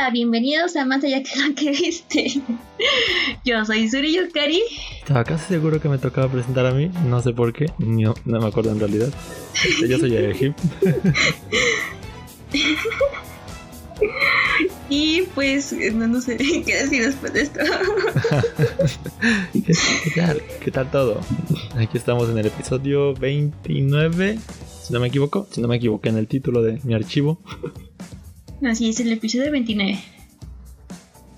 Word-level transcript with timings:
Hola, 0.00 0.10
bienvenidos 0.12 0.76
a 0.76 0.86
Más 0.86 1.04
allá 1.04 1.22
que 1.22 1.38
lo 1.38 1.54
que 1.54 1.72
viste. 1.72 2.40
Yo 3.44 3.62
soy 3.66 3.86
Suri 3.86 4.16
Yukari. 4.16 4.62
Estaba 4.98 5.24
casi 5.24 5.44
seguro 5.44 5.78
que 5.78 5.90
me 5.90 5.98
tocaba 5.98 6.32
presentar 6.32 6.64
a 6.64 6.70
mí, 6.70 6.90
no 7.06 7.20
sé 7.20 7.34
por 7.34 7.52
qué, 7.52 7.66
no, 7.76 8.14
no 8.24 8.40
me 8.40 8.46
acuerdo 8.46 8.72
en 8.72 8.80
realidad. 8.80 9.12
Este, 9.52 9.88
yo 9.88 9.98
soy 9.98 10.16
Egip. 10.16 10.56
Y 14.88 15.22
pues 15.34 15.74
no, 15.92 16.08
no 16.08 16.20
sé 16.22 16.36
qué 16.38 16.82
decir 16.82 17.04
después 17.04 17.34
de 17.34 17.42
esto. 17.42 17.60
¿Qué, 19.52 19.74
qué 20.04 20.20
tal? 20.20 20.42
¿Qué 20.64 20.70
tal 20.70 20.90
todo? 20.90 21.20
Aquí 21.76 21.98
estamos 21.98 22.30
en 22.30 22.38
el 22.38 22.46
episodio 22.46 23.12
29, 23.14 24.38
si 24.82 24.92
no 24.94 24.98
me 24.98 25.08
equivoco, 25.08 25.46
si 25.50 25.60
no 25.60 25.68
me 25.68 25.76
equivoqué 25.76 26.08
en 26.08 26.16
el 26.16 26.26
título 26.26 26.62
de 26.62 26.80
mi 26.84 26.94
archivo. 26.94 27.38
Así 28.64 28.90
es, 28.90 29.00
el 29.00 29.10
episodio 29.12 29.50
29. 29.50 29.98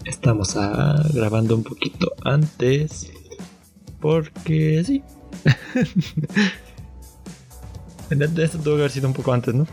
Estamos 0.05 0.57
ah, 0.57 1.01
grabando 1.15 1.55
un 1.55 1.63
poquito 1.63 2.13
antes, 2.25 3.13
porque 4.01 4.83
sí. 4.85 5.03
Esto 8.11 8.59
tuvo 8.59 8.75
que 8.75 8.81
haber 8.81 8.91
sido 8.91 9.07
un 9.09 9.15
poco 9.15 9.33
antes, 9.33 9.55
¿no? 9.55 9.67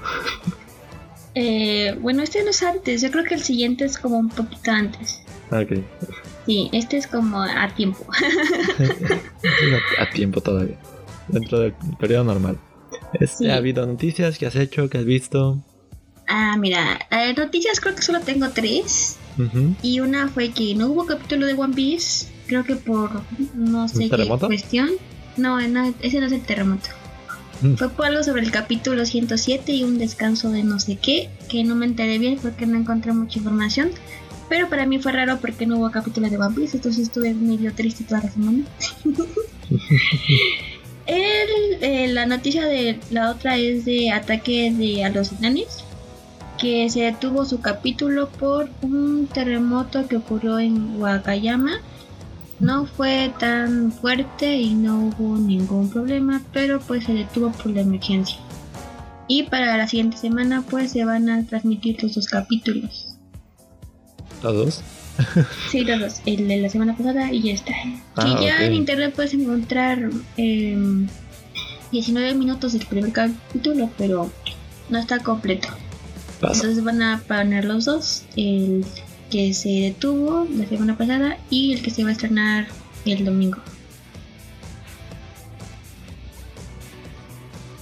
Eh, 1.33 1.97
bueno, 1.99 2.21
este 2.21 2.43
no 2.43 2.51
es 2.51 2.61
antes, 2.61 3.01
yo 3.01 3.09
creo 3.11 3.23
que 3.23 3.33
el 3.33 3.41
siguiente 3.41 3.85
es 3.85 3.97
como 3.97 4.19
un 4.19 4.29
poquito 4.29 4.71
antes. 4.71 5.21
Ok. 5.51 5.79
Sí, 6.45 6.69
este 6.71 6.97
es 6.97 7.07
como 7.07 7.41
a 7.41 7.67
tiempo. 7.75 8.05
a 9.99 10.09
tiempo 10.11 10.39
todavía. 10.39 10.77
Dentro 11.27 11.59
del 11.59 11.73
periodo 11.99 12.25
normal. 12.25 12.59
Este, 13.13 13.45
Sí. 13.45 13.49
¿Ha 13.49 13.55
habido 13.55 13.85
noticias 13.85 14.37
que 14.37 14.45
has 14.45 14.55
hecho, 14.55 14.89
que 14.89 14.99
has 14.99 15.05
visto? 15.05 15.59
Ah, 16.31 16.55
mira, 16.57 16.99
eh, 17.09 17.33
noticias 17.35 17.79
creo 17.79 17.95
que 17.95 18.03
solo 18.03 18.19
tengo 18.21 18.49
tres. 18.49 19.17
Y 19.81 20.01
una 20.01 20.27
fue 20.27 20.51
que 20.51 20.75
no 20.75 20.87
hubo 20.87 21.05
capítulo 21.05 21.47
de 21.47 21.53
One 21.53 21.73
Piece, 21.73 22.27
creo 22.45 22.65
que 22.65 22.75
por 22.75 23.21
no 23.55 23.87
sé 23.87 24.09
qué 24.09 24.27
cuestión. 24.27 24.89
No, 25.37 25.59
no, 25.67 25.93
ese 26.01 26.19
no 26.19 26.27
es 26.27 26.33
el 26.33 26.41
terremoto. 26.41 26.89
Mm. 27.61 27.75
Fue 27.75 27.89
por 27.89 28.05
algo 28.05 28.21
sobre 28.21 28.41
el 28.41 28.51
capítulo 28.51 29.05
107 29.05 29.71
y 29.71 29.83
un 29.83 29.97
descanso 29.97 30.51
de 30.51 30.63
no 30.63 30.79
sé 30.79 30.97
qué, 30.97 31.29
que 31.49 31.63
no 31.63 31.75
me 31.75 31.85
enteré 31.85 32.19
bien 32.19 32.37
porque 32.39 32.65
no 32.65 32.77
encontré 32.77 33.11
mucha 33.13 33.39
información. 33.39 33.91
Pero 34.49 34.69
para 34.69 34.85
mí 34.85 34.99
fue 34.99 35.13
raro 35.13 35.39
porque 35.39 35.65
no 35.65 35.77
hubo 35.77 35.89
capítulo 35.89 36.29
de 36.29 36.37
One 36.37 36.55
Piece, 36.55 36.77
entonces 36.77 37.03
estuve 37.03 37.33
medio 37.33 37.73
triste 37.73 38.03
toda 38.03 38.21
la 38.23 38.29
semana. 38.29 38.65
El, 41.09 41.83
eh, 41.83 42.07
la 42.09 42.27
noticia 42.27 42.65
de 42.67 42.99
la 43.09 43.31
otra 43.31 43.57
es 43.57 43.83
de 43.85 44.11
ataque 44.11 44.71
de 44.71 45.03
a 45.03 45.09
los 45.09 45.31
titanes, 45.31 45.83
que 46.59 46.89
se 46.89 47.01
detuvo 47.01 47.45
su 47.45 47.61
capítulo 47.61 48.29
por 48.29 48.69
un 48.81 49.27
terremoto 49.27 50.07
que 50.07 50.17
ocurrió 50.17 50.59
en 50.59 51.01
Wakayama. 51.01 51.79
No 52.59 52.85
fue 52.85 53.31
tan 53.39 53.91
fuerte 53.91 54.57
y 54.57 54.73
no 54.73 55.07
hubo 55.07 55.37
ningún 55.37 55.89
problema, 55.89 56.41
pero 56.51 56.81
pues 56.81 57.05
se 57.05 57.13
detuvo 57.13 57.51
por 57.51 57.71
la 57.71 57.81
emergencia. 57.81 58.37
Y 59.27 59.43
para 59.43 59.77
la 59.77 59.87
siguiente 59.87 60.17
semana 60.17 60.63
pues 60.69 60.91
se 60.91 61.05
van 61.05 61.29
a 61.29 61.45
transmitir 61.45 62.03
los 62.03 62.15
dos 62.15 62.27
capítulos. 62.27 63.15
¿Todos? 64.41 64.83
Sí, 65.69 65.83
los 65.83 65.99
dos, 65.99 66.21
el 66.25 66.47
de 66.47 66.57
la 66.57 66.69
semana 66.69 66.95
pasada 66.95 67.31
y 67.31 67.41
ya 67.41 67.53
está. 67.53 67.73
Ah, 68.15 68.23
que 68.37 68.45
ya 68.45 68.65
en 68.65 68.73
internet 68.73 69.13
puedes 69.13 69.33
encontrar 69.33 70.09
em, 70.37 71.07
19 71.91 72.35
minutos 72.35 72.73
del 72.73 72.85
primer 72.85 73.11
capítulo, 73.11 73.89
pero 73.97 74.31
no 74.89 74.97
está 74.97 75.19
completo. 75.19 75.67
Entonces 76.41 76.83
van 76.83 77.01
a 77.01 77.19
poner 77.27 77.65
los 77.65 77.85
dos, 77.85 78.23
el 78.35 78.85
que 79.29 79.53
se 79.53 79.69
detuvo 79.69 80.47
la 80.55 80.67
semana 80.67 80.97
pasada 80.97 81.37
y 81.49 81.73
el 81.73 81.81
que 81.81 81.91
se 81.91 82.03
va 82.03 82.09
a 82.09 82.13
estrenar 82.13 82.67
el 83.05 83.25
domingo. 83.25 83.57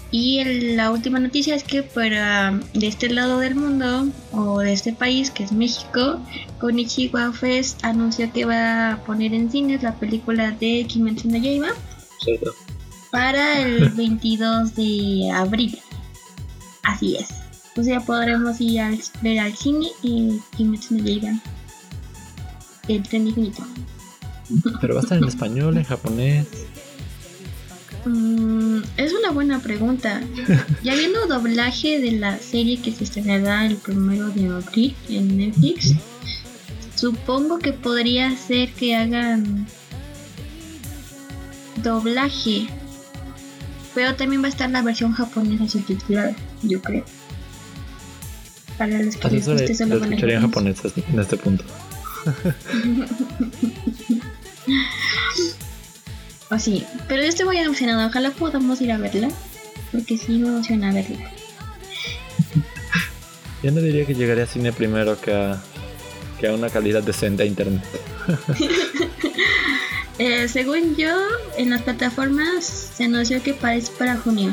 Y 0.10 0.40
el- 0.40 0.78
la 0.78 0.92
última 0.92 1.20
noticia 1.20 1.54
es 1.54 1.64
que 1.64 1.84
para 1.84 2.60
de 2.74 2.88
este 2.88 3.10
lado 3.10 3.40
del 3.40 3.56
mundo 3.56 4.08
o 4.32 4.60
de 4.60 4.72
este 4.74 4.94
país 4.94 5.30
que 5.32 5.44
es 5.44 5.52
México, 5.52 6.20
Konichiwa 6.60 7.34
Fest 7.34 7.84
anunció 7.84 8.32
que 8.32 8.46
va 8.46 8.94
a 8.94 9.04
poner 9.04 9.34
en 9.34 9.52
cines 9.52 9.84
la 9.84 9.96
película 9.96 10.52
de 10.52 10.86
Kimetsu 10.88 11.30
no 11.30 11.38
Yaiba 11.38 11.68
para 13.12 13.60
el 13.62 13.90
22 13.96 14.76
de 14.76 15.30
abril. 15.34 15.78
Así 16.84 17.18
es. 17.18 17.28
O 17.78 17.84
sea, 17.84 18.00
podremos 18.02 18.60
ir 18.60 18.82
al, 18.82 19.00
ver 19.22 19.40
al 19.40 19.56
cine 19.56 19.88
y 20.02 20.40
Kimetsu 20.56 20.96
no 20.96 21.04
Yaiba. 21.04 21.40
El 22.88 23.04
tren 23.04 23.28
infinito. 23.28 23.64
Pero 24.82 24.96
va 24.96 25.02
a 25.02 25.04
estar 25.04 25.18
en 25.18 25.26
español, 25.26 25.78
en 25.78 25.84
japonés. 25.84 26.48
Mm, 28.06 28.80
es 28.98 29.14
una 29.14 29.32
buena 29.32 29.60
pregunta. 29.60 30.22
Ya 30.84 30.96
viendo 30.96 31.28
doblaje 31.28 32.00
de 32.00 32.14
la 32.14 32.40
serie 32.40 32.82
que 32.82 32.92
se 32.92 33.04
estrenará 33.04 33.66
el 33.66 33.76
primero 33.76 34.30
de 34.30 34.48
abril 34.48 34.96
en 35.10 35.38
Netflix, 35.38 35.94
supongo 36.96 37.60
que 37.60 37.74
podría 37.74 38.36
ser 38.38 38.72
que 38.72 38.96
hagan 38.96 39.68
doblaje. 41.84 42.68
Pero 43.94 44.16
también 44.16 44.42
va 44.42 44.48
a 44.48 44.50
estar 44.50 44.70
la 44.70 44.82
versión 44.82 45.12
japonesa 45.12 45.68
subtitulada, 45.68 46.36
yo 46.64 46.82
creo. 46.82 47.04
Para 48.78 49.00
los 49.00 49.16
que 49.16 49.28
Así 49.28 49.36
les 49.38 49.48
guste 49.48 49.68
lo 49.70 49.76
solo 49.76 49.96
escucharía 50.06 50.36
en 50.36 50.42
japonés. 50.42 50.78
en 50.86 51.20
este 51.20 51.38
punto. 51.38 51.64
O 56.50 56.60
sí, 56.60 56.86
pero 57.08 57.24
yo 57.24 57.30
estoy 57.30 57.46
muy 57.46 57.58
emocionada. 57.58 58.08
Ojalá 58.08 58.32
podamos 58.32 58.82
ir 58.82 58.92
a 58.92 58.98
verla. 58.98 59.30
Porque 59.92 60.18
sí 60.18 60.38
me 60.38 60.50
emociona 60.50 60.94
verla. 60.94 61.18
Yo 63.64 63.72
no 63.72 63.82
diría 63.82 64.06
que 64.06 64.14
llegaría 64.14 64.44
a 64.44 64.48
cine 64.48 64.72
primero 64.72 65.20
que 65.20 65.34
a, 65.34 65.60
que 66.40 66.48
a 66.48 66.54
una 66.54 66.70
calidad 66.70 67.02
decente 67.02 67.44
a 67.44 67.46
internet. 67.46 67.84
Eh, 70.20 70.48
según 70.48 70.96
yo, 70.96 71.16
en 71.60 71.70
las 71.70 71.84
plataformas 71.84 72.66
se 72.66 73.04
anunció 73.04 73.44
que 73.44 73.54
parece 73.54 73.92
para 74.00 74.18
junio. 74.18 74.52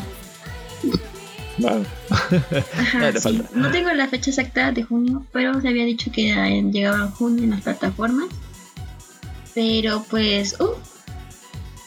Wow. 1.59 1.85
Ajá, 2.11 3.13
sí. 3.21 3.41
No 3.55 3.71
tengo 3.71 3.93
la 3.93 4.09
fecha 4.09 4.31
exacta 4.31 4.73
de 4.73 4.83
junio, 4.83 5.25
pero 5.33 5.61
se 5.61 5.69
había 5.69 5.85
dicho 5.85 6.11
que 6.11 6.35
llegaba 6.73 7.05
en 7.05 7.11
junio 7.11 7.45
en 7.45 7.51
las 7.51 7.63
plataformas. 7.63 8.27
Pero 9.55 10.05
pues, 10.11 10.59
uh, 10.61 10.75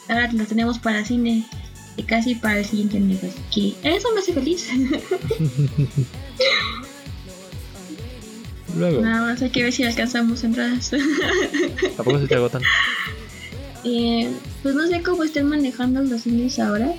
ahora 0.08 0.32
lo 0.32 0.46
tenemos 0.46 0.78
para 0.78 1.04
cine 1.04 1.46
y 1.96 2.02
casi 2.04 2.34
para 2.34 2.60
el 2.60 2.64
siguiente 2.64 2.98
mes. 2.98 3.22
Así 3.24 3.42
que 3.52 3.74
eso 3.96 4.08
me 4.14 4.20
hace 4.20 4.32
feliz. 4.32 4.68
Luego, 8.76 9.00
Nada 9.02 9.22
más 9.22 9.42
hay 9.42 9.50
que 9.50 9.62
ver 9.64 9.72
si 9.72 9.84
alcanzamos 9.84 10.44
entradas. 10.44 10.92
¿a 11.98 12.02
poco 12.02 12.18
se 12.20 12.26
te 12.26 12.34
agotan? 12.34 12.62
Eh, 13.84 14.28
pues 14.64 14.74
no 14.74 14.88
sé 14.88 15.02
cómo 15.02 15.22
estén 15.22 15.46
manejando 15.48 16.02
los 16.02 16.22
cines 16.22 16.58
ahora. 16.58 16.92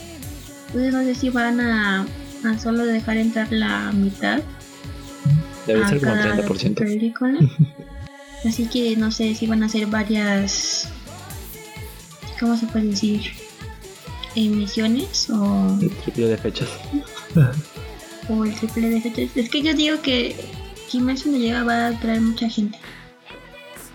Entonces 0.68 0.94
no 0.94 1.04
sé 1.04 1.14
si 1.14 1.30
van 1.30 1.60
a, 1.60 2.08
a 2.46 2.58
solo 2.58 2.86
dejar 2.86 3.18
entrar 3.18 3.52
la 3.52 3.92
mitad 3.92 4.42
Debe 5.66 5.84
a 5.84 5.90
ser 5.90 6.00
como 6.00 6.14
el 6.14 6.20
cada 6.20 6.48
30%. 6.48 6.76
película. 6.76 7.40
Así 8.46 8.66
que 8.68 8.96
no 8.96 9.12
sé 9.12 9.36
si 9.36 9.48
van 9.48 9.64
a 9.64 9.66
hacer 9.66 9.86
varias. 9.88 10.90
¿Cómo 12.40 12.56
se 12.58 12.68
puede 12.68 12.88
decir? 12.88 13.22
Emisiones 14.36 15.30
o, 15.30 15.78
El 15.82 15.90
triple 15.90 16.28
de 16.28 16.38
fechas. 16.38 16.70
o 18.30 18.46
el 18.46 18.54
triple 18.56 18.90
de 18.90 19.02
fechas. 19.02 19.36
Es 19.36 19.50
que 19.50 19.62
yo 19.62 19.74
digo 19.74 20.02
que 20.02 20.36
Kimetsu 20.90 21.32
no 21.32 21.38
llega 21.38 21.64
va 21.64 21.88
a 21.88 22.00
traer 22.00 22.22
mucha 22.22 22.50
gente. 22.50 22.80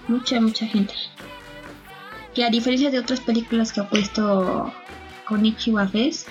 Mucha, 0.09 0.41
mucha 0.41 0.67
gente. 0.67 0.93
Que 2.35 2.45
a 2.45 2.51
diferencia 2.51 2.91
de 2.91 2.99
otras 2.99 3.21
películas 3.21 3.73
que 3.73 3.81
ha 3.81 3.89
puesto 3.89 4.73
con 5.27 5.47
Ichiwa 5.47 5.89
Fest, 5.89 6.29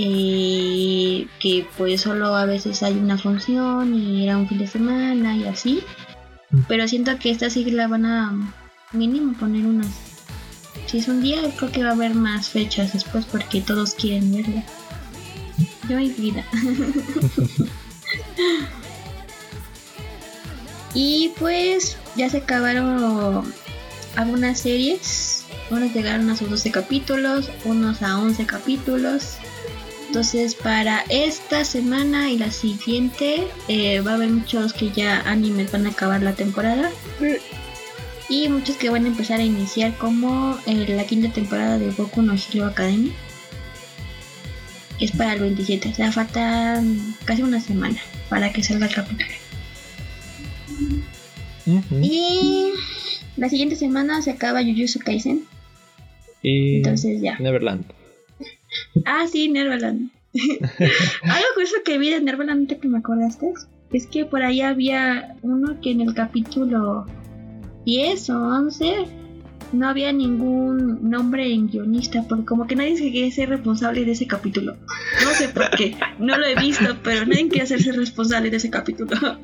eh, 0.00 1.26
que 1.40 1.66
pues 1.76 2.02
solo 2.02 2.36
a 2.36 2.44
veces 2.46 2.84
hay 2.84 2.94
una 2.94 3.18
función 3.18 3.94
y 3.94 4.22
era 4.24 4.38
un 4.38 4.48
fin 4.48 4.58
de 4.58 4.68
semana 4.68 5.36
y 5.36 5.44
así. 5.44 5.82
Pero 6.68 6.86
siento 6.86 7.18
que 7.18 7.32
esta 7.32 7.50
sí 7.50 7.64
la 7.70 7.88
van 7.88 8.06
a 8.06 8.32
mínimo 8.92 9.34
poner 9.34 9.66
unas. 9.66 9.88
Si 10.86 10.98
es 10.98 11.08
un 11.08 11.20
día, 11.20 11.40
creo 11.56 11.72
que 11.72 11.82
va 11.82 11.90
a 11.90 11.94
haber 11.94 12.14
más 12.14 12.48
fechas 12.48 12.92
después 12.92 13.24
porque 13.26 13.60
todos 13.60 13.94
quieren 13.94 14.32
verla. 14.32 14.62
Yo 15.88 15.98
y 15.98 16.10
vida. 16.10 16.44
y 20.94 21.32
pues 21.40 21.96
ya 22.14 22.30
se 22.30 22.38
acabaron 22.38 23.52
algunas 24.14 24.60
series. 24.60 25.44
Unos 25.70 25.92
llegaron 25.92 26.30
a 26.30 26.36
sus 26.36 26.48
12 26.48 26.70
capítulos, 26.70 27.50
unos 27.64 28.00
a 28.02 28.16
11 28.18 28.46
capítulos. 28.46 29.38
Entonces 30.08 30.54
para 30.54 31.04
esta 31.10 31.66
semana 31.66 32.30
y 32.30 32.38
la 32.38 32.50
siguiente 32.50 33.46
eh, 33.68 34.00
va 34.00 34.12
a 34.12 34.14
haber 34.14 34.30
muchos 34.30 34.72
que 34.72 34.90
ya 34.90 35.20
animes 35.20 35.70
van 35.70 35.86
a 35.86 35.90
acabar 35.90 36.22
la 36.22 36.32
temporada. 36.32 36.90
Y 38.30 38.48
muchos 38.48 38.76
que 38.76 38.88
van 38.88 39.04
a 39.04 39.08
empezar 39.08 39.38
a 39.40 39.44
iniciar 39.44 39.96
como 39.98 40.58
eh, 40.66 40.86
la 40.88 41.04
quinta 41.04 41.30
temporada 41.30 41.78
de 41.78 41.90
Boku 41.90 42.22
no 42.22 42.34
Hero 42.34 42.66
Academy. 42.66 43.12
Es 44.98 45.12
para 45.12 45.34
el 45.34 45.40
27. 45.40 45.90
O 45.90 45.94
sea, 45.94 46.10
falta 46.10 46.82
casi 47.26 47.42
una 47.42 47.60
semana 47.60 47.98
para 48.30 48.50
que 48.50 48.62
salga 48.62 48.86
el 48.86 48.94
capítulo. 48.94 49.30
Y 52.02 52.72
la 53.36 53.50
siguiente 53.50 53.76
semana 53.76 54.22
se 54.22 54.30
acaba 54.30 54.62
Jujutsu 54.62 55.00
Kaisen. 55.00 55.44
Y 56.42 56.76
Entonces 56.76 57.20
ya. 57.20 57.38
Neverland. 57.38 57.97
Ah, 59.04 59.26
sí, 59.30 59.48
Neverland. 59.48 60.10
Algo 60.34 61.46
curioso 61.54 61.76
que 61.84 61.98
vi 61.98 62.10
de 62.10 62.20
Neverland 62.20 62.68
que 62.68 62.88
me 62.88 62.98
acordaste 62.98 63.52
es 63.92 64.06
que 64.06 64.24
por 64.24 64.42
ahí 64.42 64.60
había 64.60 65.36
uno 65.42 65.80
que 65.80 65.92
en 65.92 66.02
el 66.02 66.14
capítulo 66.14 67.06
10 67.86 68.30
o 68.30 68.38
11 68.38 69.06
no 69.72 69.88
había 69.88 70.12
ningún 70.12 71.10
nombre 71.10 71.52
en 71.52 71.68
guionista, 71.68 72.24
porque 72.28 72.44
como 72.44 72.66
que 72.66 72.76
nadie 72.76 72.96
se 72.96 73.04
quería 73.04 73.30
ser 73.30 73.50
responsable 73.50 74.04
de 74.04 74.12
ese 74.12 74.26
capítulo. 74.26 74.76
No 75.24 75.30
sé 75.32 75.48
por 75.48 75.70
qué, 75.70 75.96
no 76.18 76.38
lo 76.38 76.46
he 76.46 76.54
visto, 76.56 76.96
pero 77.02 77.26
nadie 77.26 77.48
quiere 77.48 77.64
hacerse 77.64 77.92
responsable 77.92 78.50
de 78.50 78.56
ese 78.56 78.70
capítulo. 78.70 79.10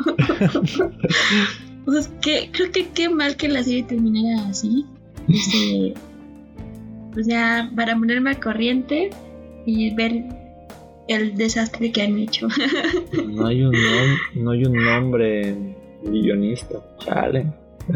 o 1.86 1.92
que 2.20 2.50
creo 2.52 2.72
que 2.72 2.88
qué 2.88 3.08
mal 3.08 3.36
que 3.36 3.48
la 3.48 3.62
serie 3.62 3.82
terminara 3.82 4.48
así. 4.48 4.86
Este, 5.28 5.94
o 7.18 7.22
sea, 7.22 7.70
para 7.74 7.96
ponerme 7.96 8.30
al 8.30 8.40
corriente 8.40 9.10
y 9.66 9.94
ver 9.94 10.24
el 11.08 11.34
desastre 11.36 11.92
que 11.92 12.02
han 12.02 12.18
hecho. 12.18 12.48
No 13.28 13.46
hay 13.46 13.62
un, 13.62 13.74
no 14.36 14.50
hay 14.52 14.64
un 14.64 14.72
nombre 14.84 15.54
guionista. 16.04 16.76
Chale. 16.98 17.46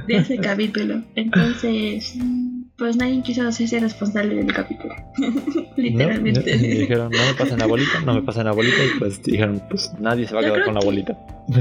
de 0.06 0.16
ese 0.16 0.36
capítulo. 0.38 1.02
Entonces, 1.14 2.14
pues 2.76 2.96
nadie 2.96 3.22
quiso 3.22 3.46
hacerse 3.46 3.80
responsable 3.80 4.34
del 4.36 4.52
capítulo. 4.52 4.94
Literalmente. 5.76 6.56
No, 6.56 6.64
y 6.64 6.68
dijeron, 6.68 7.10
no 7.10 7.18
me 7.18 7.34
pasen 7.34 7.58
la 7.58 7.66
bolita, 7.66 8.00
no 8.04 8.14
me 8.14 8.22
pasen 8.22 8.44
la 8.44 8.52
bolita. 8.52 8.76
Y 8.84 8.98
pues 8.98 9.22
dijeron, 9.22 9.62
pues 9.70 9.90
nadie 9.98 10.26
se 10.26 10.34
va 10.34 10.40
a 10.40 10.44
Yo 10.44 10.52
quedar 10.54 10.64
con 10.66 10.74
la 10.74 10.80
que- 10.80 10.86
bolita. 10.86 11.18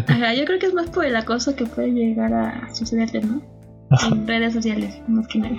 Ajá, 0.07 0.33
yo 0.33 0.43
creo 0.45 0.59
que 0.59 0.65
es 0.65 0.73
más 0.73 0.89
por 0.89 1.05
el 1.05 1.15
acoso 1.15 1.55
que 1.55 1.65
puede 1.65 1.91
llegar 1.91 2.33
a 2.33 2.73
sucederte, 2.75 3.21
¿no? 3.21 3.41
En 4.11 4.27
redes 4.27 4.53
sociales, 4.53 4.99
más 5.07 5.27
que 5.29 5.39
nada. 5.39 5.57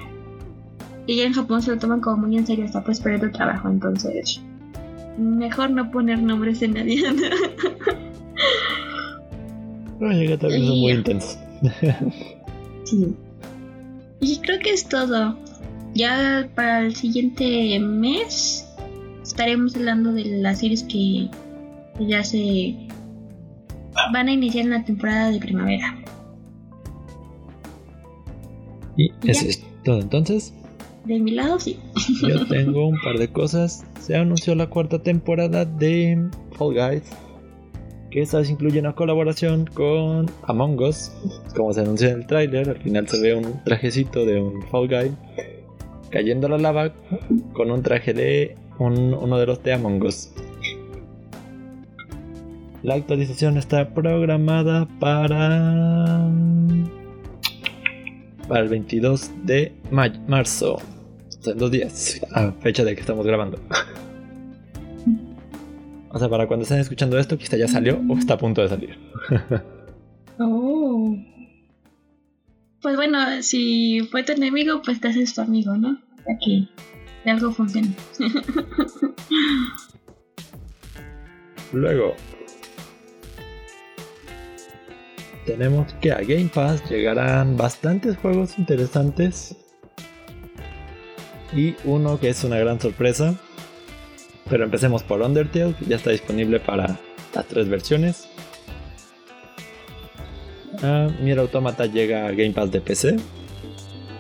Y 1.09 1.17
ya 1.17 1.25
en 1.25 1.33
Japón 1.33 1.63
se 1.63 1.71
lo 1.71 1.79
toman 1.79 2.03
como 2.03 2.27
muy 2.27 2.37
en 2.37 2.47
serio 2.47 2.67
hasta 2.67 2.85
pues 2.85 3.01
perder 3.01 3.25
el 3.25 3.33
trabajo, 3.33 3.67
entonces 3.71 4.43
mejor 5.17 5.71
no 5.71 5.91
poner 5.91 6.23
nombres 6.23 6.61
de 6.61 6.69
nadie. 6.69 7.03
Pero 9.99 10.13
llegué 10.13 10.37
también 10.37 10.67
son 10.67 10.79
muy 10.79 10.93
intensos. 10.93 11.39
sí. 12.85 13.17
Y 14.21 14.37
creo 14.41 14.59
que 14.59 14.71
es 14.71 14.87
todo. 14.87 15.39
Ya 15.95 16.47
para 16.55 16.81
el 16.81 16.95
siguiente 16.95 17.81
mes 17.81 18.69
estaremos 19.23 19.75
hablando 19.77 20.13
de 20.13 20.27
las 20.27 20.59
series 20.59 20.83
que 20.83 21.31
ya 22.01 22.23
se 22.23 22.77
van 24.13 24.29
a 24.29 24.33
iniciar 24.33 24.67
en 24.67 24.71
la 24.73 24.85
temporada 24.85 25.31
de 25.31 25.39
primavera. 25.39 25.97
Y 28.99 29.11
eso 29.25 29.47
es 29.47 29.65
todo 29.85 30.03
entonces. 30.03 30.53
De 31.09 31.19
mi 31.19 31.31
lado, 31.33 31.59
sí. 31.59 31.79
Yo 32.23 32.47
tengo 32.49 32.87
un 32.87 32.99
par 33.03 33.19
de 33.19 33.29
cosas. 33.29 33.85
Se 34.01 34.15
anunció 34.17 34.55
la 34.55 34.69
cuarta 34.69 35.03
temporada 35.03 35.65
de 35.65 36.29
Fall 36.53 36.75
Guys. 36.75 37.03
Que 38.11 38.23
esta 38.23 38.39
vez 38.39 38.51
incluye 38.51 38.79
una 38.81 38.95
colaboración 38.95 39.67
con 39.75 40.31
Among 40.45 40.81
Us. 40.81 41.13
Como 41.57 41.73
se 41.73 41.81
anunció 41.81 42.09
en 42.09 42.21
el 42.21 42.27
tráiler, 42.27 42.69
al 42.71 42.77
final 42.79 43.09
se 43.09 43.21
ve 43.21 43.35
un 43.35 43.63
trajecito 43.65 44.25
de 44.25 44.41
un 44.41 44.63
Fall 44.69 44.89
Guy 44.89 45.11
cayendo 46.11 46.47
a 46.47 46.51
la 46.51 46.59
lava 46.59 46.93
con 47.53 47.71
un 47.71 47.83
traje 47.83 48.15
de 48.15 48.57
un- 48.79 49.13
uno 49.15 49.39
de 49.39 49.47
los 49.47 49.63
de 49.63 49.73
Among 49.75 50.03
Us. 50.05 50.31
La 52.83 52.95
actualización 52.95 53.59
está 53.59 53.93
programada 53.93 54.87
para 55.01 56.31
para 58.49 58.61
el 58.61 58.69
22 58.71 59.31
de 59.45 59.73
marzo. 59.91 60.79
O 61.39 61.43
sea, 61.43 61.53
en 61.53 61.59
dos 61.59 61.71
días, 61.71 62.21
a 62.33 62.53
fecha 62.53 62.85
de 62.85 62.95
que 62.95 63.01
estamos 63.01 63.27
grabando. 63.27 63.59
O 66.11 66.19
sea, 66.19 66.31
para 66.31 66.47
cuando 66.47 66.63
estén 66.63 66.81
escuchando 66.81 67.19
esto, 67.19 67.37
quizá 67.37 67.59
ya 67.59 67.69
salió 67.69 68.01
o 68.09 68.17
está 68.17 68.35
a 68.35 68.39
punto 68.39 68.63
de 68.63 68.69
salir. 68.69 68.99
Oh. 70.41 71.17
Pues 72.81 72.95
bueno, 72.95 73.43
si 73.43 74.07
fue 74.09 74.23
tu 74.23 74.31
enemigo, 74.33 74.83
pues 74.83 75.01
te 75.01 75.09
haces 75.09 75.35
tu 75.35 75.41
amigo, 75.41 75.77
¿no? 75.77 75.99
Para 76.25 76.39
que 76.39 76.69
algo 77.29 77.51
funcione. 77.51 77.93
Luego, 81.73 82.15
tenemos 85.45 85.93
que 85.95 86.13
a 86.13 86.21
Game 86.21 86.51
Pass 86.53 86.89
llegarán 86.89 87.57
bastantes 87.57 88.17
juegos 88.19 88.59
interesantes. 88.59 89.57
Y 91.55 91.75
uno 91.85 92.21
que 92.21 92.29
es 92.29 92.45
una 92.45 92.59
gran 92.59 92.81
sorpresa. 92.81 93.35
Pero 94.49 94.65
empecemos 94.65 95.03
por 95.03 95.21
Undertale, 95.21 95.75
que 95.75 95.85
ya 95.85 95.97
está 95.97 96.11
disponible 96.11 96.61
para 96.61 96.99
las 97.35 97.47
tres 97.47 97.69
versiones. 97.69 98.29
Ah, 100.83 101.09
Nier 101.21 101.39
Automata 101.39 101.87
llega 101.87 102.27
a 102.27 102.31
Game 102.31 102.53
Pass 102.53 102.71
de 102.71 102.81
PC. 102.81 103.17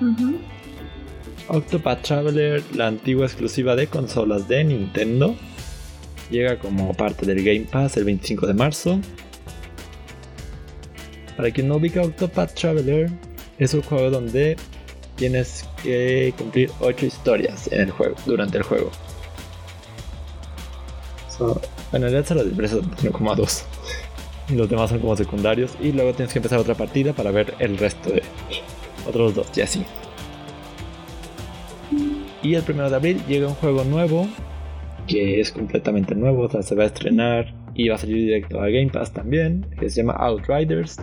Ujú. 0.00 0.38
Octopath 1.48 2.02
Traveler, 2.02 2.62
la 2.74 2.88
antigua 2.88 3.24
exclusiva 3.26 3.74
de 3.74 3.86
consolas 3.86 4.48
de 4.48 4.64
Nintendo, 4.64 5.34
llega 6.30 6.58
como 6.58 6.92
parte 6.92 7.24
del 7.24 7.42
Game 7.42 7.66
Pass 7.70 7.96
el 7.96 8.04
25 8.04 8.46
de 8.46 8.54
marzo. 8.54 9.00
Para 11.36 11.50
quien 11.50 11.68
no 11.68 11.76
ubica 11.76 12.02
Octopath 12.02 12.54
Traveler, 12.54 13.10
es 13.58 13.72
un 13.72 13.82
juego 13.82 14.10
donde 14.10 14.56
tienes 15.18 15.68
que 15.82 16.32
cumplir 16.38 16.70
8 16.80 17.06
historias 17.06 17.70
en 17.72 17.82
el 17.82 17.90
juego, 17.90 18.14
durante 18.24 18.58
el 18.58 18.64
juego. 18.64 18.90
So, 21.36 21.60
bueno, 21.90 22.06
en 22.06 22.12
realidad 22.12 22.26
solo 22.26 22.82
tiene 22.96 23.12
como 23.12 23.32
a 23.32 23.34
dos. 23.34 23.64
Y 24.48 24.54
los 24.54 24.68
demás 24.68 24.90
son 24.90 25.00
como 25.00 25.16
secundarios. 25.16 25.76
Y 25.80 25.92
luego 25.92 26.14
tienes 26.14 26.32
que 26.32 26.38
empezar 26.38 26.58
otra 26.58 26.74
partida 26.74 27.12
para 27.12 27.30
ver 27.30 27.54
el 27.58 27.76
resto 27.76 28.10
de 28.10 28.22
otros 29.06 29.34
dos, 29.34 29.46
y 29.56 29.60
así. 29.60 29.84
Y 32.42 32.54
el 32.54 32.64
1 32.66 32.90
de 32.90 32.96
abril 32.96 33.22
llega 33.26 33.48
un 33.48 33.54
juego 33.54 33.84
nuevo, 33.84 34.28
que 35.06 35.40
es 35.40 35.50
completamente 35.50 36.14
nuevo, 36.14 36.42
o 36.42 36.50
sea, 36.50 36.62
se 36.62 36.74
va 36.74 36.84
a 36.84 36.86
estrenar 36.86 37.52
y 37.74 37.88
va 37.88 37.96
a 37.96 37.98
salir 37.98 38.16
directo 38.16 38.60
a 38.60 38.68
Game 38.68 38.90
Pass 38.90 39.12
también, 39.12 39.66
que 39.78 39.90
se 39.90 40.02
llama 40.02 40.14
Outriders, 40.14 40.98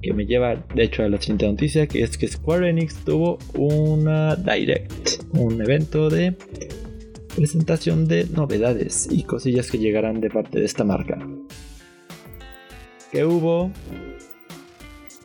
que 0.00 0.12
me 0.12 0.26
lleva 0.26 0.56
de 0.74 0.84
hecho 0.84 1.02
a 1.02 1.08
la 1.08 1.20
siguiente 1.20 1.46
noticia, 1.46 1.86
que 1.86 2.02
es 2.02 2.16
que 2.16 2.28
Square 2.28 2.68
Enix 2.68 2.96
tuvo 3.04 3.38
una 3.54 4.36
Direct, 4.36 5.22
un 5.32 5.60
evento 5.60 6.08
de 6.10 6.36
presentación 7.34 8.06
de 8.06 8.26
novedades 8.34 9.08
y 9.10 9.22
cosillas 9.24 9.70
que 9.70 9.78
llegarán 9.78 10.20
de 10.20 10.30
parte 10.30 10.58
de 10.60 10.64
esta 10.64 10.84
marca. 10.84 11.18
Que 13.12 13.24
hubo, 13.24 13.70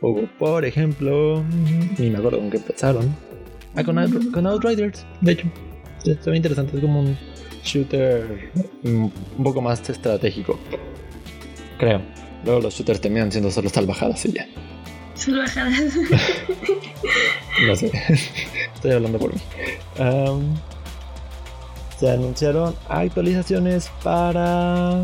hubo 0.00 0.28
por 0.38 0.64
ejemplo, 0.64 1.44
ni 1.98 2.10
me 2.10 2.18
acuerdo 2.18 2.38
con 2.38 2.50
qué 2.50 2.56
empezaron, 2.56 3.14
Ah, 3.76 3.84
con, 3.84 4.32
con 4.32 4.46
Outriders, 4.46 5.04
de 5.20 5.32
hecho. 5.32 5.46
Se 5.98 6.30
ve 6.30 6.36
interesante, 6.36 6.76
es 6.76 6.80
como 6.80 7.00
un 7.00 7.16
shooter 7.62 8.50
mm, 8.82 9.04
un 9.38 9.44
poco 9.44 9.60
más 9.60 9.88
estratégico. 9.90 10.58
Creo. 11.78 12.00
Luego 12.44 12.60
los 12.62 12.74
shooters 12.74 13.00
terminan 13.02 13.30
siendo 13.30 13.50
solo 13.50 13.68
salvajadas 13.68 14.24
y 14.24 14.32
ya. 14.32 14.46
Sus 15.16 15.36
bajadas. 15.36 15.92
No 17.66 17.74
sé. 17.74 17.90
Estoy 18.74 18.92
hablando 18.92 19.18
por 19.18 19.32
mí. 19.32 19.40
Se 21.98 22.10
anunciaron 22.10 22.74
actualizaciones 22.90 23.90
para 24.02 25.02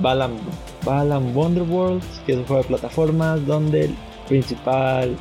Balan, 0.00 0.38
Balan 0.84 1.36
Wonderworld, 1.36 2.02
que 2.24 2.32
es 2.32 2.38
un 2.38 2.44
juego 2.46 2.62
de 2.62 2.68
plataformas 2.68 3.46
donde 3.46 3.84
el 3.86 3.94
principal 4.28 5.14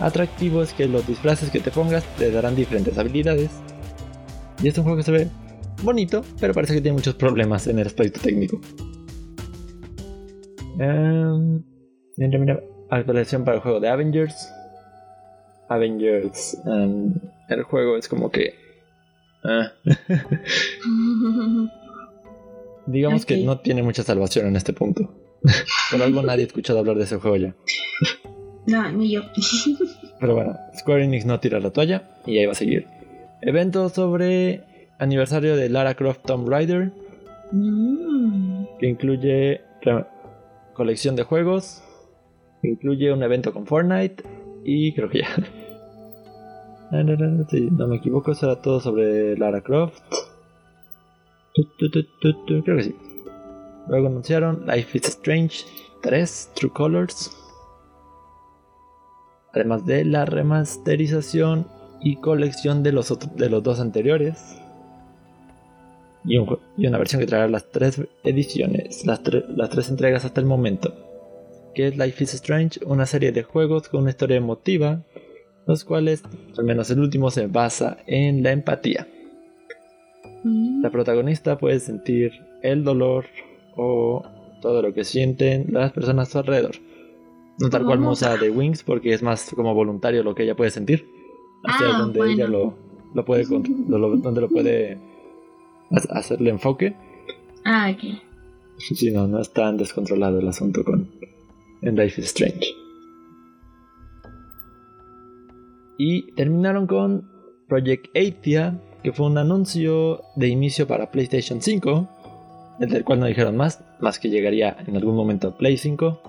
atractivo 0.00 0.62
es 0.62 0.72
que 0.72 0.86
los 0.86 1.06
disfraces 1.06 1.50
que 1.50 1.60
te 1.60 1.70
pongas 1.70 2.04
te 2.16 2.30
darán 2.30 2.56
diferentes 2.56 2.96
habilidades. 2.96 3.50
Y 4.62 4.68
es 4.68 4.78
un 4.78 4.84
juego 4.84 4.96
que 4.96 5.02
se 5.02 5.12
ve 5.12 5.28
bonito, 5.82 6.24
pero 6.40 6.54
parece 6.54 6.74
que 6.74 6.80
tiene 6.80 6.96
muchos 6.96 7.14
problemas 7.14 7.66
en 7.66 7.78
el 7.78 7.86
aspecto 7.86 8.20
técnico. 8.20 8.58
Em, 10.78 11.62
mira, 12.16 12.38
mira, 12.38 12.60
actualización 12.90 13.44
para 13.44 13.56
el 13.56 13.62
juego 13.62 13.80
de 13.80 13.88
Avengers. 13.88 14.52
Avengers, 15.68 16.56
em, 16.66 17.14
el 17.48 17.62
juego 17.62 17.96
es 17.96 18.08
como 18.08 18.30
que... 18.30 18.54
ah. 19.44 19.72
Digamos 22.86 23.26
que 23.26 23.36
no 23.44 23.58
tiene 23.58 23.82
mucha 23.82 24.02
salvación 24.02 24.46
en 24.46 24.56
este 24.56 24.72
punto. 24.72 25.12
Por 25.90 26.02
algo 26.02 26.22
nadie 26.22 26.44
ha 26.44 26.46
escuchado 26.46 26.78
hablar 26.78 26.96
de 26.96 27.04
ese 27.04 27.16
juego 27.18 27.36
ya. 27.36 27.54
No, 28.66 28.90
ni 28.92 29.10
yo. 29.10 29.22
Pero 30.20 30.34
bueno, 30.34 30.56
Square 30.76 31.04
Enix 31.04 31.26
no 31.26 31.38
tira 31.38 31.60
la 31.60 31.70
toalla 31.70 32.02
y 32.26 32.38
ahí 32.38 32.46
va 32.46 32.52
a 32.52 32.56
seguir. 32.56 32.86
Evento 33.42 33.88
sobre 33.90 34.62
aniversario 34.98 35.54
de 35.56 35.68
Lara 35.68 35.94
Croft 35.94 36.22
Tomb 36.24 36.48
Raider, 36.48 36.92
Mm. 37.50 38.66
que 38.78 38.86
incluye 38.86 39.62
colección 40.74 41.16
de 41.16 41.22
juegos, 41.22 41.82
incluye 42.62 43.12
un 43.12 43.22
evento 43.22 43.52
con 43.52 43.66
Fortnite 43.66 44.22
y 44.64 44.92
creo 44.94 45.08
que 45.08 45.20
ya. 45.20 45.28
Ah, 46.90 47.02
no, 47.02 47.86
me 47.86 47.96
equivoco, 47.96 48.32
eso 48.32 48.46
era 48.50 48.62
todo 48.62 48.80
sobre 48.80 49.36
Lara 49.36 49.60
Croft. 49.60 50.00
Creo 51.78 52.64
que 52.64 52.82
sí. 52.82 52.96
Luego 53.88 54.06
anunciaron 54.06 54.64
Life 54.66 54.96
is 54.96 55.04
Strange 55.08 55.66
3 56.02 56.52
True 56.54 56.72
Colors. 56.72 57.30
Además 59.52 59.84
de 59.84 60.04
la 60.06 60.24
remasterización 60.24 61.66
y 62.00 62.16
colección 62.16 62.82
de 62.82 62.92
los, 62.92 63.10
otro- 63.10 63.30
de 63.34 63.50
los 63.50 63.62
dos 63.62 63.80
anteriores. 63.80 64.56
Y, 66.24 66.38
un 66.38 66.58
y 66.78 66.86
una 66.86 66.96
versión 66.96 67.20
que 67.20 67.26
traerá 67.26 67.48
las 67.48 67.70
tres 67.70 68.00
ediciones, 68.24 69.04
las, 69.04 69.22
tre- 69.22 69.44
las 69.48 69.68
tres 69.70 69.90
entregas 69.90 70.24
hasta 70.24 70.40
el 70.40 70.46
momento. 70.46 70.94
Que 71.78 71.86
es 71.86 71.96
Life 71.96 72.24
is 72.24 72.34
Strange, 72.34 72.80
una 72.84 73.06
serie 73.06 73.30
de 73.30 73.44
juegos 73.44 73.88
con 73.88 74.00
una 74.00 74.10
historia 74.10 74.36
emotiva, 74.36 75.04
los 75.64 75.84
cuales, 75.84 76.24
al 76.58 76.64
menos 76.64 76.90
el 76.90 76.98
último, 76.98 77.30
se 77.30 77.46
basa 77.46 77.98
en 78.08 78.42
la 78.42 78.50
empatía. 78.50 79.06
Mm. 80.42 80.82
La 80.82 80.90
protagonista 80.90 81.56
puede 81.56 81.78
sentir 81.78 82.32
el 82.64 82.82
dolor 82.82 83.26
o 83.76 84.24
todo 84.60 84.82
lo 84.82 84.92
que 84.92 85.04
sienten 85.04 85.66
las 85.70 85.92
personas 85.92 86.26
a 86.28 86.32
su 86.32 86.38
alrededor. 86.38 86.74
No 87.60 87.70
tal 87.70 87.84
cual 87.84 87.98
¿Cómo? 87.98 88.10
Musa 88.10 88.36
de 88.36 88.50
Wings, 88.50 88.82
porque 88.82 89.12
es 89.12 89.22
más 89.22 89.48
como 89.54 89.72
voluntario 89.72 90.24
lo 90.24 90.34
que 90.34 90.42
ella 90.42 90.56
puede 90.56 90.72
sentir. 90.72 91.06
Hacia 91.62 91.94
Ah, 91.94 91.98
donde 92.00 92.18
bueno. 92.18 92.32
ella 92.34 92.48
lo, 92.48 92.74
lo 93.14 93.24
puede 93.24 93.44
lo- 93.88 94.16
donde 94.16 94.40
lo 94.40 94.48
puede 94.48 94.98
ha- 95.92 96.18
hacerle 96.18 96.50
enfoque. 96.50 96.96
Ah, 97.64 97.92
ok. 97.94 98.18
Sí, 98.78 99.12
no, 99.12 99.28
no 99.28 99.40
es 99.40 99.52
tan 99.52 99.76
descontrolado 99.76 100.40
el 100.40 100.48
asunto 100.48 100.82
con 100.82 101.08
en 101.82 101.96
Life 101.96 102.20
is 102.20 102.28
Strange. 102.28 102.74
Y 105.98 106.32
terminaron 106.32 106.86
con 106.86 107.28
Project 107.68 108.06
Athia, 108.16 108.80
que 109.02 109.12
fue 109.12 109.26
un 109.26 109.38
anuncio 109.38 110.22
de 110.36 110.48
inicio 110.48 110.86
para 110.86 111.10
PlayStation 111.10 111.60
5, 111.60 112.08
el 112.80 112.88
del 112.88 113.04
cual 113.04 113.20
no 113.20 113.26
dijeron 113.26 113.56
más, 113.56 113.82
más 114.00 114.18
que 114.18 114.30
llegaría 114.30 114.76
en 114.86 114.96
algún 114.96 115.16
momento 115.16 115.48
a 115.48 115.56
Play 115.56 115.76
5. 115.76 116.20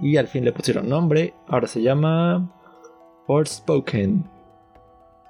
Y 0.00 0.16
al 0.16 0.28
fin 0.28 0.44
le 0.44 0.52
pusieron 0.52 0.88
nombre, 0.88 1.32
ahora 1.46 1.66
se 1.66 1.80
llama 1.80 2.52
Forspoken, 3.26 4.24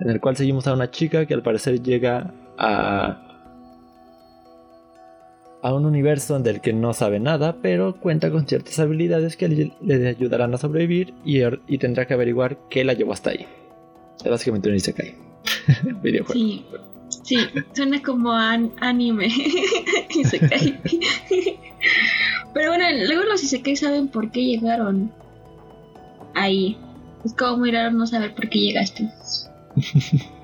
en 0.00 0.10
el 0.10 0.20
cual 0.20 0.36
seguimos 0.36 0.66
a 0.66 0.72
una 0.72 0.90
chica 0.90 1.26
que 1.26 1.34
al 1.34 1.42
parecer 1.42 1.82
llega 1.82 2.34
a 2.58 3.33
a 5.64 5.72
un 5.72 5.86
universo 5.86 6.38
del 6.40 6.60
que 6.60 6.74
no 6.74 6.92
sabe 6.92 7.18
nada, 7.20 7.56
pero 7.62 7.96
cuenta 7.98 8.30
con 8.30 8.46
ciertas 8.46 8.78
habilidades 8.78 9.34
que 9.38 9.48
le, 9.48 10.08
ayudarán 10.08 10.52
a 10.52 10.58
sobrevivir 10.58 11.14
y, 11.24 11.40
y 11.66 11.78
tendrá 11.78 12.06
que 12.06 12.12
averiguar 12.12 12.58
qué 12.68 12.84
la 12.84 12.92
llevó 12.92 13.14
hasta 13.14 13.30
ahí. 13.30 13.46
Es 14.22 14.30
básicamente 14.30 14.68
un 14.68 14.74
Isekai. 14.76 15.14
Videojuego. 16.02 16.34
Sí, 16.38 16.64
sí, 17.08 17.38
suena 17.72 18.02
como 18.02 18.30
an- 18.32 18.72
anime. 18.80 19.28
Isekai. 20.14 20.78
Pero 22.52 22.68
bueno, 22.68 22.84
luego 23.06 23.22
los 23.24 23.42
Isekai 23.42 23.74
saben 23.74 24.08
por 24.08 24.30
qué 24.30 24.44
llegaron 24.44 25.10
ahí. 26.34 26.76
Es 27.24 27.32
como 27.32 27.56
muy 27.56 27.70
raro 27.72 27.90
no 27.90 28.06
saber 28.06 28.34
por 28.34 28.50
qué 28.50 28.58
llegaste. 28.58 29.08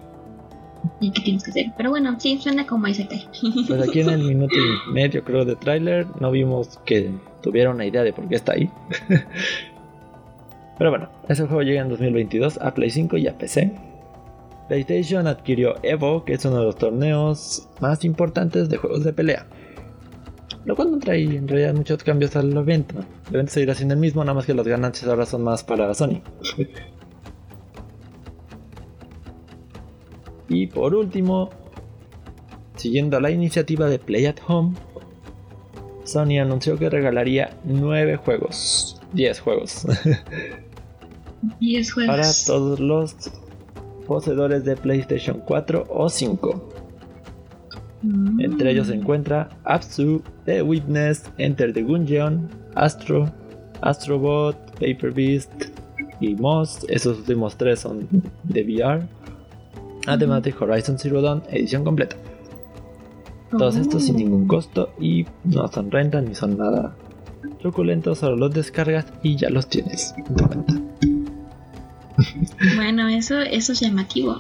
y 1.00 1.10
qué 1.10 1.22
tienes 1.22 1.44
que 1.44 1.50
hacer. 1.50 1.66
Pero 1.76 1.90
bueno, 1.90 2.18
sí, 2.18 2.38
suena 2.38 2.66
como 2.66 2.86
Isekai. 2.88 3.26
Pues 3.66 3.88
aquí 3.88 4.00
en 4.00 4.10
el 4.10 4.24
minuto 4.24 4.54
y 4.54 4.92
medio 4.92 5.24
creo 5.24 5.44
de 5.44 5.56
tráiler 5.56 6.06
no 6.20 6.30
vimos 6.30 6.78
que 6.84 7.10
tuviera 7.42 7.70
una 7.70 7.86
idea 7.86 8.02
de 8.02 8.12
por 8.12 8.28
qué 8.28 8.36
está 8.36 8.52
ahí. 8.52 8.70
Pero 10.78 10.90
bueno, 10.90 11.10
ese 11.28 11.46
juego 11.46 11.62
llega 11.62 11.82
en 11.82 11.88
2022 11.90 12.58
a 12.58 12.72
Play 12.72 12.90
5 12.90 13.16
y 13.18 13.28
a 13.28 13.36
PC. 13.36 13.72
PlayStation 14.68 15.26
adquirió 15.26 15.74
Evo, 15.82 16.24
que 16.24 16.34
es 16.34 16.44
uno 16.44 16.60
de 16.60 16.64
los 16.64 16.76
torneos 16.76 17.68
más 17.80 18.04
importantes 18.04 18.68
de 18.68 18.76
juegos 18.76 19.04
de 19.04 19.12
pelea. 19.12 19.46
Lo 20.64 20.76
cual 20.76 20.92
no 20.92 20.98
trae 20.98 21.24
en 21.24 21.48
realidad 21.48 21.74
muchos 21.74 22.04
cambios 22.04 22.36
al 22.36 22.56
evento. 22.56 22.94
El 23.28 23.34
evento 23.34 23.52
seguirá 23.52 23.74
siendo 23.74 23.94
el 23.94 24.00
mismo, 24.00 24.22
nada 24.22 24.34
más 24.34 24.46
que 24.46 24.54
las 24.54 24.66
ganancias 24.66 25.10
ahora 25.10 25.26
son 25.26 25.42
más 25.42 25.64
para 25.64 25.92
Sony. 25.92 26.22
Y 30.50 30.66
por 30.66 30.94
último, 30.94 31.48
siguiendo 32.76 33.20
la 33.20 33.30
iniciativa 33.30 33.86
de 33.88 33.98
Play 33.98 34.26
at 34.26 34.36
Home, 34.48 34.74
Sony 36.04 36.40
anunció 36.40 36.76
que 36.76 36.90
regalaría 36.90 37.56
9 37.64 38.16
juegos, 38.16 39.00
10 39.12 39.40
juegos, 39.40 39.86
10 41.60 41.92
juegos. 41.92 42.16
para 42.16 42.28
todos 42.46 42.80
los 42.80 43.14
poseedores 44.06 44.64
de 44.64 44.76
PlayStation 44.76 45.40
4 45.46 45.86
o 45.88 46.08
5. 46.08 46.68
Mm. 48.02 48.40
Entre 48.40 48.72
ellos 48.72 48.88
se 48.88 48.94
encuentra 48.94 49.50
Apsu, 49.62 50.22
The 50.46 50.62
Witness, 50.62 51.30
Enter 51.38 51.72
the 51.72 51.82
Gungeon, 51.82 52.48
Astro, 52.74 53.30
Astrobot, 53.82 54.56
Paper 54.80 55.12
Beast 55.12 55.52
y 56.20 56.34
Moss. 56.34 56.84
Esos 56.88 57.18
últimos 57.18 57.56
tres 57.56 57.80
son 57.80 58.08
de 58.42 58.62
VR. 58.64 59.06
Además 60.10 60.42
de 60.42 60.54
Horizon 60.58 60.98
Zero 60.98 61.22
Dawn 61.22 61.42
edición 61.50 61.84
completa. 61.84 62.16
Todos 63.50 63.76
estos 63.76 64.04
sin 64.04 64.14
Oh. 64.16 64.18
ningún 64.18 64.46
costo 64.46 64.92
y 65.00 65.26
no 65.44 65.66
son 65.68 65.90
renta 65.90 66.20
ni 66.20 66.34
son 66.34 66.56
nada 66.58 66.94
truculentos, 67.60 68.18
solo 68.18 68.36
los 68.36 68.52
descargas 68.54 69.06
y 69.22 69.36
ya 69.36 69.50
los 69.50 69.66
tienes 69.68 70.14
en 70.16 70.24
tu 70.34 70.46
cuenta. 70.46 70.74
Bueno, 72.76 73.08
eso, 73.08 73.40
eso 73.40 73.72
es 73.72 73.80
llamativo. 73.80 74.36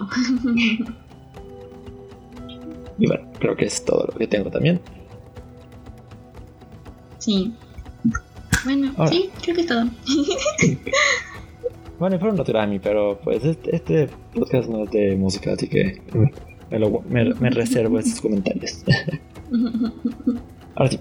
Y 2.98 3.06
bueno, 3.06 3.26
creo 3.38 3.56
que 3.56 3.64
es 3.64 3.82
todo 3.84 4.06
lo 4.12 4.18
que 4.18 4.26
tengo 4.26 4.50
también. 4.50 4.80
sí. 7.18 7.54
Bueno, 8.64 8.92
Ahora. 8.98 9.10
sí, 9.10 9.30
creo 9.42 9.54
que 9.56 9.62
es 9.62 9.66
todo. 9.68 9.84
Bueno, 12.00 12.18
fueron 12.18 12.36
los 12.38 12.46
Grammy, 12.48 12.78
pero 12.80 13.20
pues 13.22 13.44
este, 13.44 13.76
este 13.76 14.08
podcast 14.34 14.68
no 14.68 14.84
es 14.84 14.90
de 14.90 15.14
música, 15.16 15.52
así 15.52 15.68
que 15.68 16.00
me, 16.70 16.78
lo- 16.78 17.02
me- 17.08 17.34
me 17.34 17.50
reservo 17.50 17.98
esos 17.98 18.20
comentarios. 18.20 18.82
Ahora 20.74 20.90
sí, 20.90 20.98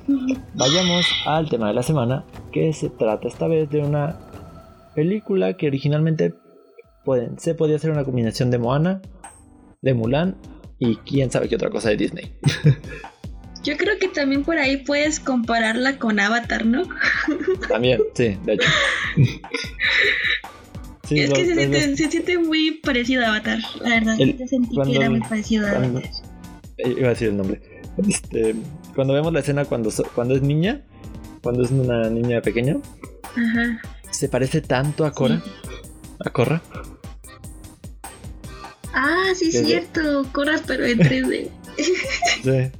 vayamos 0.55 1.05
al 1.25 1.49
tema 1.49 1.69
de 1.69 1.73
la 1.73 1.83
semana, 1.83 2.25
que 2.51 2.73
se 2.73 2.89
trata 2.89 3.27
esta 3.29 3.47
vez 3.47 3.69
de 3.69 3.79
una 3.79 4.19
película 4.93 5.55
que 5.55 5.67
originalmente 5.67 6.33
pueden, 7.05 7.39
se 7.39 7.55
podía 7.55 7.77
hacer 7.77 7.91
una 7.91 8.03
combinación 8.03 8.51
de 8.51 8.57
Moana, 8.57 9.01
de 9.81 9.93
Mulan 9.93 10.35
y 10.79 10.97
quién 10.97 11.31
sabe 11.31 11.47
qué 11.47 11.55
otra 11.55 11.69
cosa 11.69 11.89
de 11.89 11.95
Disney. 11.97 12.33
Yo 13.63 13.75
creo 13.77 13.97
que 13.99 14.07
también 14.09 14.43
por 14.43 14.57
ahí 14.57 14.77
puedes 14.77 15.19
compararla 15.19 15.97
con 15.97 16.19
Avatar, 16.19 16.65
¿no? 16.65 16.83
También, 17.69 18.01
sí, 18.15 18.37
de 18.45 18.53
hecho. 18.53 18.69
Sí, 21.09 21.19
es 21.19 21.33
que 21.33 21.45
se 21.45 21.55
siente, 21.55 21.97
se 21.97 22.09
siente 22.11 22.37
muy 22.37 22.71
parecido 22.83 23.25
a 23.25 23.29
Avatar, 23.29 23.59
la 23.81 23.89
verdad. 23.89 24.15
El- 24.19 24.47
sentí 24.47 24.75
cuando- 24.75 24.91
que 24.93 24.99
era 24.99 25.09
muy 25.09 25.19
parecido 25.21 25.67
a 25.67 25.71
Avatar. 25.71 26.03
Eh, 26.77 26.95
Iba 26.97 27.07
a 27.07 27.09
decir 27.09 27.29
el 27.29 27.37
nombre. 27.37 27.61
Este, 28.07 28.55
cuando 28.95 29.13
vemos 29.13 29.33
la 29.33 29.39
escena 29.41 29.65
cuando, 29.65 29.89
cuando 30.15 30.35
es 30.35 30.41
niña, 30.41 30.81
cuando 31.41 31.63
es 31.63 31.71
una 31.71 32.09
niña 32.09 32.41
pequeña, 32.41 32.77
Ajá. 33.23 33.81
se 34.11 34.29
parece 34.29 34.61
tanto 34.61 35.05
a 35.05 35.11
Cora. 35.11 35.41
A 36.23 36.29
Corra. 36.29 36.61
Ah, 38.93 39.31
sí, 39.35 39.47
Desde- 39.51 39.65
cierto. 39.65 40.25
Corras, 40.31 40.61
pero 40.65 40.85
en 40.85 40.99
3D. 40.99 41.49
Sí. 42.43 42.71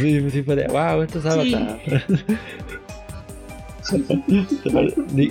Sí, 0.00 0.30
sí 0.30 0.42
fue 0.42 0.56
de, 0.56 0.66
wow, 0.68 1.02
esto 1.02 1.18
es. 1.18 1.26
Avatar. 1.26 1.80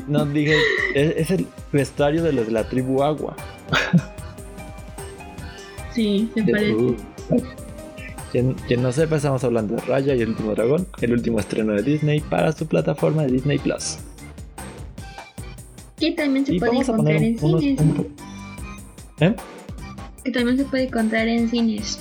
no, 0.07 0.25
dije, 0.27 0.55
es, 0.95 1.13
es 1.17 1.31
el 1.31 1.48
vestuario 1.72 2.24
de 2.24 2.33
los 2.33 2.45
de 2.45 2.51
la 2.51 2.63
tribu 2.69 3.01
Agua. 3.03 3.36
Sí, 5.93 6.29
se 6.33 6.41
De- 6.41 6.51
parece. 6.51 6.74
uh. 6.74 6.95
Quien, 8.31 8.53
quien 8.67 8.81
no 8.81 8.91
sepa, 8.91 9.17
estamos 9.17 9.43
hablando 9.43 9.75
de 9.75 9.81
Raya 9.81 10.15
y 10.15 10.22
el 10.22 10.29
último 10.29 10.55
dragón, 10.55 10.88
el 11.01 11.13
último 11.13 11.39
estreno 11.39 11.74
de 11.74 11.83
Disney 11.83 12.19
para 12.19 12.51
su 12.51 12.65
plataforma 12.65 13.22
de 13.24 13.31
Disney 13.31 13.60
Plus. 13.60 13.98
Que 16.00 16.12
también 16.13 16.43
se 16.45 16.55
Y 16.55 16.60
puede 16.60 16.77
encontrar 16.77 17.15
en 17.22 17.38
unos- 17.41 17.62
cines. 17.62 17.79
un- 17.81 18.07
¿Eh? 19.19 19.36
Que 20.24 20.31
también 20.31 20.57
se 20.57 20.65
puede 20.65 20.83
encontrar 20.86 21.27
en 21.27 21.48
cines. 21.48 22.00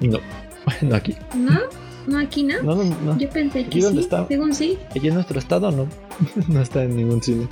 No, 0.00 0.18
no 0.82 0.96
aquí. 0.96 1.14
¿No? 1.36 1.60
No, 2.06 2.18
aquí 2.18 2.42
no. 2.44 2.62
No, 2.62 2.74
no, 2.76 2.84
no. 2.84 3.18
Yo 3.18 3.28
pensé 3.30 3.60
que 3.62 3.66
¿Aquí 3.66 3.80
dónde 3.80 4.00
sí. 4.00 4.04
está? 4.04 4.26
Según 4.28 4.54
sí. 4.54 4.78
Aquí 4.90 5.08
en 5.08 5.14
nuestro 5.14 5.38
estado 5.38 5.70
no. 5.72 5.88
no 6.48 6.60
está 6.60 6.84
en 6.84 6.96
ningún 6.96 7.22
cine. 7.22 7.46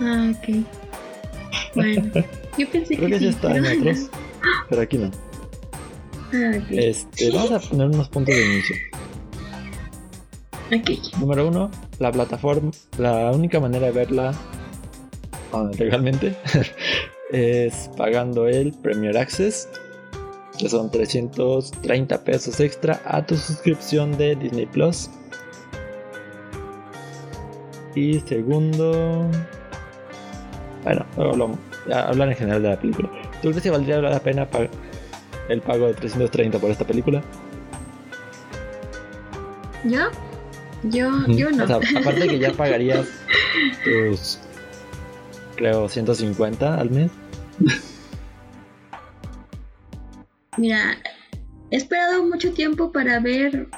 Ah, 0.00 0.32
ok. 0.34 0.56
Bueno, 1.74 2.10
yo 2.56 2.68
pensé 2.70 2.96
Creo 2.96 3.08
que 3.08 3.18
sí. 3.18 3.24
sí 3.24 3.28
está 3.28 3.56
en 3.56 3.64
pero- 3.64 3.80
otros. 3.80 3.98
Pero 4.70 4.82
aquí 4.82 4.98
no. 4.98 5.10
Ah, 6.32 6.52
ok. 6.58 6.64
Este, 6.70 7.30
vamos 7.30 7.52
a 7.52 7.58
poner 7.60 7.86
unos 7.88 8.08
puntos 8.08 8.34
de 8.34 8.44
inicio. 8.46 8.76
Ok. 10.66 11.18
Número 11.20 11.48
uno, 11.48 11.70
la 11.98 12.12
plataforma. 12.12 12.70
La 12.98 13.30
única 13.32 13.58
manera 13.60 13.86
de 13.86 13.92
verla 13.92 14.34
ah, 15.52 15.70
legalmente 15.78 16.36
es 17.32 17.90
pagando 17.96 18.46
el 18.48 18.72
Premier 18.72 19.16
Access, 19.16 19.68
que 20.58 20.68
son 20.68 20.90
330 20.90 22.24
pesos 22.24 22.58
extra 22.60 23.00
a 23.04 23.24
tu 23.24 23.36
suscripción 23.36 24.16
de 24.18 24.34
Disney 24.36 24.66
Plus. 24.66 25.08
Y 27.94 28.20
segundo, 28.20 29.28
bueno, 30.84 31.04
hablamos- 31.16 31.58
hablar 31.92 32.28
en 32.30 32.36
general 32.36 32.62
de 32.62 32.68
la 32.70 32.80
película. 32.80 33.08
¿Tú 33.42 33.48
crees 33.50 33.62
que 33.62 33.70
valdría 33.70 33.98
la 34.00 34.20
pena 34.20 34.46
el 35.48 35.60
pago 35.62 35.86
de 35.86 35.94
330 35.94 36.58
por 36.58 36.70
esta 36.70 36.84
película? 36.86 37.22
¿Yo? 39.84 40.00
Yo, 40.84 41.10
yo 41.28 41.50
no. 41.50 41.64
O 41.64 41.66
sea, 41.66 41.76
aparte 42.00 42.28
que 42.28 42.38
ya 42.38 42.52
pagarías 42.52 43.06
tus, 43.84 44.38
creo, 45.56 45.88
150 45.88 46.74
al 46.74 46.90
mes. 46.90 47.10
Mira, 50.58 50.98
he 51.70 51.76
esperado 51.76 52.24
mucho 52.24 52.52
tiempo 52.52 52.92
para 52.92 53.20
ver 53.20 53.68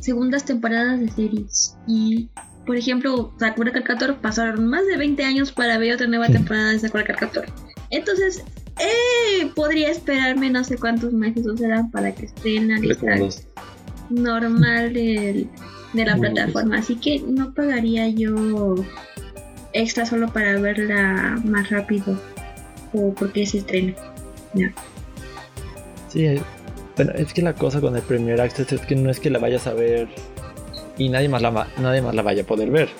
segundas 0.00 0.44
temporadas 0.44 1.00
de 1.00 1.08
series. 1.10 1.76
Y, 1.86 2.28
por 2.66 2.76
ejemplo, 2.76 3.32
Sakura 3.38 3.72
Card 3.72 4.16
pasaron 4.20 4.66
más 4.66 4.86
de 4.86 4.96
20 4.96 5.22
años 5.24 5.52
para 5.52 5.78
ver 5.78 5.94
otra 5.94 6.06
nueva 6.06 6.26
Sí. 6.26 6.32
temporada 6.34 6.70
de 6.70 6.78
Sakura 6.78 7.04
Card. 7.04 7.44
Entonces, 7.90 8.42
eh, 8.80 9.50
podría 9.54 9.90
esperarme 9.90 10.50
no 10.50 10.64
sé 10.64 10.76
cuántos 10.78 11.12
meses 11.12 11.46
o 11.46 11.56
serán 11.56 11.90
para 11.90 12.12
que 12.14 12.26
esté 12.26 12.56
en 12.56 12.68
la 12.68 12.78
lista 12.78 13.06
normal 14.10 14.92
del- 14.92 15.48
de 15.92 16.04
la 16.04 16.16
plataforma. 16.16 16.78
Así 16.78 16.96
que 16.96 17.20
no 17.20 17.52
pagaría 17.54 18.08
yo 18.08 18.74
extra 19.74 20.06
solo 20.06 20.32
para 20.32 20.58
verla 20.58 21.38
más 21.44 21.70
rápido 21.70 22.18
o 22.92 23.14
porque 23.14 23.46
se 23.46 23.58
estrena. 23.58 23.94
Sí, 26.12 26.26
eh, 26.26 26.40
bueno, 26.96 27.12
es 27.14 27.32
que 27.32 27.40
la 27.40 27.54
cosa 27.54 27.80
con 27.80 27.96
el 27.96 28.02
Premier 28.02 28.38
Access 28.40 28.72
es 28.72 28.80
que 28.82 28.94
no 28.94 29.10
es 29.10 29.18
que 29.18 29.30
la 29.30 29.38
vayas 29.38 29.66
a 29.66 29.72
ver 29.72 30.08
y 30.98 31.08
nadie 31.08 31.28
más 31.28 31.40
la, 31.40 31.66
nadie 31.78 32.02
más 32.02 32.14
la 32.14 32.20
vaya 32.22 32.42
a 32.42 32.46
poder 32.46 32.70
ver. 32.70 32.90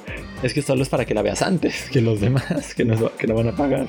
Es 0.43 0.55
que 0.55 0.63
solo 0.63 0.83
es 0.83 0.89
para 0.89 1.05
que 1.05 1.13
la 1.15 1.21
veas 1.23 1.43
antes 1.43 1.91
que 1.91 2.01
los 2.01 2.21
demás 2.21 2.75
que 2.75 2.85
no, 2.85 3.15
que 3.17 3.27
no 3.27 3.35
van 3.35 3.49
a 3.49 3.53
pagar. 3.57 3.87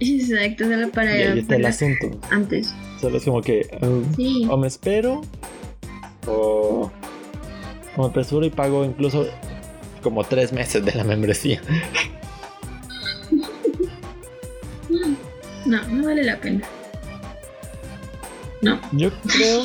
Exacto, 0.00 0.64
solo 0.64 0.88
para 0.90 1.18
Y 1.18 1.22
ahí 1.22 1.38
está 1.40 1.56
el 1.56 1.66
asunto. 1.66 2.10
antes. 2.30 2.72
Solo 3.00 3.18
es 3.18 3.24
como 3.24 3.42
que 3.42 3.68
um, 3.82 4.14
Sí, 4.14 4.46
o 4.48 4.56
me 4.56 4.68
espero 4.68 5.22
o, 6.26 6.90
o 7.96 8.02
me 8.02 8.08
apresuro 8.08 8.46
y 8.46 8.50
pago 8.50 8.84
incluso 8.84 9.26
como 10.02 10.22
tres 10.22 10.52
meses 10.52 10.84
de 10.84 10.94
la 10.94 11.02
membresía. 11.02 11.60
no, 15.66 15.82
no 15.88 16.06
vale 16.06 16.22
la 16.22 16.40
pena. 16.40 16.62
No, 18.60 18.80
Yo 18.92 19.10
creo 19.22 19.62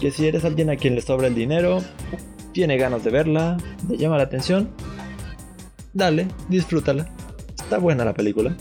que 0.00 0.10
si 0.10 0.26
eres 0.26 0.44
alguien 0.44 0.70
a 0.70 0.76
quien 0.76 0.94
le 0.94 1.02
sobra 1.02 1.28
el 1.28 1.34
dinero, 1.34 1.82
tiene 2.52 2.76
ganas 2.76 3.04
de 3.04 3.10
verla, 3.10 3.56
le 3.88 3.96
llama 3.96 4.16
la 4.16 4.24
atención, 4.24 4.70
dale, 5.92 6.28
disfrútala. 6.48 7.08
Está 7.56 7.78
buena 7.78 8.04
la 8.04 8.12
película. 8.14 8.56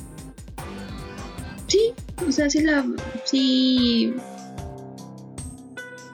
sí, 1.67 1.93
o 2.27 2.31
sea, 2.31 2.49
sí 2.49 2.61
la. 2.61 2.85
Sí. 3.25 4.13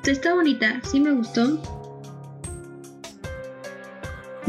Está 0.05 0.33
bonita, 0.33 0.81
sí 0.89 0.99
me 0.99 1.11
gustó. 1.11 1.61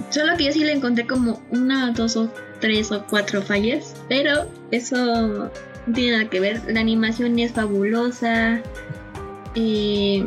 Solo 0.09 0.37
que 0.37 0.45
yo 0.45 0.53
sí 0.53 0.65
le 0.65 0.73
encontré 0.73 1.07
como 1.07 1.41
una, 1.51 1.93
dos 1.93 2.17
o 2.17 2.33
tres 2.61 2.91
o 2.91 3.05
cuatro 3.09 3.43
fallas, 3.43 3.95
pero 4.09 4.47
eso 4.71 4.97
no 5.87 5.93
tiene 5.93 6.17
nada 6.19 6.31
que 6.31 6.41
ver. 6.41 6.63
La 6.67 6.81
animación 6.81 7.39
es 7.39 7.53
fabulosa. 7.53 8.63
Eh, 9.55 10.25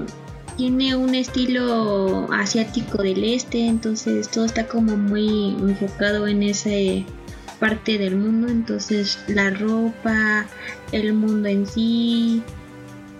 tiene 0.58 0.96
un 0.96 1.16
estilo 1.16 2.32
asiático 2.32 3.02
del 3.02 3.24
este, 3.24 3.68
entonces 3.68 4.30
todo 4.30 4.46
está 4.46 4.68
como 4.68 4.96
muy 4.96 5.50
enfocado 5.50 6.28
en 6.28 6.44
esa 6.44 6.70
parte 7.60 7.98
del 7.98 8.16
mundo. 8.18 8.48
Entonces 8.48 9.18
la 9.28 9.50
ropa, 9.50 10.46
el 10.92 11.14
mundo 11.14 11.48
en 11.48 11.66
sí, 11.66 12.44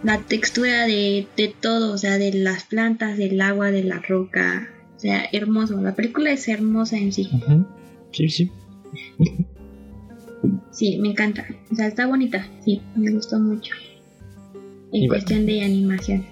la 0.04 0.20
textura 0.20 0.86
de, 0.86 1.28
de 1.38 1.56
todo, 1.60 1.94
o 1.94 1.98
sea, 1.98 2.18
de 2.18 2.34
las 2.34 2.64
plantas, 2.66 3.18
del 3.18 3.40
agua, 3.42 3.72
de 3.72 3.84
la 3.84 4.00
roca. 4.00 4.70
O 4.96 5.00
sea, 5.00 5.26
hermoso. 5.32 5.82
La 5.82 5.96
película 5.96 6.32
es 6.32 6.48
hermosa 6.48 6.98
en 6.98 7.12
sí. 7.12 7.30
Sí, 8.12 8.30
sí. 8.30 8.52
Sí, 10.72 10.98
me 11.00 11.10
encanta. 11.10 11.46
O 11.72 11.76
sea, 11.76 11.88
está 11.88 12.06
bonita. 12.06 12.48
Sí, 12.66 12.82
me 12.96 13.12
gustó 13.12 13.40
mucho. 13.40 13.74
En 14.94 15.08
bueno. 15.08 15.14
cuestión 15.14 15.46
de 15.46 15.62
animación. 15.64 16.26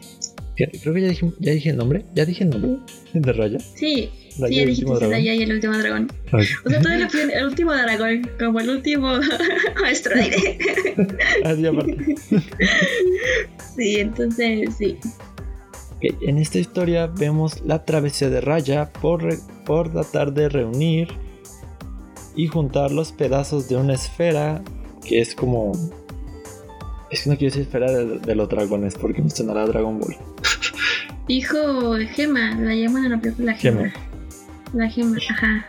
Fíjate, 0.55 0.79
Creo 0.79 0.93
que 0.93 1.01
ya 1.01 1.07
dije, 1.09 1.31
ya 1.39 1.51
dije 1.53 1.69
el 1.71 1.77
nombre. 1.77 2.05
¿Ya 2.13 2.25
dije 2.25 2.43
el 2.43 2.49
nombre? 2.51 2.77
De 3.13 3.33
Raya. 3.33 3.59
Sí, 3.59 4.09
Raya 4.37 4.47
sí, 4.49 4.55
ya 4.55 4.61
el 4.63 4.69
dijiste. 4.69 5.07
Raya 5.07 5.33
y 5.33 5.41
el 5.43 5.51
último 5.53 5.77
dragón. 5.77 6.11
O 6.31 6.41
sea, 6.41 6.79
le 6.97 7.05
pusieron 7.05 7.31
el 7.31 7.45
último 7.45 7.73
dragón, 7.73 8.29
como 8.39 8.59
el 8.59 8.69
último 8.69 9.09
asteroide. 9.85 10.59
Ah, 11.45 11.55
sí, 11.55 11.65
aparte. 11.65 11.97
sí, 13.75 13.99
entonces, 13.99 14.69
sí. 14.77 14.97
Ok, 15.95 16.21
En 16.27 16.37
esta 16.37 16.59
historia 16.59 17.07
vemos 17.07 17.61
la 17.65 17.83
travesía 17.85 18.29
de 18.29 18.41
Raya 18.41 18.91
por, 19.01 19.23
re- 19.23 19.39
por 19.65 19.91
tratar 19.91 20.33
de 20.33 20.49
reunir 20.49 21.07
y 22.35 22.47
juntar 22.47 22.91
los 22.91 23.11
pedazos 23.11 23.67
de 23.69 23.75
una 23.77 23.93
esfera 23.93 24.61
que 25.07 25.21
es 25.21 25.33
como... 25.35 25.71
Es 27.11 27.23
que 27.23 27.29
no 27.29 27.37
quiero 27.37 27.51
decir 27.51 27.67
esfera 27.67 27.91
de, 27.91 28.19
de 28.19 28.35
los 28.35 28.47
dragones 28.49 28.95
porque 28.95 29.21
me 29.21 29.29
sonará 29.29 29.65
Dragon 29.65 29.99
Ball. 29.99 30.15
Dijo 31.27 31.95
Gema, 32.13 32.55
la 32.55 32.73
llaman 32.73 33.05
en 33.05 33.11
la 33.11 33.19
película 33.19 33.53
Gema. 33.53 33.89
Gema. 33.89 33.93
La 34.73 34.89
Gema, 34.89 35.17
ajá. 35.29 35.65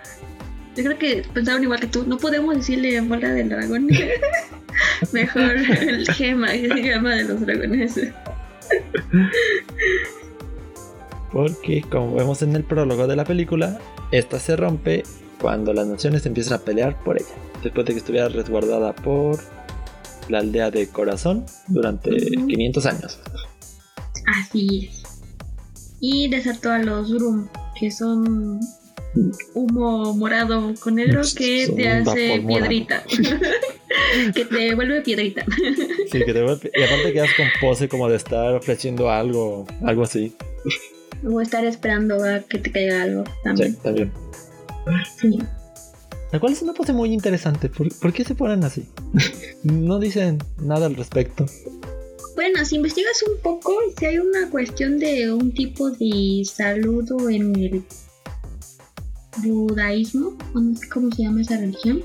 Yo 0.76 0.84
creo 0.84 0.98
que 0.98 1.24
pensaron 1.34 1.62
igual 1.62 1.80
que 1.80 1.88
tú. 1.88 2.04
No 2.06 2.16
podemos 2.16 2.56
decirle 2.56 3.00
bola 3.02 3.32
del 3.32 3.48
dragón. 3.48 3.88
Mejor 5.12 5.56
el 5.56 6.06
Gema, 6.12 6.52
que 6.52 6.68
se 6.68 6.82
llama 6.82 7.16
de 7.16 7.24
los 7.24 7.40
dragones. 7.40 8.00
Porque 11.32 11.82
como 11.82 12.14
vemos 12.14 12.42
en 12.42 12.54
el 12.54 12.64
prólogo 12.64 13.06
de 13.06 13.16
la 13.16 13.24
película, 13.24 13.78
esta 14.10 14.38
se 14.38 14.56
rompe 14.56 15.02
cuando 15.40 15.72
las 15.72 15.86
naciones 15.86 16.24
empiezan 16.24 16.54
a 16.54 16.62
pelear 16.62 17.02
por 17.02 17.18
ella. 17.18 17.26
Después 17.62 17.86
de 17.86 17.92
que 17.92 17.98
estuviera 17.98 18.28
resguardada 18.28 18.94
por 18.94 19.38
la 20.32 20.38
aldea 20.40 20.70
de 20.70 20.88
Corazón 20.88 21.44
durante 21.68 22.10
Ujú. 22.10 22.46
500 22.48 22.86
años. 22.86 23.18
Así 24.26 24.88
es. 24.90 25.02
Y 26.00 26.28
desató 26.28 26.70
a 26.72 26.78
los 26.78 27.10
Drum, 27.10 27.48
que 27.78 27.90
son 27.90 28.58
humo 29.54 30.14
morado 30.14 30.72
con 30.80 30.94
negro 30.94 31.20
que 31.36 31.66
Son 31.66 31.76
te 31.76 31.88
hace 31.88 32.42
piedrita. 32.46 33.04
que 34.34 34.44
te 34.46 34.74
vuelve 34.74 35.02
piedrita. 35.02 35.44
Sí, 36.10 36.18
que 36.26 36.32
te 36.34 36.42
vuelve- 36.42 36.70
y 36.74 36.82
aparte 36.82 37.12
quedas 37.12 37.30
con 37.36 37.46
pose 37.60 37.88
como 37.88 38.08
de 38.08 38.16
estar 38.16 38.54
ofreciendo 38.54 39.10
algo, 39.10 39.66
algo 39.82 40.02
así. 40.02 40.34
o 41.24 41.40
estar 41.40 41.64
esperando 41.64 42.22
a 42.24 42.40
que 42.40 42.58
te 42.58 42.70
caiga 42.70 43.02
algo 43.02 43.24
también. 43.44 43.72
Sí, 43.74 43.78
también. 43.82 44.12
Sí. 45.18 45.38
La 46.32 46.40
cual 46.40 46.54
es 46.54 46.62
una 46.62 46.72
pose 46.72 46.92
muy 46.92 47.12
interesante. 47.12 47.68
¿Por, 47.68 47.94
por 47.98 48.12
qué 48.12 48.24
se 48.24 48.34
ponen 48.34 48.64
así? 48.64 48.88
no 49.62 49.98
dicen 49.98 50.38
nada 50.58 50.86
al 50.86 50.96
respecto. 50.96 51.46
Bueno, 52.34 52.64
si 52.64 52.76
investigas 52.76 53.22
un 53.22 53.40
poco, 53.42 53.74
si 53.98 54.06
hay 54.06 54.18
una 54.18 54.48
cuestión 54.48 54.98
de 54.98 55.32
un 55.32 55.52
tipo 55.52 55.90
de 55.90 56.42
saludo 56.50 57.28
en 57.28 57.54
el 57.54 57.84
budaísmo, 59.44 60.36
o 60.54 60.60
no 60.60 60.74
sé 60.74 60.88
cómo 60.88 61.10
se 61.10 61.24
llama 61.24 61.42
esa 61.42 61.58
religión, 61.58 62.02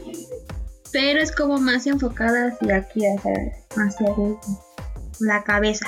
pero 0.92 1.22
es 1.22 1.32
como 1.32 1.58
más 1.60 1.88
enfocada 1.88 2.50
hacia 2.50 2.78
aquí, 2.78 3.06
hacia, 3.06 3.32
hacia 3.78 4.16
la 5.20 5.44
cabeza. 5.44 5.88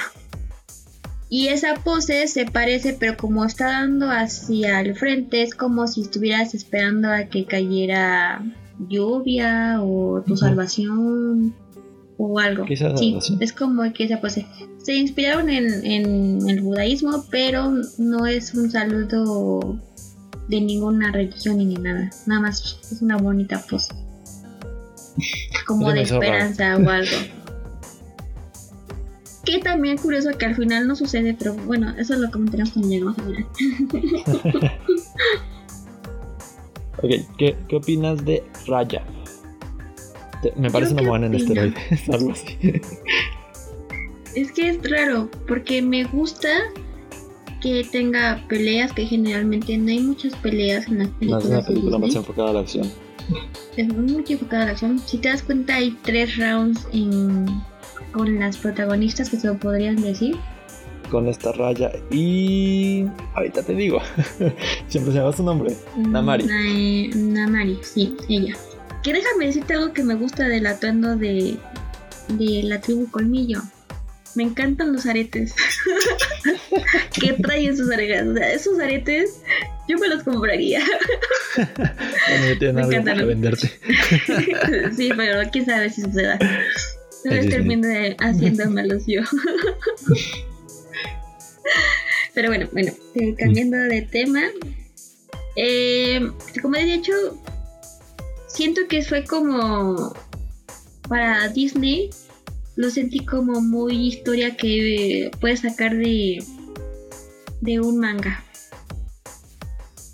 Y 1.29 1.49
esa 1.49 1.75
pose 1.75 2.27
se 2.27 2.45
parece, 2.45 2.93
pero 2.93 3.15
como 3.15 3.45
está 3.45 3.67
dando 3.67 4.09
hacia 4.09 4.81
el 4.81 4.95
frente, 4.95 5.43
es 5.43 5.53
como 5.53 5.87
si 5.87 6.01
estuvieras 6.01 6.55
esperando 6.55 7.09
a 7.09 7.25
que 7.25 7.45
cayera 7.45 8.43
lluvia 8.87 9.79
o 9.81 10.23
tu 10.25 10.35
salvación 10.35 11.53
o 12.17 12.39
algo. 12.39 12.65
Sí, 12.97 13.17
es 13.39 13.53
como 13.53 13.93
que 13.93 14.05
esa 14.05 14.19
pose. 14.19 14.47
Se 14.81 14.95
inspiraron 14.95 15.49
en, 15.49 15.85
en 15.85 16.49
el 16.49 16.61
budaísmo, 16.61 17.25
pero 17.29 17.73
no 17.99 18.25
es 18.25 18.55
un 18.55 18.71
saludo 18.71 19.79
de 20.47 20.61
ninguna 20.61 21.11
religión 21.11 21.59
ni 21.59 21.75
nada. 21.75 22.09
Nada 22.25 22.41
más 22.41 22.79
es 22.91 23.01
una 23.01 23.17
bonita 23.17 23.63
pose. 23.69 23.93
Como 25.67 25.91
de 25.91 26.03
raro. 26.05 26.15
esperanza 26.15 26.77
o 26.77 26.89
algo. 26.89 27.11
Que 29.45 29.59
también 29.59 29.97
curioso 29.97 30.29
que 30.37 30.45
al 30.45 30.55
final 30.55 30.87
no 30.87 30.95
sucede, 30.95 31.35
pero 31.37 31.53
bueno, 31.53 31.93
eso 31.97 32.15
lo 32.15 32.29
comentaremos 32.29 32.71
cuando 32.73 32.89
lleguemos 32.89 33.17
al 33.19 33.25
final. 33.25 33.45
Ok, 37.01 37.11
¿qué, 37.37 37.55
qué 37.67 37.75
opinas 37.77 38.23
de 38.25 38.43
Raya? 38.67 39.01
Te- 40.41 40.53
Me 40.57 40.69
parece 40.69 40.93
una 40.93 41.07
buena 41.07 41.27
en 41.27 41.35
esteroides, 41.35 42.09
algo 42.13 42.31
así. 42.31 42.57
Es 44.35 44.51
que 44.51 44.69
es 44.69 44.89
raro, 44.89 45.29
porque 45.47 45.81
me 45.81 46.03
gusta 46.03 46.49
que 47.61 47.85
tenga 47.89 48.43
peleas, 48.47 48.93
que 48.93 49.05
generalmente 49.05 49.77
no 49.77 49.89
hay 49.89 49.99
muchas 49.99 50.35
peleas 50.37 50.87
en 50.87 50.99
las 50.99 51.07
No, 51.09 51.13
películas. 51.19 51.43
es 51.45 51.49
una 51.51 51.65
película 51.65 51.97
más 51.97 52.15
enfocada 52.15 52.49
a 52.49 52.53
la 52.53 52.59
acción. 52.61 52.89
Es 53.77 53.87
muy 53.93 54.23
enfocada 54.27 54.63
a 54.63 54.65
la 54.67 54.71
acción. 54.71 54.99
Si 55.05 55.17
te 55.17 55.29
das 55.29 55.43
cuenta, 55.43 55.75
hay 55.75 55.97
tres 56.03 56.37
rounds 56.37 56.87
en- 56.93 57.45
con 58.11 58.39
las 58.39 58.57
protagonistas 58.57 59.29
que 59.29 59.37
se 59.37 59.47
lo 59.47 59.57
podrían 59.57 59.95
decir. 60.01 60.35
Con 61.11 61.27
esta 61.27 61.51
raya 61.53 61.91
y... 62.11 63.05
Ahorita 63.33 63.63
te 63.63 63.73
digo. 63.73 63.99
Siempre 64.87 65.11
se 65.13 65.19
llama 65.19 65.33
su 65.33 65.43
nombre. 65.43 65.75
Namari. 65.97 66.43
Na- 66.45 67.15
Namari, 67.47 67.79
sí, 67.81 68.15
ella. 68.29 68.55
Que 69.03 69.13
déjame 69.13 69.47
decirte 69.47 69.73
algo 69.73 69.93
que 69.93 70.03
me 70.03 70.13
gusta 70.15 70.47
del 70.47 70.67
atuendo 70.67 71.15
de, 71.15 71.55
de 72.29 72.63
la 72.63 72.79
tribu 72.81 73.09
Colmillo. 73.09 73.61
Me 74.35 74.43
encantan 74.43 74.93
los 74.93 75.07
aretes 75.07 75.55
que 77.19 77.33
traen 77.33 77.75
sus 77.75 77.89
aretes. 77.91 78.27
O 78.27 78.33
sea, 78.35 78.51
esos 78.53 78.79
aretes 78.79 79.41
yo 79.87 79.97
me 79.97 80.07
los 80.07 80.23
compraría. 80.23 80.81
Bueno, 81.57 82.45
yo 82.47 82.59
tengo 82.59 82.73
Me 82.73 82.81
algo 82.95 83.05
para 83.05 83.25
venderte. 83.25 83.71
sí, 84.95 85.09
pero 85.17 85.49
quién 85.51 85.65
sabe 85.65 85.89
si 85.89 86.03
suceda. 86.03 86.37
Tal 87.23 87.33
Es 87.33 87.33
vez 87.33 87.45
Disney. 87.47 87.49
termine 87.49 88.15
haciéndomelos 88.19 89.03
yo. 89.07 89.21
pero 92.33 92.49
bueno, 92.49 92.67
bueno, 92.71 92.91
eh, 93.15 93.35
cambiando 93.37 93.77
de 93.77 94.01
tema. 94.03 94.41
eh, 95.55 96.29
como 96.61 96.75
he 96.75 96.85
dicho, 96.85 97.13
siento 98.47 98.81
que 98.87 99.01
fue 99.03 99.25
como 99.25 100.13
para 101.07 101.47
Disney. 101.49 102.09
Lo 102.75 102.89
sentí 102.89 103.25
como 103.25 103.59
muy 103.59 104.07
historia 104.07 104.55
que 104.55 105.29
puedes 105.41 105.61
sacar 105.61 105.97
de, 105.97 106.41
de 107.59 107.79
un 107.81 107.99
manga. 107.99 108.45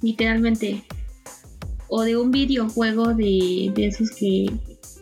Literalmente. 0.01 0.83
O 1.87 2.01
de 2.01 2.17
un 2.17 2.31
videojuego 2.31 3.13
de, 3.13 3.71
de 3.75 3.85
esos 3.85 4.09
que 4.11 4.47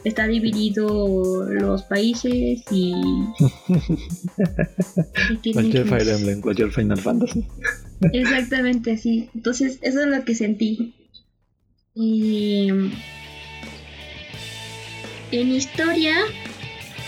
está 0.04 0.28
dividido 0.28 1.46
los 1.50 1.84
países 1.84 2.62
y, 2.72 2.94
Cualquier 5.54 5.88
sus- 5.88 5.90
Fire 5.90 6.10
Emblem, 6.10 6.42
cualquier 6.42 6.72
Final 6.72 7.00
Fantasy. 7.00 7.46
Exactamente, 8.14 8.98
sí. 8.98 9.30
Entonces, 9.34 9.80
eso 9.82 10.02
es 10.02 10.08
lo 10.08 10.24
que 10.26 10.36
sentí. 10.36 10.94
Y 11.96 12.68
en 15.32 15.52
historia, 15.52 16.16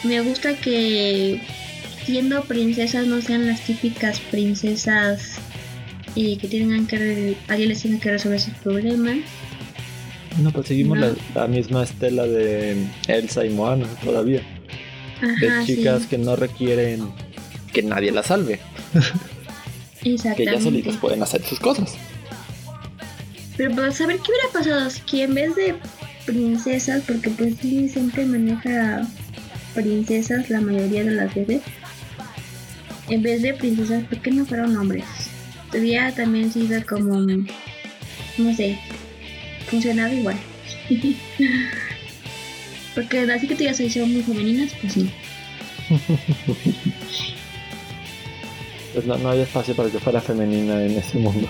me 0.04 0.22
gusta 0.22 0.56
que 0.56 1.42
siendo 2.06 2.44
princesas 2.44 3.08
no 3.08 3.22
sean 3.22 3.48
las 3.48 3.62
típicas 3.62 4.20
princesas 4.32 5.36
eh, 6.16 6.38
que 6.38 6.48
tengan 6.48 6.88
que 6.88 6.98
re- 6.98 7.38
alguien 7.48 7.70
les 7.70 7.82
tenga 7.82 8.00
que 8.00 8.12
resolver 8.12 8.40
sus 8.40 8.54
problemas. 8.56 9.18
No, 10.41 10.52
pues 10.52 10.67
seguimos 10.67 10.98
No. 10.98 11.08
La, 11.08 11.41
la 11.41 11.48
misma 11.48 11.84
estela 11.84 12.26
de 12.26 12.88
Elsa 13.08 13.45
y 13.45 13.50
Moana 13.50 13.88
todavía. 14.04 14.41
De 15.39 15.48
Ajá, 15.48 15.65
chicas 15.65 16.04
sí, 16.04 16.08
que 16.10 16.17
no 16.17 16.36
requieren 16.36 17.10
que 17.71 17.84
nadie 17.84 18.12
las 18.12 18.28
salve. 18.28 18.60
Que 20.06 20.12
ya 20.12 20.32
exactamente. 20.32 20.62
solitas 20.62 20.98
pueden 20.98 21.24
hacer 21.24 21.41
sus 21.41 21.60
cosas. 21.60 21.95
Pero 23.58 23.74
pues 23.74 23.95
saber 23.95 24.17
qué 24.17 24.32
hubiera 24.32 24.50
pasado 24.54 24.88
si 24.91 25.21
en 25.21 25.34
vez 25.34 25.56
de 25.56 25.74
princesas, 26.28 27.02
porque 27.08 27.32
pues 27.32 27.56
sí 27.60 27.89
siempre 27.89 28.24
maneja 28.26 29.02
princesas 29.74 30.48
la 30.52 30.62
mayoría 30.62 31.04
de 31.04 31.10
las 31.10 31.34
veces, 31.34 31.63
en 33.10 33.24
vez 33.24 33.41
de 33.41 33.56
princesas, 33.56 34.04
¿por 34.04 34.21
qué 34.21 34.30
no 34.30 34.45
fueron 34.45 34.78
hombres? 34.78 35.06
Hubiera 35.74 36.12
también 36.13 36.52
sido 36.52 36.86
como, 36.86 37.19
no 37.21 38.56
sé, 38.56 38.78
funcionado 39.67 40.13
igual. 40.13 40.38
porque 42.95 43.19
así 43.19 43.47
que 43.47 43.56
tú 43.56 43.63
ya 43.63 43.73
se 43.73 43.86
hicieron 43.86 44.13
muy 44.13 44.23
femeninas, 44.23 44.71
pues 44.82 44.93
sí. 44.93 45.10
Pues 48.93 49.06
no, 49.06 49.17
no 49.17 49.30
hay 49.30 49.41
espacio 49.41 49.75
para 49.75 49.89
que 49.89 49.99
fuera 49.99 50.21
femenina 50.21 50.82
en 50.84 50.97
ese 50.97 51.17
mundo. 51.17 51.49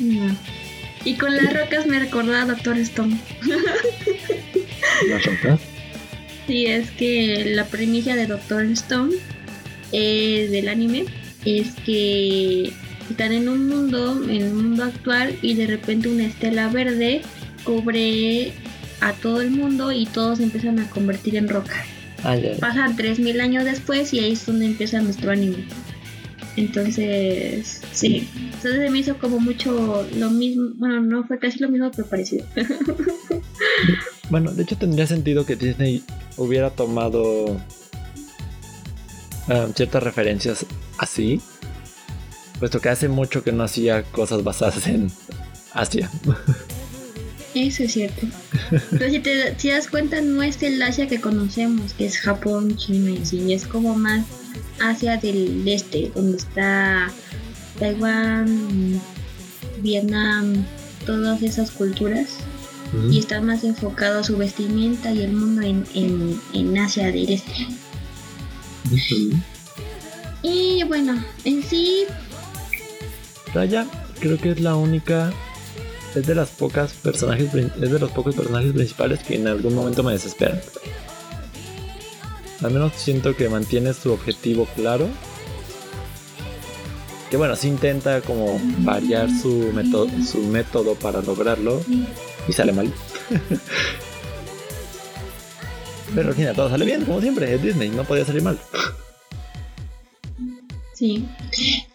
No. 0.00 0.36
Y 1.04 1.14
con 1.14 1.34
las 1.34 1.52
rocas 1.52 1.86
me 1.86 1.98
recordaba 1.98 2.42
a 2.42 2.46
Doctor 2.46 2.76
Stone. 2.78 3.18
¿Las 5.08 5.24
rocas? 5.24 5.60
Sí, 6.46 6.66
es 6.66 6.90
que 6.90 7.44
la 7.54 7.64
premisa 7.64 8.14
de 8.14 8.26
Doctor 8.26 8.64
Stone 8.64 9.14
eh, 9.92 10.48
del 10.50 10.68
anime 10.68 11.06
es 11.44 11.74
que 11.86 12.72
están 13.10 13.32
en 13.32 13.48
un 13.48 13.68
mundo, 13.68 14.22
en 14.24 14.42
el 14.42 14.52
mundo 14.52 14.84
actual, 14.84 15.36
y 15.42 15.54
de 15.54 15.66
repente 15.66 16.08
una 16.08 16.26
estela 16.26 16.68
verde 16.68 17.22
cubre 17.64 18.52
a 19.00 19.12
todo 19.12 19.40
el 19.40 19.50
mundo 19.50 19.92
y 19.92 20.06
todos 20.06 20.40
empiezan 20.40 20.78
a 20.78 20.90
convertir 20.90 21.36
en 21.36 21.48
roca. 21.48 21.84
Ah. 22.24 22.36
Pasan 22.58 22.96
3000 22.96 23.40
años 23.40 23.64
después 23.64 24.12
y 24.12 24.18
ahí 24.18 24.32
es 24.32 24.44
donde 24.44 24.66
empieza 24.66 25.00
nuestro 25.00 25.30
anime. 25.30 25.64
Entonces, 26.56 27.82
sí. 27.92 28.28
Entonces 28.36 28.80
se 28.80 28.90
me 28.90 28.98
hizo 28.98 29.16
como 29.18 29.38
mucho 29.38 30.04
lo 30.16 30.30
mismo. 30.30 30.70
Bueno, 30.74 31.00
no 31.00 31.24
fue 31.24 31.38
casi 31.38 31.60
lo 31.60 31.68
mismo, 31.68 31.90
pero 31.94 32.08
parecido. 32.08 32.44
Bueno, 34.30 34.52
de 34.52 34.62
hecho 34.62 34.76
tendría 34.76 35.06
sentido 35.06 35.46
que 35.46 35.56
Disney 35.56 36.02
hubiera 36.36 36.68
tomado 36.68 37.58
ah, 39.48 39.68
ciertas 39.74 40.02
referencias 40.02 40.66
así, 40.98 41.40
puesto 42.58 42.80
que 42.80 42.88
hace 42.88 43.08
mucho 43.08 43.42
que 43.42 43.52
no 43.52 43.64
hacía 43.64 44.02
cosas 44.04 44.44
basadas 44.44 44.86
en 44.86 45.10
Asia. 45.72 46.10
Eso 47.54 47.84
es 47.84 47.92
cierto. 47.92 48.26
Pero 48.90 49.10
si 49.10 49.20
te 49.20 49.58
si 49.58 49.70
das 49.70 49.88
cuenta, 49.88 50.20
no 50.20 50.42
es 50.42 50.62
el 50.62 50.80
Asia 50.82 51.08
que 51.08 51.20
conocemos, 51.20 51.94
que 51.94 52.06
es 52.06 52.18
Japón, 52.18 52.76
China 52.76 53.10
y 53.10 53.18
así. 53.18 53.52
Es 53.52 53.66
como 53.66 53.94
más 53.96 54.24
Asia 54.80 55.16
del 55.16 55.66
este, 55.66 56.12
donde 56.14 56.36
está 56.36 57.10
Taiwán, 57.78 59.00
Vietnam, 59.80 60.64
todas 61.06 61.42
esas 61.42 61.70
culturas. 61.70 62.36
Y 63.10 63.18
está 63.18 63.42
más 63.42 63.64
enfocado 63.64 64.20
a 64.20 64.24
su 64.24 64.38
vestimenta 64.38 65.12
y 65.12 65.20
el 65.20 65.32
mundo 65.32 65.60
en, 65.60 65.84
en, 65.94 66.40
en 66.54 66.78
Asia 66.78 67.06
del 67.08 67.28
este. 67.28 67.66
Y 70.42 70.82
bueno, 70.84 71.22
en 71.44 71.62
sí, 71.62 72.06
Raya 73.52 73.86
creo 74.20 74.38
que 74.38 74.50
es 74.50 74.60
la 74.60 74.76
única, 74.76 75.32
es 76.14 76.26
de 76.26 76.34
las 76.34 76.50
pocas 76.50 76.92
personajes, 76.92 77.52
es 77.54 77.90
de 77.90 77.98
los 77.98 78.10
pocos 78.10 78.34
personajes 78.34 78.72
principales 78.72 79.20
que 79.20 79.36
en 79.36 79.48
algún 79.48 79.74
momento 79.74 80.02
me 80.02 80.12
desesperan. 80.12 80.60
Al 82.62 82.72
menos 82.72 82.92
siento 82.96 83.36
que 83.36 83.48
mantiene 83.48 83.94
su 83.94 84.12
objetivo 84.12 84.66
claro. 84.74 85.06
Que 87.30 87.36
bueno, 87.36 87.54
sí 87.56 87.68
intenta 87.68 88.20
como 88.22 88.58
variar 88.78 89.28
su 89.30 89.70
método, 89.74 90.08
su 90.26 90.38
método 90.38 90.94
para 90.94 91.20
lograrlo 91.20 91.80
y 92.48 92.52
sale 92.52 92.72
mal. 92.72 92.92
Pero 96.14 96.28
al 96.28 96.34
final 96.34 96.54
todo 96.56 96.68
sale 96.70 96.84
bien, 96.84 97.04
como 97.04 97.20
siempre, 97.20 97.54
es 97.54 97.62
Disney, 97.62 97.90
no 97.90 98.04
podía 98.04 98.24
salir 98.24 98.42
mal. 98.42 98.58
sí. 100.94 101.24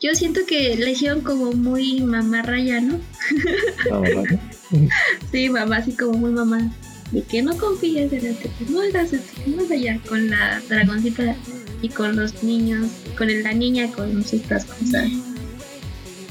Yo 0.02 0.14
siento 0.16 0.42
que 0.48 0.76
la 0.78 0.90
hicieron 0.90 1.22
como 1.22 1.52
muy 1.54 2.02
mamá 2.02 2.42
raya, 2.42 2.80
¿no? 2.82 3.00
Sí, 5.32 5.50
mamá, 5.50 5.78
así 5.78 5.92
como 5.94 6.18
muy 6.18 6.32
mamá. 6.32 6.72
De 7.12 7.22
que 7.24 7.42
no 7.44 7.56
confíes 7.58 8.12
en 8.14 8.26
este, 8.26 8.50
que 8.50 8.66
no 8.72 8.82
hagas 8.82 9.14
esto, 9.14 9.32
que 9.44 9.52
no 9.52 9.64
allá 9.72 10.00
con 10.08 10.30
la 10.30 10.62
dragoncita 10.68 11.36
y 11.82 11.90
con 11.90 12.16
los 12.16 12.42
niños, 12.44 12.88
con 13.18 13.30
el- 13.30 13.44
la 13.44 13.54
niña 13.54 13.88
con 13.92 14.20
estas 14.20 14.66
cosas. 14.66 15.10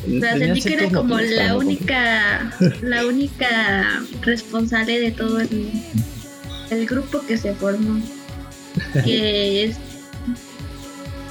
O 0.05 0.21
sea, 0.21 0.37
sentí 0.37 0.63
que 0.63 0.75
era 0.75 0.91
como 0.91 1.19
la 1.21 1.57
única, 1.57 2.53
la 2.83 3.07
única 3.07 4.03
responsable 4.23 4.99
de 4.99 5.13
todo 5.13 5.39
el, 5.41 5.71
el 6.73 6.87
grupo 6.87 7.21
que 7.27 7.37
se 7.37 7.55
formó. 7.55 8.01
que 9.05 9.65
es 9.71 9.77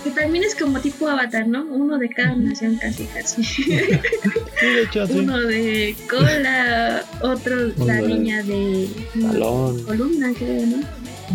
que 0.04 0.12
también 0.12 0.44
es 0.44 0.56
como 0.56 0.80
tipo 0.80 1.08
avatar, 1.08 1.48
¿no? 1.48 1.64
Uno 1.66 1.98
de 1.98 2.10
cada 2.10 2.36
nación 2.36 2.78
casi 2.78 3.06
casi. 3.06 3.44
Sí, 3.44 3.66
de 3.70 4.84
hecho, 4.84 5.06
sí. 5.06 5.14
Uno 5.14 5.38
de 5.40 5.96
cola, 6.10 7.06
otro 7.22 7.68
la 7.86 8.02
niña 8.02 8.42
de 8.44 8.90
Balón, 9.16 9.84
columna, 9.84 10.34
creo, 10.34 10.66
¿no? 10.66 10.78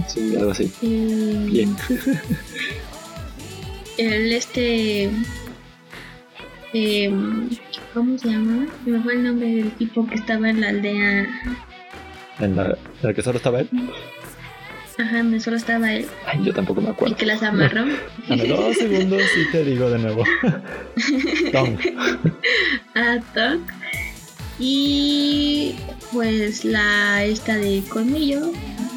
sí, 0.09 0.37
algo 0.37 0.51
así. 0.51 0.71
Eh, 0.83 1.47
Bien. 1.51 1.77
El 3.99 4.33
este. 4.33 5.11
em, 6.75 7.49
¿Cómo 7.95 8.19
se 8.19 8.29
llama? 8.29 8.67
Me 8.85 9.01
fue 9.01 9.15
el 9.15 9.25
nombre 9.25 9.49
del 9.55 9.71
tipo 9.73 10.07
que 10.07 10.17
estaba 10.17 10.51
en 10.51 10.61
la 10.61 10.69
aldea. 10.69 11.27
En 12.41 12.57
la, 12.57 12.65
en 12.67 12.77
la 13.03 13.15
que 13.15 13.23
solo 13.23 13.39
estaba 13.39 13.61
él. 13.61 13.69
Ajá, 14.99 15.19
donde 15.19 15.41
solo 15.41 15.57
estaba 15.57 15.93
él. 15.93 16.07
Ay, 16.27 16.41
yo 16.43 16.55
tampoco 16.55 16.81
me 16.81 16.89
acuerdo. 16.91 17.17
que 17.17 17.27
las 17.27 17.43
amarró. 17.43 17.85
Dos 18.29 18.77
segundos 18.77 19.23
y 19.37 19.51
te 19.53 19.65
digo 19.65 19.91
de 19.91 19.99
nuevo. 19.99 20.25
Tom. 21.53 21.77
a 22.95 23.17
Doc. 23.35 23.61
Y 24.59 25.75
pues 26.13 26.65
la 26.65 27.25
esta 27.25 27.57
de 27.57 27.83
Colmillo, 27.91 28.53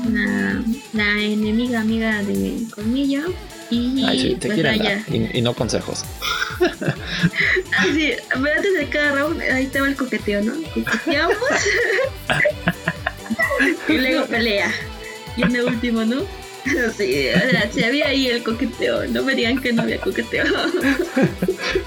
la, 0.09 0.63
la 0.93 1.21
enemiga 1.21 1.81
amiga 1.81 2.23
de 2.23 2.63
Colmillo. 2.73 3.23
Y 3.69 4.03
Ay, 4.03 4.19
sí, 4.19 4.35
te 4.35 4.47
pues 4.47 4.61
quieren. 4.61 5.05
Y, 5.33 5.37
y 5.37 5.41
no 5.41 5.53
consejos. 5.53 6.03
Ah, 6.61 7.85
sí, 7.93 8.13
pero 8.29 8.55
antes 8.55 8.77
de 8.77 8.89
cada 8.89 9.11
round, 9.15 9.41
ahí 9.41 9.65
estaba 9.65 9.87
el 9.87 9.95
coqueteo, 9.95 10.41
¿no? 10.41 10.53
Coqueteamos. 10.73 11.37
Y 13.93 13.97
luego 13.97 14.25
pelea. 14.29 14.71
Y 15.37 15.43
en 15.43 15.55
el 15.55 15.65
último, 15.65 16.05
¿no? 16.05 16.21
Sí, 16.97 17.29
o 17.29 17.49
sea, 17.49 17.69
sí 17.73 17.83
había 17.83 18.07
ahí 18.07 18.27
el 18.27 18.43
coqueteo. 18.43 19.07
No 19.07 19.23
me 19.23 19.33
digan 19.33 19.59
que 19.61 19.71
no 19.73 19.83
había 19.83 19.99
coqueteo. 19.99 20.45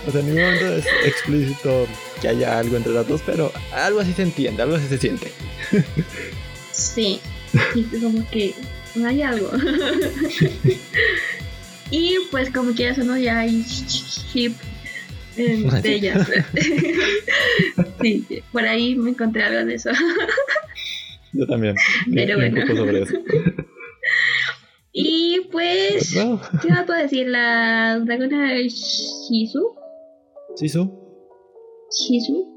O 0.07 0.11
sea, 0.11 0.21
en 0.21 0.27
ningún 0.27 0.43
momento 0.43 0.77
es 0.77 0.87
explícito 1.05 1.87
que 2.21 2.29
haya 2.29 2.59
algo 2.59 2.77
entre 2.77 2.93
las 2.93 3.07
dos, 3.07 3.21
pero 3.25 3.53
algo 3.73 4.01
así 4.01 4.13
se 4.13 4.23
entiende, 4.23 4.63
algo 4.63 4.77
así 4.77 4.87
se 4.89 4.99
siente. 4.99 5.33
Sí, 6.73 7.21
sí, 7.53 7.89
como 8.01 8.29
que 8.31 8.55
hay 9.05 9.23
algo. 9.23 9.51
y 11.91 12.17
pues 12.31 12.51
como 12.51 12.73
quieras 12.73 12.99
o 12.99 13.05
no, 13.05 13.17
ya 13.17 13.41
hay 13.41 13.65
chip 13.67 14.55
entre 15.37 15.95
ellas. 15.95 16.29
sí, 18.01 18.43
por 18.53 18.65
ahí 18.65 18.95
me 18.95 19.11
encontré 19.11 19.45
algo 19.45 19.65
de 19.65 19.75
eso. 19.75 19.91
Yo 21.33 21.47
también. 21.47 21.75
Pero 22.15 22.35
un 22.37 22.41
bueno. 22.51 22.61
poco 22.67 22.77
sobre 22.77 23.03
eso. 23.03 23.15
y 24.93 25.41
pues, 25.51 26.15
No. 26.17 26.41
¿qué 26.61 26.69
más 26.69 26.85
puedo 26.85 27.01
decir? 27.01 27.29
La 27.29 27.99
dragona 28.01 28.55
Shizu. 28.61 29.75
Shizu. 30.61 30.91
Shizu. 31.91 32.49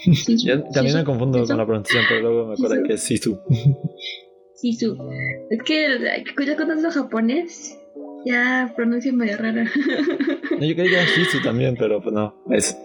Yo 0.44 0.62
también 0.64 0.94
me 0.94 1.00
Shizu. 1.00 1.04
confundo 1.04 1.38
¿Eso? 1.38 1.48
con 1.48 1.56
la 1.58 1.66
pronunciación, 1.66 2.04
pero 2.08 2.20
luego 2.20 2.46
me 2.48 2.54
acuerdo 2.54 2.82
que 2.86 2.94
es 2.94 3.02
Sisu. 3.02 3.38
Shizu. 4.62 4.96
Es 5.50 5.62
que 5.62 5.98
ya 6.46 6.56
conozco 6.56 6.90
japonés. 6.90 7.78
Ya 8.26 8.72
pronuncio 8.76 9.12
medio 9.12 9.36
rara. 9.36 9.64
No, 9.64 10.64
yo 10.66 10.74
creía 10.74 10.74
que 10.74 10.94
era 10.94 11.04
Shizu 11.04 11.40
también, 11.42 11.76
pero 11.78 12.02
pues 12.02 12.12
no. 12.12 12.34
Es, 12.50 12.76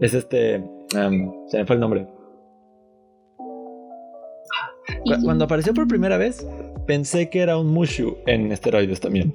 es 0.00 0.14
este. 0.14 0.62
se 0.88 1.58
me 1.58 1.66
fue 1.66 1.74
el 1.74 1.80
nombre. 1.80 2.06
Cu- 5.04 5.22
Cuando 5.24 5.44
apareció 5.44 5.72
por 5.74 5.86
primera 5.88 6.16
vez, 6.16 6.46
pensé 6.86 7.30
que 7.30 7.40
era 7.40 7.56
un 7.58 7.68
Mushu 7.68 8.16
en 8.26 8.50
esteroides 8.52 9.00
también. 9.00 9.34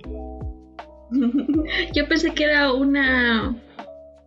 Yo 1.93 2.07
pensé 2.07 2.31
que 2.33 2.43
era 2.45 2.73
una. 2.73 3.55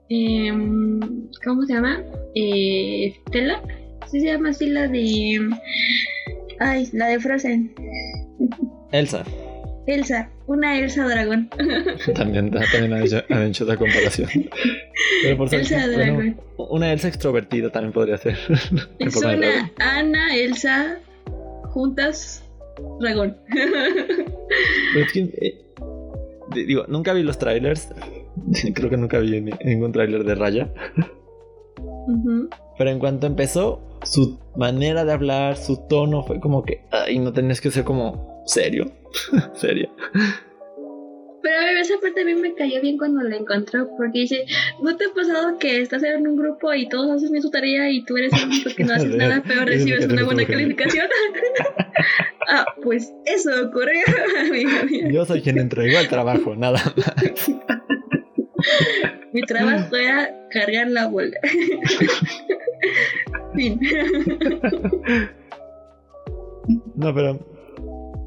em, 0.09 1.00
¿Cómo 1.44 1.62
se 1.64 1.74
llama? 1.74 2.02
Eh. 2.35 3.14
Sí, 4.11 4.20
se 4.20 4.26
llama 4.26 4.50
así 4.50 4.66
la 4.68 4.88
de. 4.88 5.40
Ay, 6.59 6.88
la 6.92 7.09
de 7.09 7.20
Frozen. 7.20 7.74
Elsa. 8.92 9.24
Elsa. 9.87 10.28
Una 10.46 10.78
Elsa 10.78 11.06
dragón. 11.06 11.48
También, 12.14 12.50
también 12.50 12.92
han, 12.92 13.02
hecho, 13.04 13.22
han 13.30 13.46
hecho 13.46 13.64
esa 13.64 13.76
comparación. 13.76 14.28
Pero 15.22 15.37
por 15.37 15.48
ser- 15.48 15.61
Elsa 15.61 15.76
bueno, 15.87 15.96
dragón. 15.96 16.40
una 16.56 16.92
Elsa 16.92 17.09
extrovertida 17.09 17.70
también 17.70 17.92
podría 17.92 18.18
ser. 18.18 18.37
Es 18.98 19.16
una 19.16 19.70
Ana, 19.78 20.35
Elsa, 20.35 20.98
juntas, 21.72 22.44
dragón. 23.00 23.37
Pero 23.48 25.04
es 25.06 25.12
que, 25.12 25.20
eh, 25.20 25.64
di- 26.52 26.64
digo, 26.64 26.85
nunca 26.88 27.12
vi 27.12 27.22
los 27.22 27.38
trailers. 27.38 27.88
Creo 28.74 28.90
que 28.90 28.96
nunca 28.96 29.18
vi 29.18 29.40
ni- 29.40 29.52
ningún 29.64 29.92
trailer 29.92 30.24
de 30.24 30.35
Raya. 30.35 30.72
Pero 32.78 32.90
en 32.90 32.98
cuanto 32.98 33.26
empezó, 33.26 33.80
su 34.02 34.38
manera 34.56 35.04
de 35.04 35.12
hablar, 35.12 35.56
su 35.56 35.76
tono 35.88 36.22
fue 36.24 36.40
como 36.40 36.62
que, 36.62 36.85
ay, 36.90 37.18
no 37.18 37.33
tenías 37.33 37.61
que 37.61 37.70
ser 37.70 37.85
como 37.85 38.42
serio. 38.46 38.90
Serio. 39.54 39.90
Pero 41.42 41.59
a 41.59 41.64
ver, 41.64 41.76
esa 41.79 41.94
parte 42.00 42.20
a 42.20 42.24
mí 42.24 42.35
me 42.35 42.55
cayó 42.55 42.81
bien 42.81 42.98
cuando 42.98 43.22
la 43.22 43.37
encontró, 43.37 43.88
porque 43.96 44.20
dice, 44.20 44.44
¿no 44.83 44.96
te 44.96 45.07
ha 45.07 45.14
pasado 45.14 45.59
que 45.59 45.81
estás 45.81 46.03
en 46.03 46.26
un 46.26 46.37
grupo 46.37 46.72
y 46.74 46.88
todos 46.88 47.11
hacen 47.11 47.31
bien 47.33 47.42
su 47.42 47.50
tarea 47.50 47.90
y 47.90 48.05
tú 48.05 48.16
eres 48.16 48.33
el 48.33 48.48
único 48.48 48.70
que 48.76 48.85
no 48.85 48.94
haces 48.94 49.14
nada, 49.16 49.42
pero 49.46 49.64
recibes 49.64 50.07
una 50.07 50.24
buena 50.24 50.44
calificación? 50.46 51.09
ah, 52.48 52.66
pues 52.83 53.12
eso 53.24 53.50
ocurre, 53.66 54.03
amiga 54.40 54.85
mía. 54.85 55.09
Yo 55.11 55.24
soy 55.24 55.42
quien 55.42 55.59
entregó 55.59 55.98
el 55.98 56.09
trabajo, 56.09 56.55
nada 56.55 56.83
más. 56.96 57.50
Mi 59.33 59.42
trabajo 59.42 59.96
era 59.96 60.48
cargar 60.50 60.88
la 60.88 61.07
bola. 61.07 61.38
fin. 63.55 63.81
No, 66.96 67.14
pero 67.14 67.59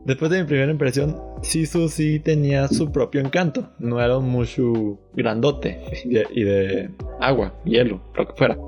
después 0.05 0.31
de 0.31 0.41
mi 0.41 0.47
primera 0.47 0.71
impresión, 0.71 1.17
Sisu 1.41 1.89
sí 1.89 2.19
tenía 2.19 2.67
su 2.67 2.91
propio 2.91 3.21
encanto. 3.21 3.69
No 3.79 3.99
era 4.01 4.17
un 4.17 4.29
Mushu 4.29 4.99
grandote 5.13 5.79
y 6.05 6.09
de, 6.13 6.27
y 6.33 6.43
de 6.43 6.89
agua, 7.19 7.53
hielo, 7.65 8.01
lo 8.15 8.27
que 8.27 8.33
fuera. 8.35 8.57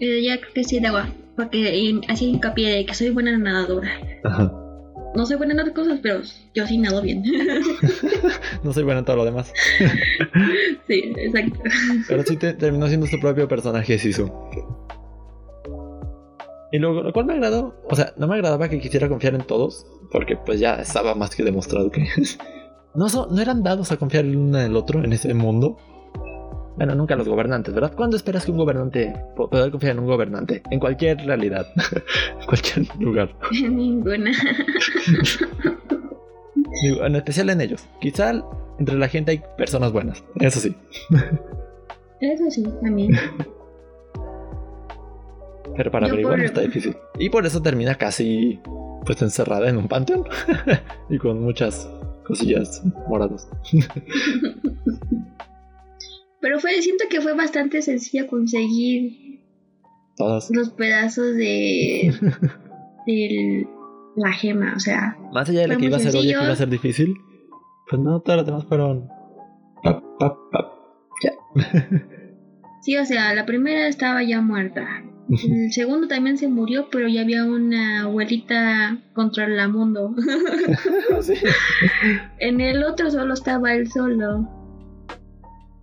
Eh, 0.00 0.22
ya 0.22 0.38
creo 0.38 0.52
que 0.54 0.62
sí 0.62 0.78
de 0.78 0.86
agua, 0.86 1.08
porque 1.34 2.00
hacía 2.08 2.28
hincapié 2.28 2.70
de 2.70 2.86
que 2.86 2.94
soy 2.94 3.10
buena 3.10 3.36
nadadora. 3.36 3.90
Ajá. 4.22 4.52
No 5.16 5.26
soy 5.26 5.36
buena 5.38 5.54
en 5.54 5.58
otras 5.60 5.74
cosas, 5.74 5.98
pero 6.00 6.20
yo 6.54 6.66
sí 6.68 6.78
nado 6.78 7.02
bien. 7.02 7.24
No 8.62 8.72
soy 8.72 8.84
bueno 8.84 9.00
en 9.00 9.04
todo 9.04 9.16
lo 9.16 9.24
demás. 9.24 9.52
sí, 10.88 11.12
exacto. 11.16 11.60
Pero 12.06 12.22
sí 12.22 12.36
te- 12.36 12.52
terminó 12.54 12.86
siendo 12.86 13.06
su 13.08 13.18
propio 13.18 13.48
personaje 13.48 13.98
Sisu. 13.98 14.30
Y 16.72 16.78
luego, 16.78 17.02
lo 17.02 17.12
cual 17.12 17.26
me 17.26 17.32
agradó. 17.34 17.74
O 17.88 17.96
sea, 17.96 18.12
no 18.16 18.26
me 18.28 18.34
agradaba 18.34 18.68
que 18.68 18.78
quisiera 18.80 19.08
confiar 19.08 19.34
en 19.34 19.42
todos. 19.42 19.86
Porque 20.12 20.36
pues 20.36 20.60
ya 20.60 20.74
estaba 20.76 21.14
más 21.14 21.34
que 21.34 21.42
demostrado 21.44 21.90
que. 21.90 22.06
No, 22.94 23.08
so- 23.08 23.28
no 23.30 23.40
eran 23.40 23.62
dados 23.62 23.92
a 23.92 23.96
confiar 23.96 24.24
el 24.24 24.34
uno 24.36 24.58
en 24.58 24.64
el 24.66 24.74
otro 24.76 25.04
en 25.04 25.12
ese 25.12 25.32
mundo. 25.34 25.76
Bueno, 26.76 26.94
nunca 26.94 27.14
los 27.16 27.28
gobernantes, 27.28 27.72
¿verdad? 27.74 27.92
¿Cuándo 27.94 28.16
esperas 28.16 28.44
que 28.44 28.50
un 28.50 28.56
gobernante 28.56 29.14
poder 29.36 29.70
confiar 29.70 29.92
en 29.92 29.98
un 30.00 30.06
gobernante? 30.06 30.62
En 30.70 30.80
cualquier 30.80 31.18
realidad, 31.24 31.66
en 31.76 32.46
cualquier 32.46 32.86
lugar. 32.98 33.36
Ninguna. 33.52 34.32
Digo, 36.82 37.04
en 37.04 37.16
especial 37.16 37.50
en 37.50 37.60
ellos. 37.60 37.86
Quizá 38.00 38.32
entre 38.78 38.96
la 38.96 39.08
gente 39.08 39.32
hay 39.32 39.42
personas 39.56 39.92
buenas, 39.92 40.24
eso 40.40 40.58
sí. 40.60 40.74
Eso 42.20 42.50
sí, 42.50 42.64
también. 42.82 43.10
Pero 45.76 45.90
para 45.90 46.06
Yo 46.06 46.12
averiguar 46.12 46.36
por- 46.38 46.44
está 46.44 46.60
difícil. 46.62 46.96
Y 47.18 47.30
por 47.30 47.46
eso 47.46 47.62
termina 47.62 47.94
casi 47.94 48.60
pues 49.04 49.20
encerrada 49.22 49.68
en 49.68 49.76
un 49.76 49.88
panteón. 49.88 50.24
y 51.10 51.18
con 51.18 51.40
muchas 51.42 51.88
cosillas 52.26 52.82
moradas. 53.08 53.48
Pero 56.40 56.60
fue, 56.60 56.80
siento 56.82 57.04
que 57.10 57.20
fue 57.20 57.34
bastante 57.34 57.82
sencillo 57.82 58.26
conseguir 58.28 59.40
Todas. 60.16 60.50
los 60.50 60.70
pedazos 60.70 61.34
de, 61.34 62.14
de 63.06 63.66
la 64.16 64.32
gema, 64.32 64.74
o 64.76 64.80
sea, 64.80 65.16
Más 65.32 65.48
allá 65.48 65.62
de 65.62 65.68
la 65.68 65.76
que 65.76 65.86
iba 65.86 65.96
a 65.96 66.00
ser 66.00 66.12
que 66.12 66.22
iba 66.28 66.48
a 66.48 66.56
ser 66.56 66.68
difícil. 66.68 67.14
Pues 67.90 68.00
no, 68.02 68.20
todas 68.20 68.38
las 68.38 68.46
demás 68.46 68.64
fueron. 68.66 69.08
Pap, 69.82 70.02
pap, 70.18 70.36
pap. 70.52 70.72
Ya. 71.24 71.32
sí, 72.82 72.96
o 72.98 73.04
sea, 73.04 73.34
la 73.34 73.46
primera 73.46 73.88
estaba 73.88 74.22
ya 74.22 74.40
muerta. 74.40 74.86
El 75.30 75.72
segundo 75.72 76.08
también 76.08 76.38
se 76.38 76.48
murió, 76.48 76.88
pero 76.90 77.06
ya 77.08 77.20
había 77.20 77.44
una 77.44 78.02
abuelita 78.04 78.98
contra 79.12 79.46
la 79.48 79.68
mundo. 79.68 80.14
Sí. 81.22 81.34
en 82.38 82.60
el 82.60 82.82
otro 82.84 83.10
solo 83.10 83.34
estaba 83.34 83.74
él 83.74 83.90
solo. 83.90 84.48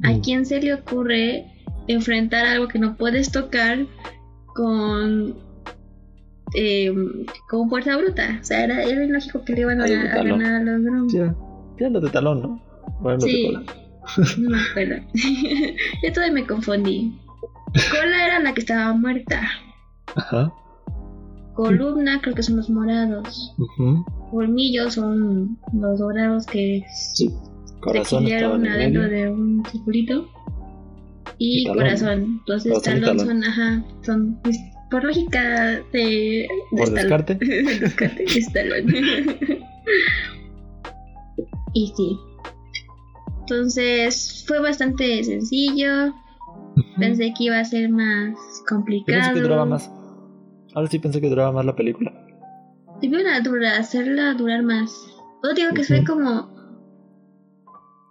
¿A 0.04 0.12
Mm. 0.12 0.22
quién 0.22 0.46
se 0.46 0.62
le 0.62 0.74
ocurre 0.74 1.46
enfrentar 1.88 2.46
algo 2.48 2.68
que 2.68 2.80
no 2.80 2.96
puedes 2.96 3.32
tocar 3.32 3.86
con 4.48 5.36
eh, 6.56 6.92
con 7.50 7.70
fuerza 7.70 7.98
bruta. 7.98 8.40
O 8.42 8.44
sea, 8.44 8.64
era, 8.64 8.84
era 8.84 9.04
ilógico 9.04 9.44
que 9.44 9.54
le 9.54 9.62
iban 9.62 9.82
a, 9.82 9.86
a 9.86 9.88
ganar 10.24 10.54
a 10.56 10.60
los 10.64 10.82
Grom. 10.84 11.10
Sí, 11.10 11.18
eran 11.78 11.94
los 11.94 12.04
de 12.04 12.10
talón, 12.10 12.42
¿no? 12.42 12.62
Bueno, 13.02 13.20
Sí. 13.22 13.52
No 14.38 14.50
me 14.52 14.58
acuerdo. 14.62 14.96
Yo 16.04 16.14
todavía 16.14 16.34
me 16.34 16.46
confundí. 16.48 17.14
Cola 17.74 18.26
era 18.28 18.40
la 18.40 18.54
que 18.54 18.62
estaba 18.62 18.94
muerta. 18.94 19.42
Ajá. 20.16 20.52
Columna 21.54 22.20
creo 22.22 22.36
que 22.36 22.44
son 22.44 22.58
los 22.58 22.70
morados. 22.70 23.54
ujú, 23.58 24.06
Colmillos 24.32 24.94
son 24.96 25.58
los 25.74 26.00
dorados 26.00 26.46
que 26.46 26.84
Sí. 26.94 27.30
se 27.66 27.80
Corazón 27.80 28.28
el 28.28 28.68
adentro 28.68 29.04
de 29.08 29.30
un 29.30 29.64
circulito. 29.72 30.28
Y, 31.38 31.66
corazón. 31.68 32.40
Entonces 32.40 32.72
Corazón 32.74 33.02
talón, 33.02 33.18
talón. 33.18 33.28
son, 33.28 33.44
ajá, 33.44 33.84
son 34.04 34.40
por 34.90 35.04
lógica 35.04 35.82
de, 35.92 35.92
de 35.92 36.48
Por 36.72 36.80
talón. 36.80 36.94
descarte. 36.96 37.36
Descarte, 37.80 38.24
es 38.24 38.54
talón. 38.54 38.86
y 41.74 41.88
sí. 41.96 42.18
Entonces 43.42 44.44
fue 44.48 44.60
bastante 44.60 45.24
sencillo. 45.24 46.14
Pensé 46.98 47.34
que 47.38 47.46
iba 47.46 47.60
a 47.60 47.66
ser 47.66 47.90
más 47.90 48.32
Yo 48.32 48.36
pensé 48.36 48.66
complicado. 48.68 49.34
que 49.34 49.42
duraba 49.42 49.66
más. 49.66 49.92
Ahora 50.74 50.90
sí 50.90 51.00
pensé 51.00 51.22
que 51.22 51.30
duraba 51.30 51.52
más 51.52 51.66
la 51.66 51.76
película. 51.76 52.14
Debieron 53.02 53.28
hacerla 53.66 54.34
durar 54.34 54.64
más. 54.64 54.92
Yo 55.44 55.54
digo 55.54 55.70
que 55.74 55.84
fue 55.84 56.04
como 56.04 56.50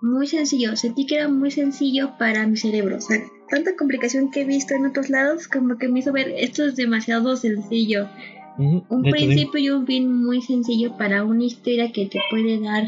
muy 0.03 0.27
sencillo. 0.27 0.77
Sentí 0.77 1.07
que 1.07 1.17
era 1.17 1.29
muy 1.29 1.51
sencillo 1.51 2.13
para 2.19 2.47
mi 2.47 2.57
cerebro. 2.57 2.97
O 2.97 3.01
sea, 3.01 3.19
tanta 3.51 3.75
complicación 3.77 4.31
que 4.31 4.43
he 4.43 4.45
visto 4.45 4.75
en 4.75 4.87
otros 4.87 5.11
lados, 5.11 5.49
como 5.49 5.77
que 5.79 5.89
me 5.89 6.01
hizo 6.01 6.13
ver 6.13 6.29
esto 6.37 6.65
es 6.65 6.77
demasiado 6.77 7.37
sencillo. 7.37 8.09
Un 8.57 9.03
principio 9.03 9.59
y 9.61 9.71
un 9.71 9.85
fin 9.87 10.25
muy 10.25 10.41
sencillo 10.41 10.97
para 10.97 11.25
una 11.25 11.45
historia 11.45 11.91
que 11.91 12.07
te 12.07 12.21
puede 12.31 12.61
dar 12.61 12.85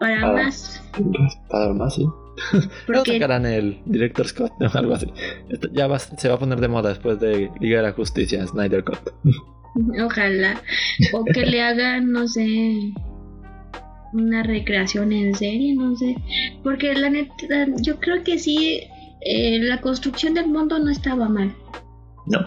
para 0.00 0.22
Ah. 0.28 0.32
más. 0.32 0.82
Para 1.48 1.72
más, 1.74 1.94
sí. 1.94 2.06
Porque 2.86 3.12
sacarán 3.14 3.46
el 3.46 3.80
Director 3.86 4.26
Scott 4.28 4.52
o 4.60 4.68
algo 4.78 4.94
así. 4.94 5.06
Esto 5.48 5.68
ya 5.72 5.86
va- 5.86 5.98
se 5.98 6.28
va 6.28 6.34
a 6.34 6.38
poner 6.38 6.60
de 6.60 6.68
moda 6.68 6.90
después 6.90 7.18
de 7.20 7.50
Liga 7.60 7.78
de 7.78 7.82
la 7.84 7.92
Justicia, 7.92 8.46
Snyder 8.46 8.84
Cut. 8.84 8.98
ojalá. 10.04 10.60
O 11.12 11.24
que 11.24 11.46
le 11.46 11.62
hagan, 11.62 12.10
no 12.12 12.26
sé. 12.28 12.92
Una 14.12 14.42
recreación 14.44 15.12
en 15.12 15.34
serie, 15.34 15.74
no 15.74 15.96
sé. 15.96 16.16
Porque 16.62 16.94
la 16.94 17.10
neta, 17.10 17.66
yo 17.82 17.98
creo 17.98 18.22
que 18.22 18.38
sí. 18.38 18.82
eh, 19.22 19.58
la 19.60 19.80
construcción 19.80 20.34
del 20.34 20.46
mundo 20.48 20.78
no 20.78 20.90
estaba 20.90 21.28
mal. 21.28 21.52
No, 22.26 22.38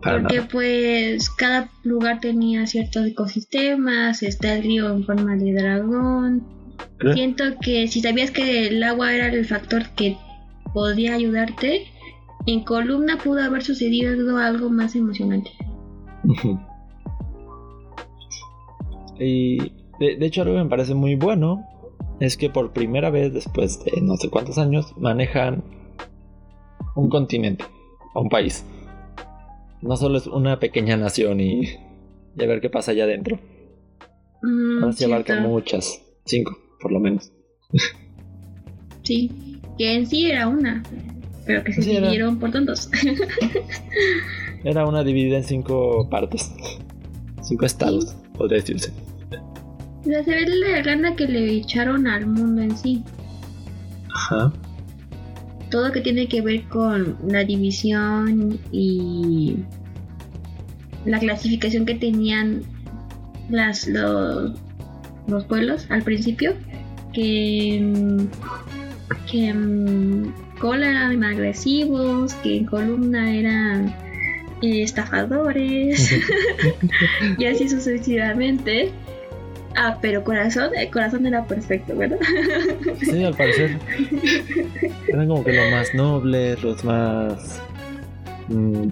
para 0.00 0.20
porque 0.20 0.36
nada. 0.36 0.48
pues 0.52 1.28
cada 1.30 1.68
lugar 1.82 2.20
tenía 2.20 2.66
ciertos 2.68 3.06
ecosistemas. 3.06 4.22
Está 4.22 4.54
el 4.54 4.62
río 4.62 4.92
en 4.94 5.04
forma 5.04 5.34
de 5.36 5.52
dragón. 5.54 6.44
Siento 7.14 7.44
que 7.62 7.86
si 7.86 8.00
sabías 8.00 8.30
que 8.30 8.66
el 8.68 8.82
agua 8.82 9.14
era 9.14 9.28
el 9.28 9.44
factor 9.44 9.88
que 9.90 10.16
podía 10.74 11.14
ayudarte, 11.14 11.86
en 12.46 12.64
columna 12.64 13.18
pudo 13.18 13.42
haber 13.42 13.62
sucedido 13.62 14.36
algo 14.38 14.68
más 14.70 14.96
emocionante. 14.96 15.50
Y 19.18 19.58
de, 20.00 20.16
de 20.16 20.26
hecho 20.26 20.42
algo 20.42 20.54
que 20.54 20.64
me 20.64 20.70
parece 20.70 20.94
muy 20.94 21.14
bueno 21.14 21.64
es 22.20 22.36
que 22.36 22.50
por 22.50 22.72
primera 22.72 23.10
vez 23.10 23.32
después 23.32 23.82
de 23.84 24.00
no 24.00 24.16
sé 24.16 24.28
cuántos 24.28 24.58
años 24.58 24.92
manejan 24.96 25.62
un 26.96 27.08
continente 27.08 27.64
o 28.14 28.22
un 28.22 28.28
país. 28.28 28.64
No 29.82 29.96
solo 29.96 30.18
es 30.18 30.26
una 30.26 30.58
pequeña 30.58 30.96
nación 30.96 31.40
y, 31.40 31.60
y 32.36 32.42
a 32.42 32.46
ver 32.46 32.60
qué 32.60 32.70
pasa 32.70 32.90
allá 32.90 33.04
adentro. 33.04 33.38
Mm, 34.42 34.82
Ahora 34.82 34.92
sí 34.92 35.04
abarca 35.04 35.34
cierto. 35.34 35.48
muchas, 35.48 36.02
cinco 36.24 36.56
por 36.80 36.92
lo 36.92 37.00
menos. 37.00 37.32
Sí, 39.02 39.30
que 39.78 39.94
en 39.94 40.06
sí 40.06 40.30
era 40.30 40.48
una, 40.48 40.82
pero 41.46 41.64
que 41.64 41.72
se 41.72 41.82
Sí, 41.82 41.90
era. 41.92 42.00
dividieron 42.00 42.38
por 42.38 42.50
tantos. 42.50 42.90
Era 44.64 44.84
una 44.86 45.04
dividida 45.04 45.36
en 45.38 45.44
cinco 45.44 46.08
partes. 46.10 46.50
Cinco 47.42 47.64
estados, 47.64 48.16
podría 48.36 48.58
decirse. 48.58 48.92
Ya 50.04 50.22
se 50.24 50.30
ve 50.30 50.46
la 50.48 50.82
gana 50.82 51.14
que 51.14 51.28
le 51.28 51.52
echaron 51.58 52.08
al 52.08 52.26
mundo 52.26 52.62
en 52.62 52.76
sí. 52.76 53.04
Ajá. 54.12 54.52
Todo 55.70 55.92
que 55.92 56.00
tiene 56.00 56.26
que 56.28 56.40
ver 56.42 56.64
con 56.68 57.16
la 57.28 57.44
división 57.44 58.58
y 58.72 59.58
la 61.04 61.20
clasificación 61.20 61.86
que 61.86 61.94
tenían 61.94 62.62
las 63.48 63.86
los, 63.86 64.52
los 65.28 65.44
pueblos 65.44 65.86
al 65.90 66.02
principio. 66.02 66.54
Que, 67.12 67.80
mm, 67.82 68.26
que 69.30 69.54
mm, 69.54 70.32
cola 70.60 70.90
eran 70.90 71.24
agresivos, 71.24 72.34
que 72.34 72.58
en 72.58 72.64
columna 72.66 73.34
eran 73.34 73.94
eh, 74.62 74.82
estafadores. 74.82 76.12
y 77.38 77.44
así 77.46 77.68
sucesivamente. 77.68 78.90
Ah, 79.76 79.98
pero 80.00 80.24
corazón, 80.24 80.70
el 80.76 80.90
corazón 80.90 81.24
era 81.24 81.44
perfecto, 81.46 81.96
¿verdad? 81.96 82.18
Sí, 83.00 83.22
al 83.22 83.34
parecer. 83.34 83.78
Eran 85.06 85.28
como 85.28 85.44
que 85.44 85.52
los 85.52 85.70
más 85.70 85.94
nobles, 85.94 86.60
los 86.62 86.84
más. 86.84 87.60
mm, 88.48 88.88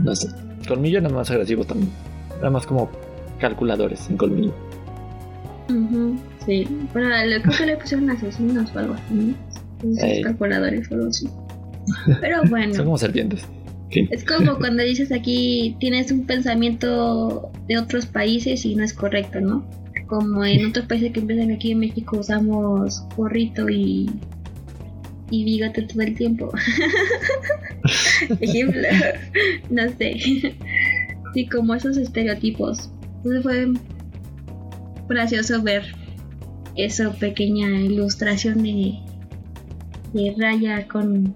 no 0.00 0.16
sé. 0.16 0.28
Colmillo 0.66 0.98
eran 0.98 1.14
más 1.14 1.30
agresivos 1.30 1.68
también. 1.68 1.92
Eran 2.40 2.54
más 2.54 2.66
como 2.66 2.90
calculadores 3.38 4.08
en 4.10 4.16
colmillo. 4.16 4.52
Ujú, 5.68 6.16
sí. 6.46 6.66
Bueno, 6.92 7.08
le- 7.08 7.42
creo 7.42 7.56
que 7.58 7.66
le 7.66 7.76
pusieron 7.76 8.10
asesinos 8.10 8.70
o 8.74 8.78
algo 8.78 8.94
así, 8.94 9.14
¿no? 9.14 9.34
Calculadores 10.22 10.90
o 10.90 10.94
algo 10.94 11.08
así. 11.08 11.28
Pero 12.20 12.38
Son 12.42 12.50
bueno, 12.50 12.84
como 12.84 12.98
serpientes. 12.98 13.44
Fin. 13.90 14.08
es 14.10 14.24
como 14.24 14.56
cuando 14.58 14.82
dices 14.82 15.12
aquí 15.12 15.76
tienes 15.78 16.10
un 16.10 16.26
pensamiento 16.26 17.52
de 17.68 17.78
otros 17.78 18.04
países 18.06 18.64
y 18.66 18.74
no 18.74 18.82
es 18.84 18.92
correcto, 18.92 19.40
¿no? 19.40 19.64
Como 20.08 20.44
en 20.44 20.66
otros 20.66 20.86
países 20.86 21.12
que 21.12 21.20
empiezan 21.20 21.52
aquí 21.52 21.70
en 21.72 21.78
México 21.80 22.18
usamos 22.18 23.04
gorrito 23.16 23.68
y, 23.68 24.10
y 25.30 25.44
bigote 25.44 25.82
todo 25.82 26.02
el 26.02 26.14
tiempo. 26.16 26.50
Ejemplo, 28.40 28.82
no 29.70 29.82
sé. 29.98 30.16
Sí, 31.34 31.46
como 31.48 31.74
esos 31.74 31.96
estereotipos. 31.96 32.90
Entonces 33.18 33.42
fue 33.42 33.72
gracioso 35.08 35.62
ver 35.62 35.84
esa 36.76 37.12
pequeña 37.12 37.68
ilustración 37.80 38.62
de, 38.62 38.98
de 40.12 40.34
Raya 40.38 40.86
con 40.88 41.34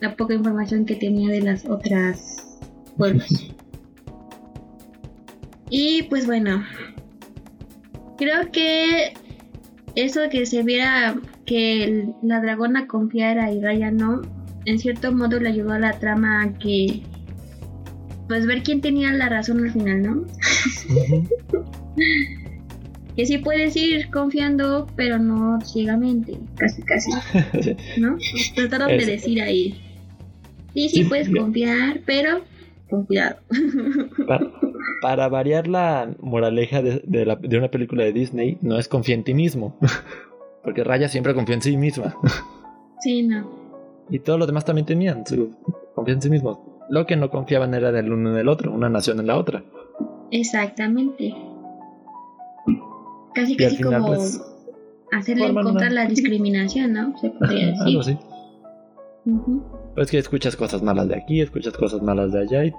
la 0.00 0.16
poca 0.16 0.34
información 0.34 0.84
que 0.84 0.96
tenía 0.96 1.28
de 1.30 1.42
las 1.42 1.64
otras 1.66 2.58
pueblos. 2.96 3.28
y 5.70 6.02
pues 6.04 6.26
bueno, 6.26 6.62
creo 8.18 8.50
que 8.52 9.14
eso 9.94 10.20
que 10.30 10.46
se 10.46 10.62
viera 10.62 11.16
que 11.46 11.84
el- 11.84 12.14
la 12.22 12.40
dragona 12.40 12.86
confiara 12.86 13.52
y 13.52 13.60
Raya 13.60 13.90
no, 13.90 14.22
en 14.64 14.78
cierto 14.78 15.12
modo 15.12 15.38
le 15.38 15.50
ayudó 15.50 15.72
a 15.72 15.78
la 15.78 15.98
trama 15.98 16.42
a 16.42 16.52
que 16.54 17.02
pues 18.26 18.46
ver 18.46 18.62
quién 18.62 18.80
tenía 18.80 19.12
la 19.12 19.28
razón 19.28 19.62
al 19.62 19.70
final, 19.72 20.02
¿no? 20.02 20.24
Que 23.16 23.26
sí 23.26 23.38
puedes 23.38 23.76
ir 23.76 24.10
confiando, 24.10 24.86
pero 24.96 25.18
no 25.18 25.60
ciegamente, 25.60 26.36
casi 26.56 26.82
casi. 26.82 27.10
¿no? 28.00 28.16
Trataron 28.56 28.88
de 28.88 29.06
decir 29.06 29.40
ahí. 29.40 29.80
Sí, 30.74 30.88
sí, 30.88 31.04
puedes 31.04 31.28
confiar, 31.30 32.00
pero 32.04 32.40
con 32.90 33.04
cuidado. 33.06 33.36
Para, 34.26 34.50
para 35.00 35.28
variar 35.28 35.68
la 35.68 36.10
moraleja 36.20 36.80
de, 36.82 37.02
de 37.06 37.24
la- 37.26 37.36
de 37.36 37.58
una 37.58 37.68
película 37.70 38.04
de 38.04 38.12
Disney, 38.12 38.58
no 38.62 38.78
es 38.78 38.88
confía 38.88 39.14
en 39.14 39.22
ti 39.24 39.34
mismo. 39.34 39.76
Porque 40.64 40.82
Raya 40.82 41.08
siempre 41.08 41.34
confía 41.34 41.54
en 41.56 41.62
sí 41.62 41.76
misma. 41.76 42.16
Sí, 43.00 43.22
no. 43.22 43.48
Y 44.10 44.18
todos 44.20 44.38
los 44.38 44.48
demás 44.48 44.64
también 44.64 44.86
tenían 44.86 45.26
su 45.26 45.50
confianza 45.94 46.18
en 46.18 46.22
sí 46.22 46.30
mismos. 46.30 46.58
Lo 46.90 47.06
que 47.06 47.16
no 47.16 47.30
confiaban 47.30 47.74
era 47.74 47.92
del 47.92 48.12
uno 48.12 48.30
en 48.32 48.36
el 48.38 48.48
otro, 48.48 48.72
una 48.72 48.88
nación 48.88 49.20
en 49.20 49.26
la 49.26 49.36
otra. 49.36 49.62
Exactamente. 50.30 51.34
Casi 53.34 53.56
casi 53.56 53.82
como 53.82 54.06
pues, 54.06 54.40
hacerle 55.12 55.46
encontrar 55.46 55.90
una- 55.92 56.02
la 56.02 56.06
discriminación, 56.06 56.92
¿no? 56.92 57.16
Se 57.18 57.30
podría 57.38 57.66
decir. 57.68 57.82
algo 57.86 58.00
así. 58.00 58.18
Pues 59.94 60.10
que 60.10 60.18
escuchas 60.18 60.56
cosas 60.56 60.82
malas 60.82 61.08
de 61.08 61.16
aquí, 61.16 61.40
escuchas 61.40 61.72
cosas 61.74 62.02
malas 62.02 62.32
de 62.32 62.40
allá 62.42 62.64
y 62.64 62.72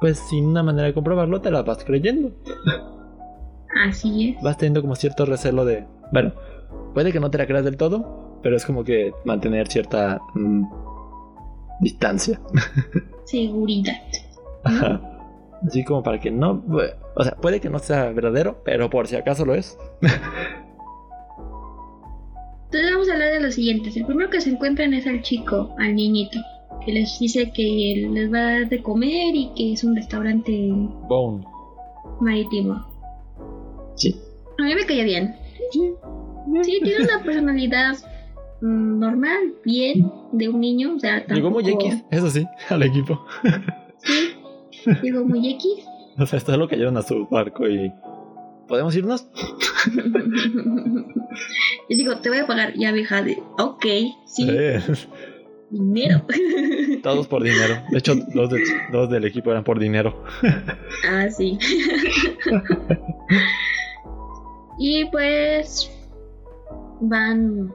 pues 0.00 0.18
sin 0.18 0.44
una 0.46 0.62
manera 0.62 0.88
de 0.88 0.94
comprobarlo 0.94 1.40
te 1.40 1.50
las 1.50 1.64
vas 1.64 1.82
creyendo. 1.84 2.30
Así 3.88 4.30
es. 4.36 4.42
Vas 4.42 4.56
teniendo 4.58 4.82
como 4.82 4.94
cierto 4.94 5.24
recelo 5.26 5.64
de... 5.64 5.86
Bueno, 6.12 6.32
puede 6.94 7.12
que 7.12 7.20
no 7.20 7.30
te 7.30 7.38
la 7.38 7.46
creas 7.46 7.64
del 7.64 7.76
todo, 7.76 8.38
pero 8.42 8.56
es 8.56 8.64
como 8.66 8.84
que 8.84 9.12
mantener 9.24 9.68
cierta 9.68 10.20
mm, 10.34 10.64
distancia. 11.80 12.40
Seguridad. 13.24 13.94
Ajá. 14.64 15.00
Así 15.66 15.84
como 15.84 16.02
para 16.02 16.20
que 16.20 16.30
no. 16.30 16.62
O 17.16 17.24
sea, 17.24 17.34
puede 17.36 17.60
que 17.60 17.70
no 17.70 17.78
sea 17.78 18.10
verdadero, 18.12 18.62
pero 18.64 18.90
por 18.90 19.06
si 19.08 19.16
acaso 19.16 19.44
lo 19.46 19.54
es. 19.54 19.78
Entonces 22.66 22.90
vamos 22.92 23.08
a 23.08 23.12
hablar 23.14 23.32
de 23.32 23.40
los 23.40 23.54
siguientes. 23.54 23.96
El 23.96 24.04
primero 24.06 24.28
que 24.30 24.40
se 24.40 24.50
encuentran 24.50 24.92
es 24.92 25.06
al 25.06 25.22
chico, 25.22 25.74
al 25.78 25.94
niñito, 25.94 26.38
que 26.84 26.92
les 26.92 27.18
dice 27.18 27.50
que 27.54 28.08
les 28.12 28.32
va 28.32 28.38
a 28.38 28.50
dar 28.60 28.68
de 28.68 28.82
comer 28.82 29.34
y 29.34 29.50
que 29.56 29.72
es 29.72 29.84
un 29.84 29.96
restaurante 29.96 30.68
Bone. 31.08 31.44
marítimo. 32.20 32.84
Sí. 33.94 34.14
A 34.58 34.62
mí 34.64 34.74
me 34.74 34.84
caía 34.84 35.04
bien. 35.04 35.36
Sí. 35.70 35.92
Sí, 36.62 36.80
tiene 36.82 37.04
una 37.04 37.22
personalidad 37.24 37.94
mm, 38.60 38.98
normal, 38.98 39.54
bien, 39.64 40.10
de 40.32 40.48
un 40.48 40.60
niño. 40.60 40.94
O 40.96 40.98
sea, 41.00 41.24
Llegó 41.26 41.50
muy 41.50 41.64
tampoco- 41.64 41.86
X, 41.86 42.04
eso 42.10 42.30
sí, 42.30 42.46
al 42.68 42.82
equipo. 42.82 43.24
Sí, 43.98 44.94
llegó 45.02 45.24
muy 45.24 45.50
X. 45.54 45.86
O 46.18 46.26
sea, 46.26 46.38
esto 46.38 46.56
lo 46.56 46.68
cayeron 46.68 46.96
a 46.96 47.02
su 47.02 47.26
barco 47.28 47.68
y. 47.68 47.92
¿Podemos 48.68 48.94
irnos? 48.96 49.26
Y 51.88 51.96
digo, 51.96 52.16
te 52.18 52.28
voy 52.30 52.38
a 52.38 52.46
pagar. 52.46 52.72
Ya 52.76 52.90
vieja 52.92 53.22
de, 53.22 53.40
ok, 53.58 53.84
sí, 54.26 54.48
Eh, 54.50 54.80
dinero. 55.70 56.22
todos 57.02 57.28
por 57.28 57.42
dinero. 57.44 57.76
De 57.90 57.98
hecho, 57.98 58.14
dos, 58.34 58.50
de- 58.50 58.62
dos 58.90 59.08
del 59.10 59.24
equipo 59.24 59.50
eran 59.52 59.62
por 59.62 59.78
dinero. 59.78 60.24
ah, 61.08 61.28
sí. 61.30 61.58
y 64.78 65.04
pues 65.06 65.90
van 67.00 67.66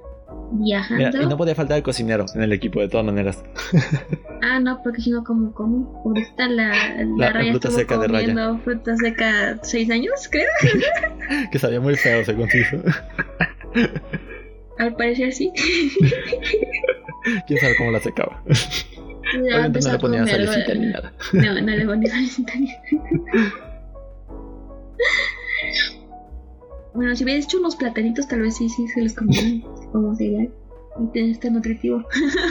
Mira, 0.51 0.85
viajando. 0.89 1.21
y 1.21 1.27
no 1.27 1.37
podía 1.37 1.55
faltar 1.55 1.77
el 1.77 1.83
cocinero 1.83 2.25
en 2.35 2.43
el 2.43 2.51
equipo, 2.51 2.79
de 2.81 2.89
todas 2.89 3.05
maneras. 3.05 3.43
Ah, 4.43 4.59
no, 4.59 4.81
porque 4.83 5.01
si 5.01 5.11
no, 5.11 5.23
como 5.23 5.53
como. 5.53 6.01
Ahorita 6.05 6.47
la, 6.47 6.69
la, 6.97 7.05
La- 7.17 7.31
raya 7.31 7.51
fruta 7.51 7.67
estuvo 7.67 7.79
seca 7.81 7.97
de 7.99 8.07
Raya. 8.07 8.27
comiendo 8.27 8.57
fruta 8.63 8.95
seca 8.97 9.59
seis 9.63 9.89
años, 9.91 10.27
creo. 10.31 10.47
Que 11.51 11.59
sabía 11.59 11.79
muy 11.79 11.95
feo, 11.95 12.25
según 12.25 12.49
se 12.49 12.59
hizo. 12.61 12.77
Al 14.79 14.95
parecer 14.95 15.31
sí. 15.31 15.51
Quién 17.47 17.59
sabe 17.59 17.75
cómo 17.77 17.91
la 17.91 17.99
secaba. 17.99 18.43
Ya 18.47 19.39
Obviamente 19.39 19.79
no 19.81 19.91
le 19.93 19.99
ponía 19.99 20.25
salecita 20.27 20.73
ni 20.73 20.85
nada. 20.87 21.13
No, 21.33 21.53
no 21.61 21.71
le 21.75 21.85
ponía 21.85 22.09
salecita 22.11 22.53
ni 22.55 22.69
Bueno, 26.93 27.15
si 27.15 27.23
hubieras 27.23 27.45
hecho 27.45 27.59
unos 27.59 27.75
platanitos, 27.75 28.27
tal 28.27 28.41
vez 28.41 28.57
sí, 28.57 28.67
sí 28.69 28.87
se 28.89 29.01
los 29.03 29.13
comían 29.13 29.61
como 29.91 30.13
cereal. 30.15 30.49
Y 30.99 31.11
te- 31.13 31.29
está 31.31 31.49
nutritivo. 31.49 32.03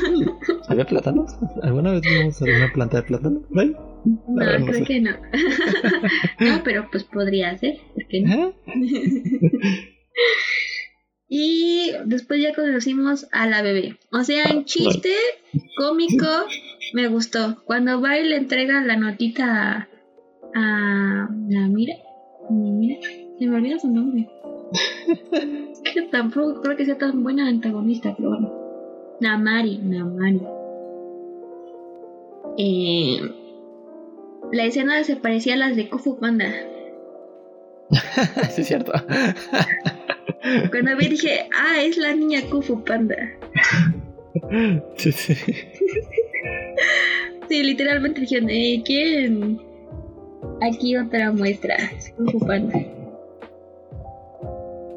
¿Había 0.68 0.84
plátanos? 0.86 1.32
¿Alguna 1.62 1.92
vez 1.92 2.00
vimos 2.02 2.40
alguna 2.42 2.72
planta 2.72 2.96
de 2.98 3.02
plátano? 3.04 3.42
ahí? 3.56 3.72
No, 4.04 4.66
creo 4.66 4.74
sé. 4.74 4.84
que 4.84 5.00
no. 5.00 5.10
no, 6.40 6.62
pero 6.64 6.88
pues 6.90 7.04
podría 7.04 7.56
ser. 7.58 7.74
¿Por 7.94 8.06
qué 8.08 8.20
no? 8.22 8.48
¿Eh? 8.48 8.54
y 11.28 11.92
después 12.06 12.42
ya 12.42 12.54
conocimos 12.54 13.28
a 13.32 13.46
la 13.46 13.62
bebé. 13.62 13.96
O 14.12 14.24
sea, 14.24 14.44
en 14.44 14.64
chiste 14.64 15.10
cómico 15.76 16.26
me 16.94 17.08
gustó. 17.08 17.62
Cuando 17.66 18.00
va 18.00 18.18
y 18.18 18.28
le 18.28 18.36
entrega 18.36 18.80
la 18.82 18.96
notita 18.96 19.44
a, 19.44 19.88
a 20.54 21.28
la 21.48 21.68
mira, 21.68 21.94
mira, 22.50 22.98
se 23.38 23.46
me 23.46 23.56
olvida 23.56 23.78
su 23.78 23.88
nombre. 23.92 24.28
Tampoco 26.10 26.60
creo 26.60 26.76
que 26.76 26.84
sea 26.84 26.98
tan 26.98 27.22
buena 27.22 27.48
antagonista, 27.48 28.14
pero 28.16 28.30
bueno. 28.30 28.52
Namari, 29.20 29.78
Namari. 29.78 30.40
Eh, 32.58 33.20
la 34.52 34.64
escena 34.64 35.02
se 35.04 35.16
parecía 35.16 35.54
a 35.54 35.58
las 35.58 35.76
de 35.76 35.88
Kofu 35.88 36.18
Panda. 36.18 36.52
sí, 38.50 38.62
es 38.62 38.66
cierto. 38.66 38.92
Cuando 40.70 40.96
vi 40.96 41.08
dije, 41.08 41.48
ah, 41.54 41.82
es 41.82 41.96
la 41.98 42.14
niña 42.14 42.40
Kufu 42.50 42.82
Panda. 42.82 43.16
Sí, 44.96 45.12
sí. 45.12 45.34
Sí, 47.48 47.62
literalmente 47.62 48.20
dijeron, 48.20 48.48
eh, 48.48 48.82
¿quién? 48.84 49.60
Aquí 50.62 50.96
otra 50.96 51.32
muestra. 51.32 51.74
Es 51.96 52.10
Kung 52.10 52.30
Fu 52.30 52.38
Panda. 52.38 52.78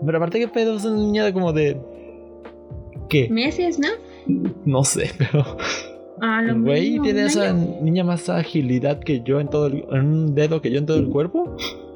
Pero 0.05 0.17
aparte, 0.17 0.39
¿qué 0.39 0.47
pedo? 0.47 0.75
Es 0.77 0.85
una 0.85 0.97
niña 0.97 1.25
de 1.25 1.33
como 1.33 1.53
de. 1.53 1.77
¿Qué? 3.09 3.29
Meses, 3.29 3.79
¿no? 3.79 3.87
No 4.65 4.83
sé, 4.83 5.09
pero. 5.17 5.45
Lo 6.43 6.61
Güey, 6.61 6.99
¿tiene 6.99 7.25
esa 7.25 7.49
año. 7.49 7.77
niña 7.81 8.03
más 8.03 8.29
agilidad 8.29 8.99
que 8.99 9.21
yo 9.21 9.39
en 9.39 9.49
todo 9.49 9.67
el. 9.67 9.85
en 9.91 10.05
un 10.05 10.35
dedo 10.35 10.61
que 10.61 10.71
yo 10.71 10.77
en 10.79 10.85
todo 10.85 10.97
el 10.97 11.09
cuerpo? 11.09 11.55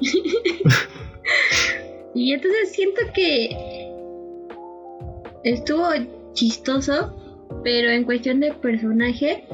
Y 2.14 2.32
entonces 2.32 2.72
siento 2.72 3.00
que 3.14 3.88
estuvo 5.44 5.84
chistoso, 6.32 7.14
pero 7.62 7.90
en 7.90 8.02
cuestión 8.04 8.40
de 8.40 8.52
personaje 8.54 9.44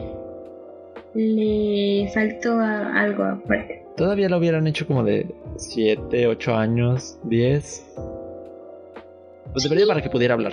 le 1.15 2.11
faltó 2.15 2.53
a- 2.59 3.03
algo 3.03 3.25
aparte. 3.25 3.85
Todavía 3.97 4.29
lo 4.29 4.39
hubieran 4.39 4.67
hecho 4.67 4.87
como 4.87 5.05
de 5.05 5.27
7, 5.57 6.27
8 6.27 6.55
años, 6.55 7.19
10. 7.25 7.85
Pues 9.55 9.63
debería 9.65 9.87
para 9.87 10.03
que 10.03 10.11
pudiera 10.11 10.35
hablar. 10.35 10.53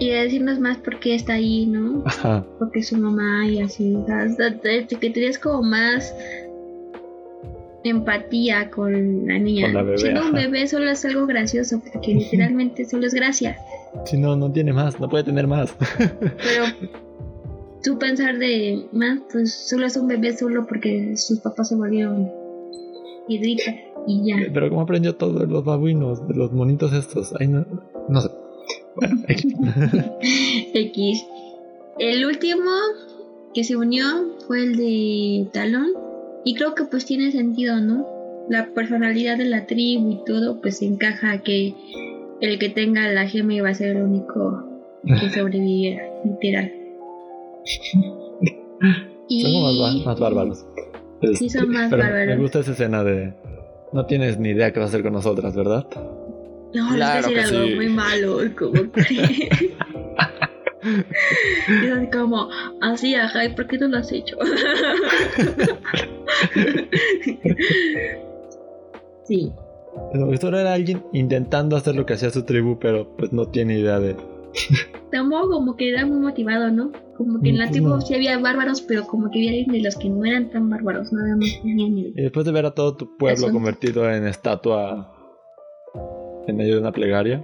Y 0.00 0.10
decirnos 0.10 0.58
más 0.58 0.78
por 0.78 0.98
qué 1.00 1.14
está 1.14 1.34
ahí, 1.34 1.66
¿no? 1.66 2.02
Ajá. 2.06 2.44
Porque 2.58 2.82
su 2.82 2.96
mamá 2.96 3.46
y 3.46 3.60
así. 3.60 3.94
o 3.94 4.06
sea, 4.06 4.58
que 4.88 5.10
tenías 5.10 5.38
como 5.38 5.62
más 5.62 6.14
empatía 7.84 8.70
con 8.70 9.26
la 9.26 9.38
niña. 9.38 9.66
Con 9.66 9.74
la 9.74 9.82
bebé, 9.82 9.98
Siendo 9.98 10.22
un 10.22 10.32
bebé 10.32 10.66
solo 10.66 10.90
es 10.90 11.04
algo 11.04 11.26
gracioso, 11.26 11.80
porque 11.80 12.14
literalmente 12.14 12.84
solo 12.86 13.06
es 13.06 13.14
gracia. 13.14 13.58
Si 14.06 14.16
no, 14.16 14.34
no 14.34 14.50
tiene 14.50 14.72
más, 14.72 14.98
no 14.98 15.08
puede 15.08 15.24
tener 15.24 15.46
más. 15.46 15.74
Pero 15.98 16.64
tú 17.82 17.98
pensar 17.98 18.38
de 18.38 18.86
más, 18.92 19.20
pues 19.30 19.52
solo 19.52 19.86
es 19.86 19.96
un 19.96 20.08
bebé 20.08 20.36
solo 20.36 20.66
porque 20.66 21.16
sus 21.16 21.40
papás 21.40 21.68
se 21.68 21.76
volvieron 21.76 22.30
piedrita 23.28 23.74
y 24.06 24.28
ya. 24.28 24.36
Pero 24.52 24.68
como 24.68 24.82
aprendió 24.82 25.14
todo 25.16 25.40
de 25.40 25.46
los 25.46 25.64
babuinos, 25.64 26.26
de 26.28 26.34
los 26.34 26.52
monitos 26.52 26.92
estos. 26.92 27.34
Ay, 27.38 27.48
no, 27.48 27.64
no 28.08 28.20
sé. 28.20 28.30
Bueno, 28.96 29.16
X. 29.28 29.54
X. 30.74 31.26
El 31.98 32.24
último 32.26 32.70
que 33.54 33.64
se 33.64 33.76
unió 33.76 34.04
fue 34.46 34.62
el 34.62 34.76
de 34.76 35.48
Talón. 35.52 35.88
Y 36.44 36.54
creo 36.54 36.74
que 36.74 36.84
pues 36.84 37.04
tiene 37.06 37.30
sentido, 37.30 37.76
¿no? 37.80 38.06
La 38.48 38.66
personalidad 38.74 39.38
de 39.38 39.44
la 39.44 39.66
tribu 39.66 40.10
y 40.10 40.24
todo, 40.26 40.60
pues 40.60 40.82
encaja 40.82 41.38
que 41.42 41.74
el 42.40 42.58
que 42.58 42.68
tenga 42.68 43.08
la 43.12 43.28
gema 43.28 43.54
iba 43.54 43.68
a 43.68 43.74
ser 43.74 43.96
el 43.96 44.02
único 44.02 44.64
que 45.06 45.30
sobreviviera, 45.34 46.02
literal. 46.24 46.72
Más, 48.80 49.78
ba- 49.78 50.04
más 50.04 50.20
bárbaros. 50.20 50.64
Es- 51.22 51.38
Sí, 51.38 51.48
son 51.48 51.68
más 51.70 51.88
pero 51.90 52.02
bárbaros. 52.02 52.36
Me 52.36 52.42
gusta 52.42 52.58
esa 52.60 52.72
escena 52.72 53.02
de. 53.04 53.32
No 53.92 54.06
tienes 54.06 54.38
ni 54.38 54.50
idea 54.50 54.72
qué 54.72 54.78
va 54.80 54.86
a 54.86 54.88
hacer 54.88 55.02
con 55.02 55.12
nosotras, 55.12 55.54
¿verdad? 55.54 55.86
No, 56.74 56.88
Claro 56.94 56.96
les 56.96 57.26
voy 57.26 57.34
a 57.34 57.34
que 57.34 57.34
decir 57.34 57.56
algo 57.56 57.68
sí. 57.68 57.74
muy 57.74 57.88
malo, 57.90 58.38
como 58.58 58.92
que- 58.92 59.48
Y 61.68 61.86
es 62.02 62.08
como, 62.12 62.48
así, 62.80 63.14
ajá, 63.14 63.44
¿y 63.44 63.54
por 63.54 63.66
qué 63.68 63.78
no 63.78 63.88
lo 63.88 63.98
has 63.98 64.10
hecho? 64.10 64.36
sí, 69.24 69.52
Pero 70.12 70.32
Esto 70.32 70.48
era 70.48 70.72
alguien 70.72 71.02
intentando 71.12 71.76
hacer 71.76 71.94
lo 71.94 72.06
que 72.06 72.14
hacía 72.14 72.30
su 72.30 72.44
tribu, 72.44 72.78
pero 72.78 73.08
pues 73.16 73.32
no 73.32 73.46
tiene 73.48 73.78
idea 73.78 73.98
de. 74.00 74.16
tampoco 75.10 75.50
como 75.50 75.76
que 75.76 75.90
era 75.90 76.04
muy 76.06 76.18
motivado, 76.18 76.70
¿no? 76.70 76.90
Como 77.24 77.40
que 77.40 77.50
en 77.50 77.58
la 77.58 77.70
tribu 77.70 78.00
sí 78.00 78.14
había 78.14 78.38
bárbaros, 78.38 78.82
pero 78.82 79.06
como 79.06 79.30
que 79.30 79.38
había 79.38 79.64
de 79.72 79.80
los 79.82 79.96
que 79.96 80.08
no 80.08 80.24
eran 80.24 80.50
tan 80.50 80.68
bárbaros, 80.70 81.12
nada 81.12 81.36
más 81.36 81.60
tenían 81.62 81.98
el- 81.98 82.14
Y 82.18 82.22
después 82.22 82.44
de 82.46 82.52
ver 82.52 82.66
a 82.66 82.72
todo 82.72 82.96
tu 82.96 83.16
pueblo 83.16 83.44
Eso. 83.46 83.52
convertido 83.52 84.10
en 84.10 84.26
estatua 84.26 85.08
en 86.48 86.56
medio 86.56 86.74
de 86.74 86.80
una 86.80 86.90
plegaria, 86.92 87.40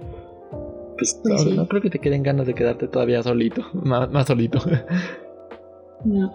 pues 0.97 1.17
Pues 1.23 1.45
no, 1.45 1.51
sí. 1.51 1.55
no 1.55 1.67
creo 1.67 1.81
que 1.81 1.89
te 1.89 1.99
queden 1.99 2.23
ganas 2.23 2.45
de 2.47 2.53
quedarte 2.53 2.87
todavía 2.89 3.23
solito, 3.23 3.63
más, 3.73 4.09
más 4.11 4.27
solito. 4.27 4.59
No. 6.03 6.33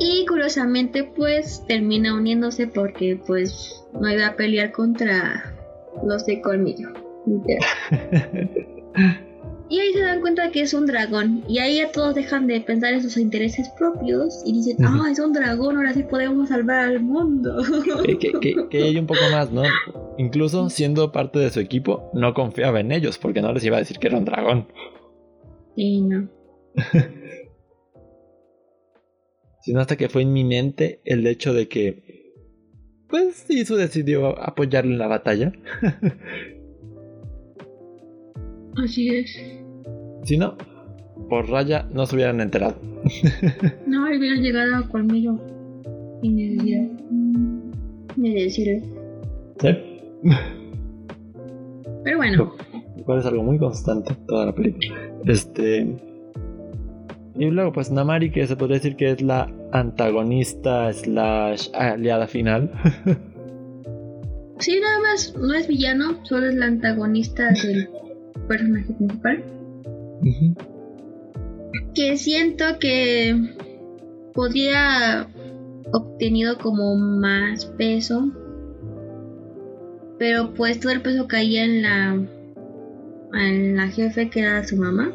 Y 0.00 0.26
curiosamente, 0.26 1.04
pues 1.04 1.64
termina 1.68 2.14
uniéndose 2.16 2.66
porque, 2.66 3.20
pues, 3.26 3.84
no 3.92 4.10
iba 4.10 4.26
a 4.26 4.34
pelear 4.36 4.72
contra 4.72 5.54
los 6.04 6.26
de 6.26 6.40
colmillo. 6.40 6.88
Y 9.72 9.80
ahí 9.80 9.90
se 9.94 10.00
dan 10.02 10.20
cuenta 10.20 10.50
que 10.50 10.60
es 10.60 10.74
un 10.74 10.84
dragón. 10.84 11.44
Y 11.48 11.58
ahí 11.58 11.78
ya 11.78 11.90
todos 11.90 12.14
dejan 12.14 12.46
de 12.46 12.60
pensar 12.60 12.92
en 12.92 13.02
sus 13.02 13.16
intereses 13.16 13.70
propios 13.70 14.42
y 14.44 14.52
dicen, 14.52 14.76
ah, 14.84 15.08
es 15.10 15.18
un 15.18 15.32
dragón, 15.32 15.78
ahora 15.78 15.94
sí 15.94 16.02
podemos 16.02 16.50
salvar 16.50 16.80
al 16.80 17.00
mundo. 17.00 17.56
que, 18.04 18.18
que, 18.18 18.32
que, 18.38 18.68
que 18.68 18.82
hay 18.82 18.98
un 18.98 19.06
poco 19.06 19.22
más, 19.30 19.50
¿no? 19.50 19.62
Incluso 20.18 20.68
siendo 20.68 21.10
parte 21.10 21.38
de 21.38 21.48
su 21.48 21.58
equipo, 21.58 22.10
no 22.12 22.34
confiaba 22.34 22.80
en 22.80 22.92
ellos 22.92 23.16
porque 23.16 23.40
no 23.40 23.50
les 23.54 23.64
iba 23.64 23.78
a 23.78 23.80
decir 23.80 23.98
que 23.98 24.08
era 24.08 24.18
un 24.18 24.26
dragón. 24.26 24.68
Sí, 25.74 26.02
no. 26.02 26.28
sino 29.62 29.80
hasta 29.80 29.96
que 29.96 30.10
fue 30.10 30.20
inminente 30.20 31.00
el 31.06 31.26
hecho 31.26 31.54
de 31.54 31.68
que, 31.68 32.34
pues 33.08 33.36
Sisu 33.36 33.76
decidió 33.76 34.38
apoyarle 34.38 34.92
en 34.92 34.98
la 34.98 35.06
batalla. 35.06 35.50
Así 38.76 39.08
es. 39.08 39.61
Si 40.22 40.36
no, 40.36 40.56
por 41.28 41.48
raya 41.48 41.86
no 41.92 42.06
se 42.06 42.16
hubieran 42.16 42.40
enterado. 42.40 42.76
no, 43.86 44.04
hubieran 44.04 44.42
llegado 44.42 44.76
a 44.76 44.88
colmillo 44.88 45.38
sin 46.22 46.36
necesidad 46.36 47.02
de 48.16 48.30
decirlo. 48.30 48.86
Sí. 49.60 49.68
Pero 52.04 52.16
bueno. 52.16 52.52
Igual 52.96 53.18
es 53.18 53.26
algo 53.26 53.42
muy 53.42 53.58
constante 53.58 54.14
toda 54.26 54.46
la 54.46 54.54
película. 54.54 54.94
Este. 55.26 55.96
Y 57.34 57.46
luego, 57.46 57.72
pues 57.72 57.90
Namari, 57.90 58.30
que 58.30 58.46
se 58.46 58.56
podría 58.56 58.76
decir 58.76 58.96
que 58.96 59.10
es 59.10 59.22
la 59.22 59.50
antagonista 59.72 60.92
slash 60.92 61.68
aliada 61.74 62.26
final. 62.26 62.70
sí, 64.58 64.78
nada 64.80 65.00
más, 65.00 65.34
no 65.36 65.54
es 65.54 65.66
villano, 65.66 66.24
solo 66.24 66.46
es 66.48 66.54
la 66.54 66.66
antagonista 66.66 67.50
del 67.62 67.88
personaje 68.46 68.92
principal. 68.92 69.42
Que 71.94 72.16
siento 72.16 72.64
que 72.80 73.34
podría 74.34 75.28
obtenido 75.92 76.58
como 76.58 76.96
más 76.96 77.66
peso. 77.66 78.30
Pero 80.18 80.54
pues 80.54 80.80
todo 80.80 80.92
el 80.92 81.02
peso 81.02 81.26
caía 81.26 81.64
en 81.64 81.82
la 81.82 82.14
en 83.34 83.76
la 83.76 83.88
jefe 83.88 84.28
que 84.30 84.40
era 84.40 84.66
su 84.66 84.76
mamá. 84.76 85.12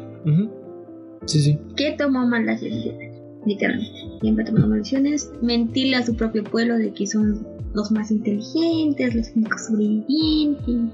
Sí, 1.26 1.40
sí. 1.40 1.58
Que 1.76 1.92
tomó 1.92 2.26
malas 2.26 2.60
decisiones, 2.60 3.14
literalmente. 3.46 3.98
Siempre 4.20 4.44
tomó 4.44 4.60
malas 4.66 4.78
decisiones. 4.78 5.32
Mentirle 5.42 5.96
a 5.96 6.04
su 6.04 6.16
propio 6.16 6.44
pueblo 6.44 6.76
de 6.78 6.92
que 6.92 7.06
son 7.06 7.46
los 7.74 7.90
más 7.90 8.10
inteligentes, 8.10 9.14
los 9.14 9.30
únicos 9.36 9.66
sobrevivientes. 9.66 10.90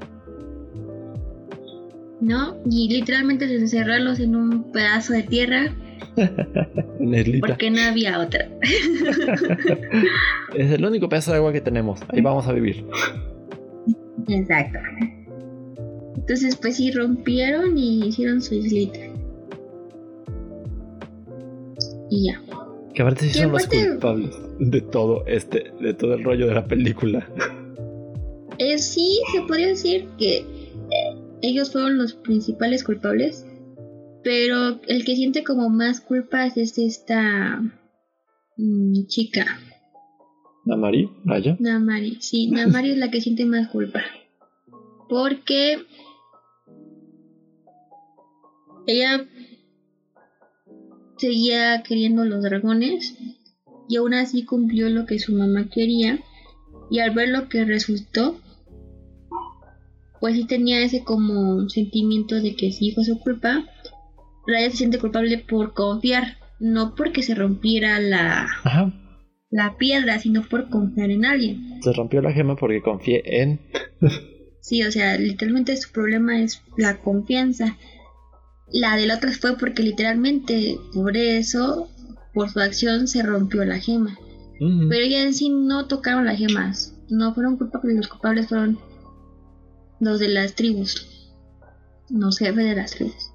¿No? 2.21 2.57
Y 2.71 2.89
literalmente 2.89 3.45
encerrarlos 3.45 4.21
en 4.21 4.37
un 4.37 4.73
pedazo 4.73 5.13
de 5.13 5.23
tierra. 5.25 5.75
Porque 7.41 7.71
no 7.71 7.83
había 7.83 8.21
otra. 8.21 8.49
es 10.55 10.71
el 10.71 10.85
único 10.85 11.09
pedazo 11.09 11.33
de 11.33 11.39
agua 11.39 11.53
que 11.53 11.61
tenemos. 11.61 12.01
Ahí 12.09 12.21
vamos 12.21 12.47
a 12.47 12.53
vivir. 12.53 12.85
Exacto. 14.29 14.79
Entonces, 16.17 16.57
pues 16.57 16.77
sí, 16.77 16.91
rompieron 16.91 17.77
y 17.77 18.07
hicieron 18.07 18.41
su 18.41 18.55
islita. 18.55 18.99
Y 22.11 22.31
ya. 22.31 22.41
Que 22.95 23.03
aparte 23.03 23.29
sí 23.29 23.41
son 23.41 23.53
los 23.53 23.67
culpables 23.67 24.31
de 24.59 24.81
todo 24.81 25.27
este, 25.27 25.73
de 25.81 25.95
todo 25.95 26.15
el 26.15 26.25
rollo 26.25 26.47
de 26.47 26.55
la 26.55 26.65
película. 26.65 27.29
Eh, 28.59 28.79
sí, 28.79 29.21
se 29.33 29.43
podría 29.43 29.69
decir 29.69 30.09
que 30.17 30.47
ellos 31.49 31.73
fueron 31.73 31.99
los 31.99 32.15
principales 32.15 32.85
culpables. 32.85 33.47
Pero 34.23 34.81
el 34.87 35.05
que 35.05 35.17
siente 35.17 35.45
como 35.45 35.69
más 35.69 36.01
culpas 36.01 36.57
es 36.57 36.79
esta 36.79 37.61
mm, 38.57 39.07
chica. 39.07 39.45
¿Namari? 40.65 41.11
¿Raya? 41.25 41.57
Namari, 41.61 42.17
sí, 42.21 42.47
Namari 42.51 42.93
es 42.93 42.99
la 42.99 43.11
que 43.11 43.21
siente 43.21 43.45
más 43.45 43.69
culpa. 43.69 44.01
Porque 45.09 45.85
ella 48.87 49.27
seguía 51.19 51.83
queriendo 51.83 52.25
los 52.25 52.43
dragones 52.43 53.19
y 53.89 53.97
aún 53.97 54.15
así 54.15 54.45
cumplió 54.45 54.89
lo 54.89 55.05
que 55.05 55.19
su 55.19 55.35
mamá 55.35 55.69
quería 55.69 56.21
y 56.91 57.01
al 57.01 57.11
ver 57.11 57.29
lo 57.29 57.49
que 57.49 57.65
resultó 57.65 58.41
pues 60.25 60.37
sí 60.37 60.47
tenía 60.47 60.81
ese 60.81 61.05
como 61.05 61.69
sentimiento 61.69 62.41
de 62.41 62.57
que 62.57 62.73
sí 62.73 62.93
fue 62.93 63.05
su 63.05 63.19
culpa 63.19 63.67
Raya 64.47 64.71
se 64.71 64.79
siente 64.79 64.99
culpable 64.99 65.37
por 65.37 65.75
confiar 65.75 66.39
no 66.59 66.95
porque 66.95 67.23
se 67.23 67.35
rompiera 67.35 68.01
la 68.01 68.47
la 69.51 69.77
piedra 69.77 70.19
sino 70.19 70.41
por 70.41 70.71
confiar 70.71 71.11
en 71.11 71.27
alguien 71.27 71.79
se 71.83 71.93
rompió 71.93 72.23
la 72.23 72.33
gema 72.33 72.57
porque 72.57 72.81
confié 72.81 73.21
en 73.43 73.61
sí 74.63 74.83
o 74.83 74.91
sea 74.91 75.19
literalmente 75.19 75.77
su 75.77 75.93
problema 75.93 76.41
es 76.41 76.63
la 76.79 77.03
confianza 77.03 77.77
la 78.73 78.97
del 78.97 79.11
otro 79.11 79.31
fue 79.31 79.59
porque 79.59 79.83
literalmente 79.83 80.79
por 80.95 81.19
eso, 81.19 81.91
por 82.33 82.49
su 82.49 82.61
acción, 82.61 83.09
se 83.09 83.23
rompió 83.23 83.63
la 83.65 83.79
gema. 83.79 84.19
Pero 84.59 85.05
ella 85.05 85.23
en 85.23 85.35
sí 85.35 85.51
no 85.51 85.87
tocaron 85.87 86.25
las 86.25 86.39
gemas. 86.39 86.95
No 87.11 87.35
fueron 87.35 87.59
culpables, 87.59 87.97
los 87.97 88.09
culpables 88.09 88.49
fueron 88.49 88.79
los 90.05 90.21
de 90.21 90.29
las 90.29 90.55
tribus. 90.55 91.33
Los 92.11 92.39
jefes 92.39 92.65
de 92.65 92.77
las 92.77 92.93
tribus. 92.93 93.33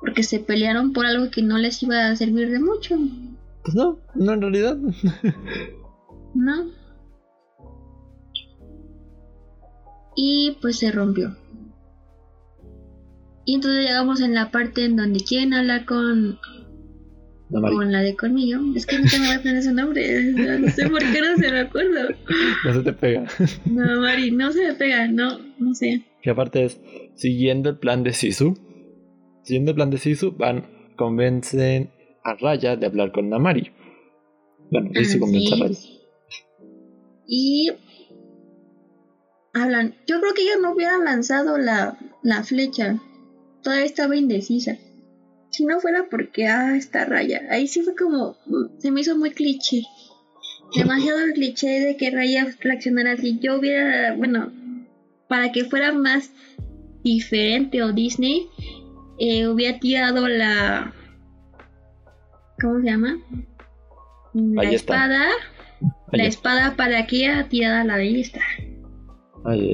Porque 0.00 0.22
se 0.22 0.38
pelearon 0.38 0.92
por 0.92 1.06
algo 1.06 1.30
que 1.30 1.42
no 1.42 1.58
les 1.58 1.82
iba 1.82 2.06
a 2.06 2.16
servir 2.16 2.50
de 2.50 2.60
mucho. 2.60 2.96
Pues 3.64 3.74
no, 3.74 3.98
no 4.14 4.32
en 4.32 4.40
realidad. 4.40 4.76
no. 6.34 6.70
Y 10.14 10.56
pues 10.60 10.78
se 10.78 10.92
rompió. 10.92 11.36
Y 13.44 13.54
entonces 13.54 13.84
llegamos 13.84 14.20
en 14.20 14.34
la 14.34 14.50
parte 14.50 14.84
en 14.84 14.96
donde 14.96 15.20
quieren 15.20 15.54
hablar 15.54 15.84
con 15.84 16.38
con 17.50 17.92
la 17.92 18.00
de 18.00 18.16
Colmillo. 18.16 18.60
Es 18.74 18.86
que 18.86 18.98
no 18.98 19.08
se 19.08 19.18
me 19.18 19.32
aprender 19.32 19.62
su 19.62 19.72
nombre. 19.72 20.22
No 20.32 20.68
sé 20.68 20.88
por 20.88 21.00
qué 21.00 21.20
no 21.20 21.36
se 21.36 21.50
me 21.50 21.60
acuerdo. 21.60 22.08
No 22.64 22.74
se 22.74 22.82
te 22.82 22.92
pega. 22.92 23.26
No, 23.66 24.00
Mari, 24.00 24.30
no 24.30 24.52
se 24.52 24.66
me 24.66 24.74
pega. 24.74 25.06
No, 25.08 25.38
no 25.58 25.74
sé. 25.74 26.02
Que 26.22 26.30
aparte 26.30 26.64
es, 26.64 26.80
siguiendo 27.14 27.70
el 27.70 27.78
plan 27.78 28.02
de 28.02 28.12
Sisu, 28.12 28.56
siguiendo 29.42 29.70
el 29.72 29.76
plan 29.76 29.90
de 29.90 29.98
Sisu, 29.98 30.32
van, 30.32 30.66
convencen 30.96 31.90
a 32.24 32.34
Raya 32.34 32.76
de 32.76 32.86
hablar 32.86 33.12
con 33.12 33.28
Namari. 33.30 33.70
Bueno, 34.70 34.90
Sisu 34.94 35.20
convence 35.20 35.54
a 35.54 35.58
Raya. 35.58 35.78
Y 37.28 37.70
hablan. 39.54 39.94
Yo 40.06 40.20
creo 40.20 40.34
que 40.34 40.42
ellos 40.42 40.58
no 40.60 40.72
hubieran 40.72 41.04
lanzado 41.04 41.58
la, 41.58 41.98
la 42.22 42.42
flecha 42.42 43.00
todavía 43.66 43.84
estaba 43.84 44.16
indecisa. 44.16 44.78
Si 45.56 45.64
no 45.64 45.80
fuera 45.80 46.04
porque, 46.10 46.48
ah, 46.48 46.76
esta 46.76 47.06
raya. 47.06 47.40
Ahí 47.48 47.66
sí 47.66 47.80
fue 47.80 47.96
como, 47.96 48.36
se 48.76 48.90
me 48.90 49.00
hizo 49.00 49.16
muy 49.16 49.30
cliché. 49.30 49.84
Demasiado 50.76 51.32
cliché 51.32 51.80
de 51.80 51.96
que 51.96 52.10
Raya 52.10 52.46
reaccionara 52.60 53.12
así. 53.12 53.38
Yo 53.40 53.58
hubiera, 53.58 54.14
bueno, 54.14 54.52
para 55.28 55.52
que 55.52 55.64
fuera 55.64 55.94
más 55.94 56.30
diferente 57.02 57.82
o 57.82 57.94
Disney, 57.94 58.48
eh, 59.18 59.48
hubiera 59.48 59.78
tirado 59.78 60.28
la... 60.28 60.92
¿Cómo 62.60 62.80
se 62.80 62.84
llama? 62.84 63.16
La 64.34 64.70
espada. 64.70 65.24
La 66.12 66.24
espada 66.24 66.76
para 66.76 67.06
que 67.06 67.24
ella 67.24 67.48
tirara 67.48 67.82
la 67.82 67.94
ballesta. 67.94 68.40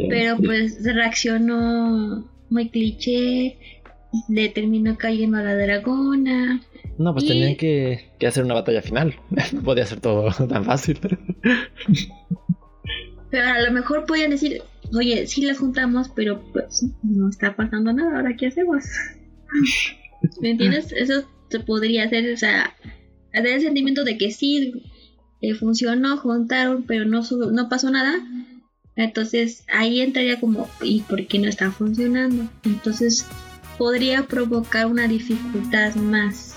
Pero 0.09 0.37
pues 0.37 0.85
reaccionó 0.85 2.30
muy 2.51 2.68
cliché 2.68 3.82
le 4.28 4.48
terminó 4.48 4.96
cayendo 4.96 5.38
a 5.38 5.42
la 5.42 5.54
dragona. 5.56 6.62
No, 6.98 7.12
pues 7.14 7.26
tenían 7.26 7.56
que, 7.56 8.10
hacer 8.26 8.44
una 8.44 8.54
batalla 8.54 8.82
final. 8.82 9.16
No 9.52 9.62
podía 9.62 9.86
ser 9.86 10.00
todo 10.00 10.30
tan 10.48 10.64
fácil. 10.64 10.98
Pero 13.30 13.44
a 13.44 13.60
lo 13.60 13.72
mejor 13.72 14.04
podían 14.06 14.30
decir, 14.30 14.62
oye, 14.94 15.26
sí 15.26 15.42
las 15.42 15.58
juntamos, 15.58 16.10
pero 16.14 16.42
pues 16.52 16.84
no 17.02 17.28
está 17.28 17.56
pasando 17.56 17.92
nada, 17.92 18.16
ahora 18.16 18.36
qué 18.36 18.48
hacemos. 18.48 18.84
¿Me 20.40 20.50
entiendes? 20.50 20.92
Eso 20.92 21.24
se 21.48 21.60
podría 21.60 22.04
hacer, 22.04 22.32
o 22.32 22.36
sea, 22.36 22.74
hacer 23.32 23.46
el 23.46 23.60
sentimiento 23.60 24.04
de 24.04 24.18
que 24.18 24.30
sí 24.30 24.82
eh, 25.40 25.54
funcionó, 25.54 26.16
juntaron, 26.18 26.84
pero 26.84 27.04
no, 27.04 27.22
no 27.52 27.68
pasó 27.68 27.90
nada. 27.90 28.14
Entonces 28.94 29.64
ahí 29.72 30.00
entraría 30.00 30.38
como, 30.38 30.68
¿y 30.82 31.00
por 31.00 31.26
qué 31.26 31.38
no 31.38 31.48
está 31.48 31.70
funcionando? 31.70 32.50
Entonces 32.64 33.26
podría 33.79 34.25
provocar 34.25 34.87
una 34.87 35.09
dificultad 35.09 35.95
más 35.97 36.55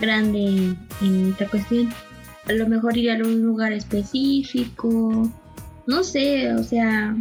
grande 0.00 0.74
en 1.00 1.30
esta 1.30 1.48
cuestión. 1.48 1.92
A 2.48 2.52
lo 2.52 2.66
mejor 2.66 2.96
ir 2.96 3.10
a 3.10 3.16
un 3.16 3.42
lugar 3.42 3.72
específico, 3.72 5.30
no 5.86 6.02
sé, 6.02 6.52
o 6.54 6.62
sea, 6.64 7.14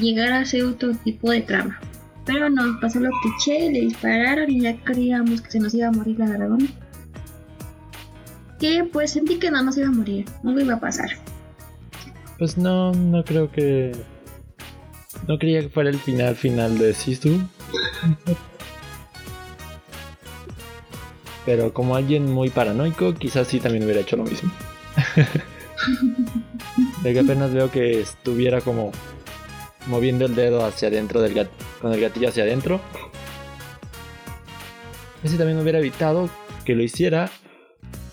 llegar 0.00 0.32
a 0.32 0.40
hacer 0.40 0.64
otro 0.64 0.94
tipo 0.96 1.30
de 1.30 1.42
trama. 1.42 1.78
Pero 2.24 2.50
no, 2.50 2.78
pasó 2.80 3.00
lo 3.00 3.10
cliché, 3.22 3.70
le 3.70 3.80
dispararon 3.80 4.50
y 4.50 4.60
ya 4.60 4.76
creíamos 4.82 5.40
que 5.40 5.50
se 5.50 5.60
nos 5.60 5.74
iba 5.74 5.88
a 5.88 5.92
morir 5.92 6.18
la 6.18 6.26
dragón. 6.26 6.68
Que 8.58 8.84
pues 8.84 9.12
sentí 9.12 9.38
que 9.38 9.50
no 9.50 9.62
nos 9.62 9.78
iba 9.78 9.88
a 9.88 9.92
morir, 9.92 10.26
no 10.42 10.58
iba 10.60 10.74
a 10.74 10.80
pasar. 10.80 11.08
Pues 12.38 12.58
no, 12.58 12.92
no 12.92 13.24
creo 13.24 13.50
que. 13.50 13.92
No 15.26 15.38
creía 15.38 15.62
que 15.62 15.68
fuera 15.68 15.90
el 15.90 15.98
final 15.98 16.36
final 16.36 16.78
de 16.78 16.92
Sisu. 16.92 17.40
Pero 21.46 21.72
como 21.72 21.96
alguien 21.96 22.30
muy 22.30 22.50
paranoico, 22.50 23.14
quizás 23.14 23.48
sí 23.48 23.60
también 23.60 23.84
hubiera 23.84 24.00
hecho 24.00 24.16
lo 24.16 24.24
mismo. 24.24 24.50
de 27.02 27.12
que 27.12 27.20
apenas 27.20 27.52
veo 27.52 27.70
que 27.70 28.00
estuviera 28.00 28.60
como 28.60 28.92
moviendo 29.86 30.26
el 30.26 30.34
dedo 30.34 30.64
hacia 30.64 30.88
adentro 30.88 31.22
del 31.22 31.34
gat 31.34 31.48
con 31.80 31.92
el 31.92 32.00
gatillo 32.00 32.28
hacia 32.28 32.42
adentro. 32.42 32.80
Ese 35.22 35.36
también 35.36 35.58
hubiera 35.58 35.78
evitado 35.78 36.28
que 36.64 36.74
lo 36.74 36.82
hiciera. 36.82 37.30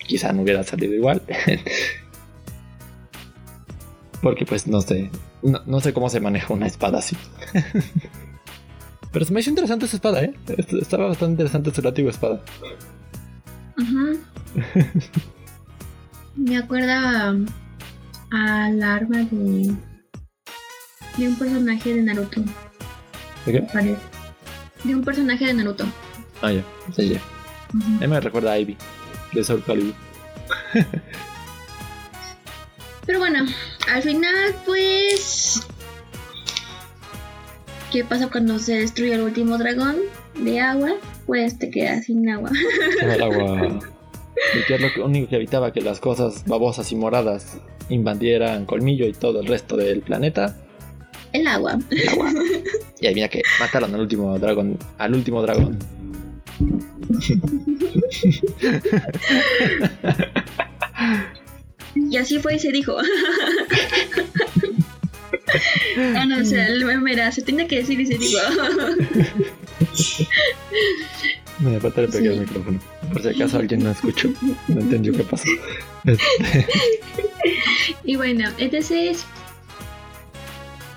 Quizá 0.07 0.33
no 0.33 0.43
hubiera 0.43 0.63
salido 0.63 0.93
igual. 0.93 1.21
Porque 4.21 4.45
pues 4.45 4.67
no 4.67 4.81
sé. 4.81 5.09
No, 5.43 5.79
sé 5.81 5.93
cómo 5.93 6.09
se 6.09 6.19
maneja 6.19 6.53
una 6.53 6.67
espada 6.67 6.99
así. 6.99 7.17
Pero 9.15 9.25
se 9.25 9.31
me 9.31 9.39
hizo 9.39 9.49
interesante 9.49 9.85
esa 9.85 9.95
espada, 9.95 10.21
¿eh? 10.25 10.33
Estaba 10.81 11.07
bastante 11.07 11.31
interesante 11.31 11.73
su 11.73 11.81
látigo 11.81 12.09
espada. 12.09 12.41
me 16.35 16.57
acuerda 16.57 17.33
al 18.31 18.83
arma 18.83 19.19
de, 19.19 19.73
de 21.15 21.27
un 21.29 21.35
personaje 21.37 21.93
de 21.93 22.01
Naruto. 22.01 22.41
¿De 23.45 23.53
qué? 23.53 23.95
De 24.83 24.95
un 24.95 25.01
personaje 25.05 25.45
de 25.45 25.53
Naruto. 25.53 25.85
Ah, 26.41 26.51
ya, 26.51 26.65
sí, 26.93 27.07
ya. 27.07 27.21
me 28.05 28.19
recuerda 28.19 28.51
a 28.51 28.59
Ivy, 28.59 28.75
de 29.31 29.43
Soul 29.45 29.63
Calibur. 29.63 29.95
Pero 33.05 33.19
bueno, 33.19 33.45
al 33.93 34.03
final, 34.03 34.53
pues. 34.65 35.65
¿Qué 37.95 38.03
pasa 38.03 38.27
cuando 38.29 38.59
se 38.59 38.73
destruye 38.73 39.13
el 39.13 39.21
último 39.21 39.57
dragón 39.57 39.95
de 40.37 40.59
agua? 40.59 40.95
Pues 41.25 41.57
te 41.57 41.69
quedas 41.69 42.03
sin 42.03 42.27
agua. 42.27 42.51
el 43.01 43.23
agua. 43.23 43.79
Y 44.53 44.65
que 44.67 44.75
es 44.75 44.97
lo 44.97 45.05
único 45.05 45.29
que 45.29 45.37
evitaba 45.37 45.71
que 45.71 45.79
las 45.79 46.01
cosas 46.01 46.43
babosas 46.45 46.91
y 46.91 46.97
moradas 46.97 47.57
invadieran 47.87 48.65
Colmillo 48.65 49.07
y 49.07 49.13
todo 49.13 49.39
el 49.39 49.47
resto 49.47 49.77
del 49.77 50.01
planeta. 50.01 50.57
El 51.31 51.47
agua. 51.47 51.79
El 51.89 52.09
agua. 52.09 52.33
Y 52.99 53.07
ahí 53.07 53.15
mira 53.15 53.29
que 53.29 53.41
mataron 53.61 53.95
al 53.95 54.01
último 54.01 54.37
dragón. 54.39 54.77
Al 54.97 55.15
último 55.15 55.41
dragón. 55.41 55.79
y 61.95 62.17
así 62.17 62.39
fue 62.39 62.55
y 62.55 62.59
se 62.59 62.73
dijo. 62.73 62.97
Ah, 65.97 66.25
no, 66.25 66.41
o 66.41 66.45
sea, 66.45 66.67
mira, 67.01 67.31
se 67.31 67.41
tiene 67.41 67.67
que 67.67 67.77
decir 67.77 67.99
y 67.99 68.05
se 68.05 68.17
dijo. 68.17 68.39
Me 71.59 71.79
falta 71.79 72.01
le 72.01 72.07
pegué 72.09 72.33
el 72.33 72.41
micrófono. 72.41 72.79
Por 73.13 73.21
si 73.21 73.29
acaso 73.29 73.59
alguien 73.59 73.83
no 73.83 73.91
escuchó, 73.91 74.33
no 74.67 74.81
entendió 74.81 75.13
qué 75.13 75.23
pasó. 75.23 75.47
Este. 76.05 76.67
y 78.03 78.15
bueno, 78.15 78.49
entonces. 78.57 79.25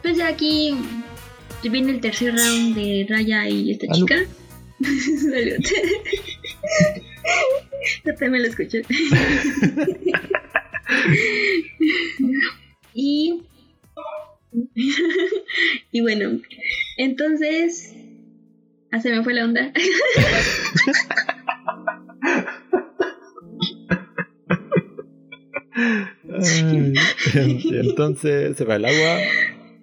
Pues 0.02 0.16
ya 0.16 0.28
aquí 0.28 0.76
viene 1.62 1.92
el 1.92 2.00
tercer 2.00 2.34
round 2.34 2.74
de 2.74 3.06
Raya 3.08 3.48
y 3.48 3.72
esta 3.72 3.86
chica. 3.92 4.16
Salud. 4.82 5.64
Yo 8.04 8.14
también 8.14 8.42
lo 8.42 8.48
escuché. 8.48 8.82
y. 12.94 13.42
y 15.92 16.00
bueno, 16.00 16.40
entonces 16.96 17.94
Ah, 18.90 19.00
se 19.00 19.10
me 19.10 19.22
fue 19.22 19.34
la 19.34 19.44
onda. 19.44 19.70
entonces 27.64 28.56
se 28.56 28.64
va 28.64 28.76
el 28.76 28.84
agua 28.86 29.18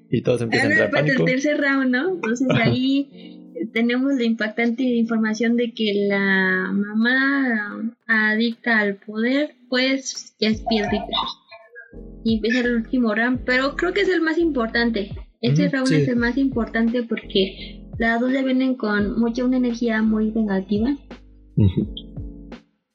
y 0.09 0.21
todos 0.21 0.41
empiezan 0.41 0.69
a 0.69 0.73
entrar 0.73 0.91
pánico. 0.91 1.23
el 1.23 1.25
tercer 1.25 1.57
round, 1.59 1.91
¿no? 1.91 2.15
Entonces 2.15 2.47
ahí 2.51 3.53
tenemos 3.73 4.13
la 4.15 4.23
impactante 4.23 4.81
información 4.83 5.55
de 5.55 5.71
que 5.73 6.07
la 6.07 6.71
mamá 6.73 7.93
adicta 8.07 8.79
al 8.79 8.95
poder, 8.95 9.53
pues 9.69 10.35
ya 10.39 10.49
es 10.49 10.63
piedrita. 10.67 11.05
Y 12.25 12.37
empieza 12.37 12.61
el 12.61 12.77
último 12.77 13.13
round, 13.13 13.41
pero 13.45 13.75
creo 13.75 13.93
que 13.93 14.01
es 14.01 14.09
el 14.09 14.19
más 14.19 14.39
importante. 14.39 15.11
Este 15.41 15.69
round 15.69 15.91
es 15.93 16.07
el 16.07 16.15
más 16.15 16.37
importante 16.39 17.03
porque 17.03 17.83
las 17.99 18.19
dos 18.19 18.33
ya 18.33 18.41
vienen 18.41 18.73
con 18.73 19.19
mucha 19.19 19.45
una 19.45 19.57
energía 19.57 20.01
muy 20.01 20.31
vengativa. 20.31 20.97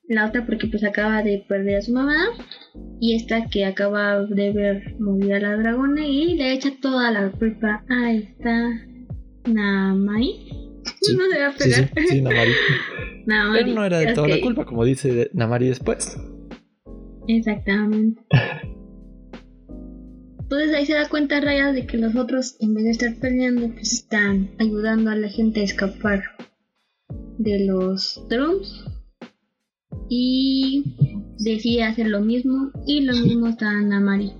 La 0.08 0.26
otra 0.26 0.44
porque 0.44 0.66
pues 0.66 0.82
acaba 0.82 1.22
de 1.22 1.44
perder 1.48 1.76
a 1.76 1.82
su 1.82 1.92
mamá. 1.92 2.16
Y 3.00 3.14
esta 3.14 3.46
que 3.46 3.64
acaba 3.64 4.20
de 4.26 4.50
ver 4.50 4.96
morir 4.98 5.34
a 5.34 5.38
la 5.40 5.56
dragona 5.56 6.04
y 6.04 6.34
le 6.34 6.52
echa 6.52 6.72
toda 6.82 7.12
la 7.12 7.30
culpa 7.30 7.84
a 7.88 8.12
esta 8.12 8.84
Namari. 9.46 10.48
no 11.16 11.24
se 11.32 11.40
va 11.40 11.48
a 11.50 11.52
pegar. 11.52 11.90
Sí, 11.96 12.06
sí, 12.08 12.20
Namari. 12.20 12.50
Pero 13.26 13.66
no 13.68 13.84
era 13.84 14.00
de 14.00 14.12
toda 14.12 14.26
la 14.26 14.40
culpa, 14.40 14.64
como 14.64 14.84
dice 14.84 15.30
Namari 15.34 15.68
después. 15.68 16.18
Exactamente. 17.28 18.20
Entonces 20.50 20.74
ahí 20.74 20.84
se 20.84 20.94
da 20.94 21.08
cuenta 21.08 21.40
Raya 21.40 21.72
de 21.72 21.86
que 21.86 21.96
los 21.96 22.16
otros, 22.16 22.56
en 22.58 22.74
vez 22.74 22.82
de 22.82 22.90
estar 22.90 23.14
peleando, 23.20 23.68
pues 23.68 23.92
están 23.92 24.50
ayudando 24.58 25.10
a 25.10 25.14
la 25.14 25.28
gente 25.28 25.60
a 25.60 25.62
escapar 25.62 26.24
de 27.38 27.66
los 27.66 28.20
drums. 28.28 28.84
Y 30.08 30.96
decide 31.38 31.84
hacer 31.84 32.08
lo 32.08 32.20
mismo 32.20 32.72
y 32.84 33.02
lo 33.02 33.12
mismo 33.12 33.46
está 33.46 33.70
Namari. 33.80 34.32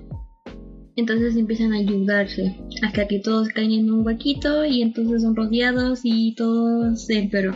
Entonces 0.97 1.37
empiezan 1.37 1.73
a 1.75 1.77
ayudarse 1.77 2.57
hasta 2.83 3.07
que 3.07 3.21
todos 3.21 3.49
caen 3.51 3.71
en 3.71 3.93
un 3.93 4.05
huequito 4.05 4.65
y 4.65 4.83
entonces 4.83 5.23
son 5.23 5.37
rodeados 5.37 6.01
y 6.03 6.35
todos 6.35 7.07
se 7.07 7.29
pero 7.31 7.55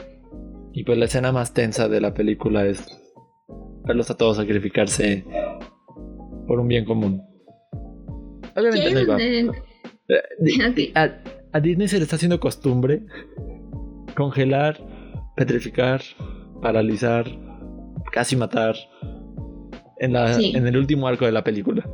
Y 0.72 0.84
pues 0.84 0.96
la 0.96 1.06
escena 1.06 1.32
más 1.32 1.52
tensa 1.52 1.88
de 1.88 2.00
la 2.00 2.14
película 2.14 2.64
es 2.64 2.86
verlos 3.84 4.12
a 4.12 4.16
todos 4.16 4.36
sacrificarse 4.36 5.24
por 6.46 6.60
un 6.60 6.68
bien 6.68 6.84
común. 6.84 7.33
Obviamente 8.56 9.50
eh, 10.08 10.92
A, 11.52 11.60
Disney 11.60 11.88
se 11.88 11.98
le 11.98 12.02
está 12.02 12.16
haciendo 12.16 12.40
costumbre 12.40 13.06
congelar, 14.16 14.80
petrificar, 15.36 16.02
paralizar, 16.60 17.26
casi 18.12 18.36
matar 18.36 18.74
en, 19.98 20.12
la, 20.12 20.36
en 20.36 20.66
el 20.66 20.76
último 20.76 21.06
arco 21.06 21.26
de 21.26 21.32
la 21.32 21.44
película 21.44 21.88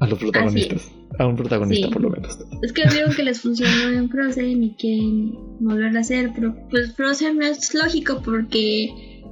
a 0.00 0.06
los 0.06 0.18
protagonistas. 0.18 0.90
A 1.18 1.26
un 1.26 1.36
protagonista, 1.36 1.88
por 1.90 2.02
lo 2.02 2.10
menos. 2.10 2.38
Es 2.62 2.72
que 2.72 2.82
vieron 2.88 3.14
que 3.14 3.22
les 3.22 3.40
funcionó 3.40 3.96
en 3.96 4.10
Frozen 4.10 4.64
y 4.64 4.74
quieren 4.74 5.32
volverlo 5.60 5.98
a 5.98 6.00
hacer, 6.00 6.32
pero 6.34 6.56
pues 6.70 6.92
Frozen 6.94 7.38
no 7.38 7.46
es 7.46 7.72
lógico 7.72 8.20
porque 8.24 9.22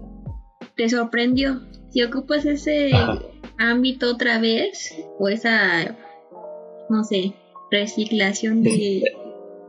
te 0.77 0.89
sorprendió. 0.89 1.61
Si 1.91 2.03
ocupas 2.05 2.47
ese 2.47 2.93
ámbito 3.59 4.13
otra 4.13 4.39
vez, 4.39 4.95
o 5.19 5.29
esa 5.29 5.97
no 6.93 7.05
sé, 7.05 7.33
reciclación 7.71 8.63
de... 8.63 9.03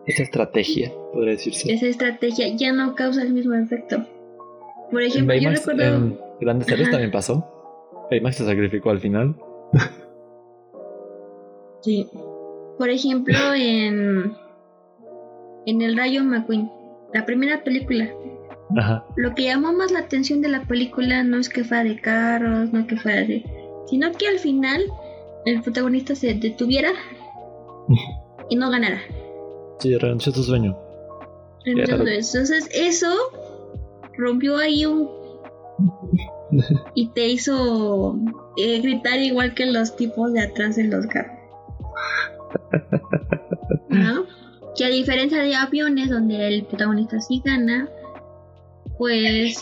Esa 0.06 0.24
estrategia, 0.24 0.92
podría 1.14 1.32
decirse. 1.32 1.72
Esa 1.72 1.88
estrategia 1.88 2.54
ya 2.56 2.74
no 2.74 2.94
causa 2.96 3.24
el 3.24 3.34
mismo 3.34 3.54
efecto. 3.54 4.06
Por 4.92 5.02
ejemplo, 5.02 5.34
yo 5.36 5.50
recuerdo... 5.50 5.84
En 5.84 6.20
Grandes 6.42 6.68
Héroes 6.68 6.92
también 6.92 7.12
pasó. 7.12 7.48
Baymax 8.12 8.36
se 8.36 8.46
sacrificó 8.46 8.90
al 8.90 9.00
final. 9.00 9.36
sí. 11.82 12.10
Por 12.78 12.90
ejemplo, 12.90 13.36
en... 13.56 14.36
En 15.66 15.82
El 15.82 15.96
Rayo 15.96 16.26
McQueen, 16.26 16.70
la 17.14 17.26
primera 17.26 17.64
película. 17.64 18.10
Ajá. 18.78 19.06
Lo 19.16 19.34
que 19.34 19.44
llamó 19.44 19.72
más 19.72 19.92
la 19.92 20.00
atención 20.00 20.42
de 20.42 20.50
la 20.50 20.64
película 20.64 21.24
no 21.24 21.38
es 21.38 21.48
que 21.48 21.64
fuera 21.64 21.86
de 21.86 22.02
carros, 22.02 22.74
no 22.74 22.86
que 22.86 22.98
fuera 22.98 23.22
de... 23.22 23.46
Sino 23.86 24.12
que 24.12 24.28
al 24.28 24.40
final 24.40 24.84
el 25.46 25.62
protagonista 25.62 26.16
se 26.16 26.34
detuviera 26.34 26.92
y 28.50 28.56
no 28.56 28.70
ganara. 28.70 29.02
Sí, 29.80 29.96
renunció 29.98 30.32
su 30.32 30.44
sueño. 30.44 30.78
Entonces 31.66 32.70
eso 32.74 33.14
rompió 34.18 34.58
ahí 34.58 34.86
un... 34.86 35.10
y 36.94 37.08
te 37.10 37.28
hizo 37.28 38.18
eh, 38.58 38.80
gritar 38.82 39.20
igual 39.20 39.54
que 39.54 39.66
los 39.66 39.96
tipos 39.96 40.34
de 40.34 40.42
atrás 40.42 40.76
de 40.76 40.86
los 40.86 41.06
carros. 41.08 41.40
¿No? 43.90 44.26
Que 44.76 44.86
a 44.86 44.90
diferencia 44.90 45.42
de 45.42 45.56
aviones 45.56 46.10
donde 46.10 46.48
el 46.48 46.66
protagonista 46.66 47.20
sí 47.22 47.42
gana, 47.44 47.90
pues 48.98 49.58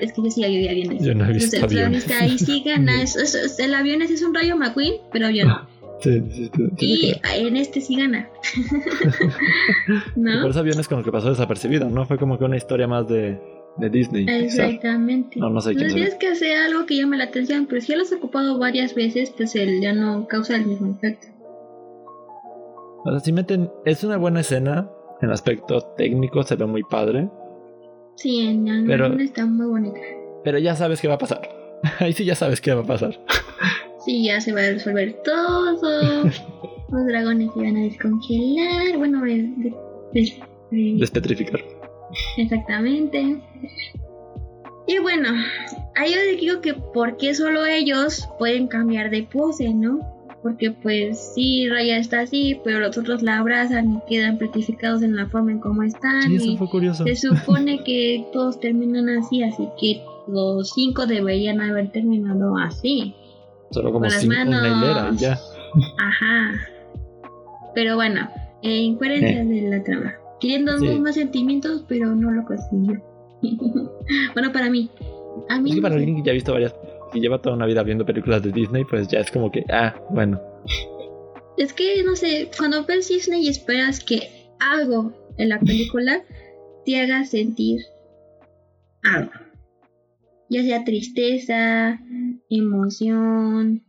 es 0.00 0.12
que 0.12 0.22
yo 0.22 0.30
sí 0.30 0.44
había 0.44 0.70
aviones. 0.70 1.02
Yo 1.02 1.14
no 1.14 1.26
he 1.26 1.32
visto 1.32 1.56
Entonces, 1.56 1.78
aviones. 1.78 2.10
Ahí 2.10 2.38
sí 2.38 2.62
gana. 2.64 3.02
es, 3.02 3.58
el 3.58 3.74
avión 3.74 4.02
es 4.02 4.22
un 4.22 4.34
rayo 4.34 4.56
McQueen, 4.56 4.94
pero 5.12 5.26
avión. 5.26 5.50
Ah, 5.50 5.68
sí, 6.00 6.22
sí, 6.30 6.50
y 6.78 7.20
en 7.34 7.56
este 7.56 7.80
sí 7.80 7.96
gana. 7.96 8.28
¿No? 10.16 10.42
por 10.42 10.50
eso 10.50 10.60
aviones 10.60 10.88
como 10.88 11.02
que 11.02 11.12
pasó 11.12 11.30
desapercibido, 11.30 11.88
¿no? 11.88 12.06
Fue 12.06 12.18
como 12.18 12.38
que 12.38 12.44
una 12.44 12.56
historia 12.56 12.86
más 12.86 13.08
de 13.08 13.38
de 13.76 13.90
Disney. 13.90 14.26
Exactamente. 14.28 15.38
No, 15.38 15.50
no 15.50 15.60
sé 15.60 15.70
Entonces 15.70 15.94
tienes 15.94 16.14
que 16.14 16.28
hacer 16.28 16.56
algo 16.56 16.86
que 16.86 16.96
llame 16.96 17.16
la 17.16 17.24
atención, 17.24 17.66
pero 17.66 17.80
si 17.80 17.88
ya 17.88 17.96
lo 17.96 18.02
has 18.02 18.12
ocupado 18.12 18.58
varias 18.58 18.94
veces, 18.94 19.32
pues 19.36 19.54
él 19.56 19.80
ya 19.80 19.92
no 19.92 20.26
causa 20.28 20.56
el 20.56 20.66
mismo 20.66 20.92
efecto. 20.92 21.28
O 23.04 23.10
sea, 23.10 23.20
si 23.20 23.32
meten. 23.32 23.70
Es 23.84 24.04
una 24.04 24.16
buena 24.16 24.40
escena. 24.40 24.90
En 25.20 25.30
aspecto 25.30 25.80
técnico 25.96 26.42
se 26.42 26.56
ve 26.56 26.66
muy 26.66 26.82
padre. 26.82 27.28
Sí, 28.16 28.40
en 28.46 28.66
el 28.68 28.86
Pero- 28.86 29.18
está 29.18 29.44
muy 29.46 29.66
bonita. 29.66 30.00
Pero 30.44 30.58
ya 30.58 30.74
sabes 30.76 31.00
qué 31.00 31.08
va 31.08 31.14
a 31.14 31.18
pasar. 31.18 31.48
Ahí 32.00 32.12
sí 32.12 32.24
ya 32.24 32.34
sabes 32.34 32.60
qué 32.60 32.72
va 32.74 32.82
a 32.82 32.86
pasar. 32.86 33.18
Sí, 34.04 34.24
ya 34.26 34.40
se 34.40 34.52
va 34.52 34.60
a 34.60 34.70
resolver 34.70 35.14
todo. 35.24 36.24
Los 36.92 37.06
dragones 37.06 37.50
se 37.54 37.60
van 37.60 37.76
a 37.76 37.80
descongelar. 37.82 38.98
Bueno, 38.98 39.22
de- 39.22 39.50
de- 39.56 39.74
de- 40.12 40.34
de- 40.70 40.96
Despetrificar. 40.98 41.60
exactamente. 42.36 43.38
Y 44.86 44.98
bueno, 44.98 45.30
ahí 45.96 46.12
yo 46.12 46.38
digo 46.38 46.60
que 46.60 46.74
por 46.74 47.16
qué 47.16 47.34
solo 47.34 47.64
ellos 47.64 48.28
pueden 48.38 48.66
cambiar 48.68 49.10
de 49.10 49.22
pose, 49.22 49.72
¿no? 49.72 49.98
Porque 50.44 50.70
pues 50.70 51.32
sí, 51.34 51.66
Raya 51.70 51.96
está 51.96 52.20
así, 52.20 52.60
pero 52.62 52.78
los 52.78 52.96
otros 52.98 53.22
la 53.22 53.38
abrazan 53.38 53.94
y 53.94 53.98
quedan 54.06 54.36
petrificados 54.36 55.02
en 55.02 55.16
la 55.16 55.26
forma 55.26 55.52
en 55.52 55.58
cómo 55.58 55.82
están. 55.82 56.20
Sí, 56.22 56.32
y 56.34 56.36
eso 56.36 56.56
fue 56.58 56.68
curioso. 56.68 57.02
se 57.04 57.16
supone 57.16 57.82
que 57.84 58.26
todos 58.32 58.60
terminan 58.60 59.08
así, 59.08 59.42
así 59.42 59.66
que 59.80 60.02
los 60.28 60.70
cinco 60.74 61.06
deberían 61.06 61.62
haber 61.62 61.90
terminado 61.92 62.58
así. 62.58 63.14
Solo 63.70 63.90
como 63.90 64.04
con 64.04 64.10
las 64.10 64.26
manos. 64.26 64.60
hilera 64.62 65.10
y 65.14 65.16
ya. 65.16 65.32
Ajá. 65.98 66.52
Pero 67.74 67.96
bueno, 67.96 68.28
eh, 68.62 68.82
incoherencias 68.82 69.48
de 69.48 69.62
la 69.62 69.82
trama. 69.82 70.12
Queriendo 70.40 70.78
Sí. 70.78 71.00
más 71.00 71.14
sentimientos, 71.14 71.84
pero 71.88 72.14
no 72.14 72.30
lo 72.30 72.44
consiguió. 72.44 73.02
bueno, 74.34 74.52
para 74.52 74.68
mí. 74.68 74.90
A 75.48 75.58
mí 75.58 75.70
Es 75.70 75.76
que 75.76 75.82
para 75.82 75.94
alguien 75.94 76.16
que 76.16 76.22
ya 76.22 76.30
ha 76.32 76.34
visto 76.34 76.52
varias. 76.52 76.74
Que 77.14 77.20
lleva 77.20 77.40
toda 77.40 77.54
una 77.54 77.64
vida 77.66 77.82
viendo 77.84 78.04
películas 78.04 78.42
de 78.42 78.50
Disney, 78.52 78.84
pues 78.84 79.06
ya 79.08 79.20
es 79.20 79.30
como 79.30 79.50
que. 79.52 79.64
Ah, 79.70 79.94
bueno. 80.10 80.40
Es 81.56 81.72
que, 81.72 82.02
no 82.04 82.16
sé, 82.16 82.50
cuando 82.58 82.84
ves 82.84 83.08
Disney 83.08 83.44
y 83.46 83.48
esperas 83.48 84.02
que 84.02 84.50
algo 84.58 85.12
en 85.38 85.48
la 85.50 85.60
película 85.60 86.24
te 86.84 87.00
haga 87.00 87.24
sentir 87.24 87.80
algo. 89.04 89.30
Ya 90.50 90.62
sea 90.64 90.84
tristeza, 90.84 92.00
emoción, 92.50 93.84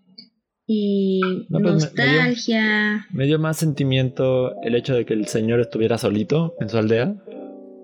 eh, 0.68 1.20
No, 1.50 1.60
pues, 1.60 1.94
me- 1.96 2.04
me 2.04 2.10
dio- 2.12 2.22
nostalgia. 2.22 3.08
Me 3.12 3.26
dio 3.26 3.40
más 3.40 3.58
sentimiento 3.58 4.54
el 4.62 4.76
hecho 4.76 4.94
de 4.94 5.06
que 5.06 5.14
el 5.16 5.26
señor 5.28 5.60
estuviera 5.60 5.98
solito 5.98 6.54
en 6.60 6.70
su 6.70 6.78
aldea. 6.78 7.16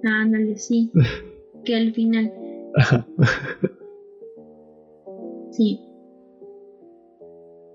Ándale, 0.03 0.55
sí. 0.57 0.91
que 1.65 1.75
al 1.75 1.93
final. 1.95 2.31
Sí. 5.51 5.79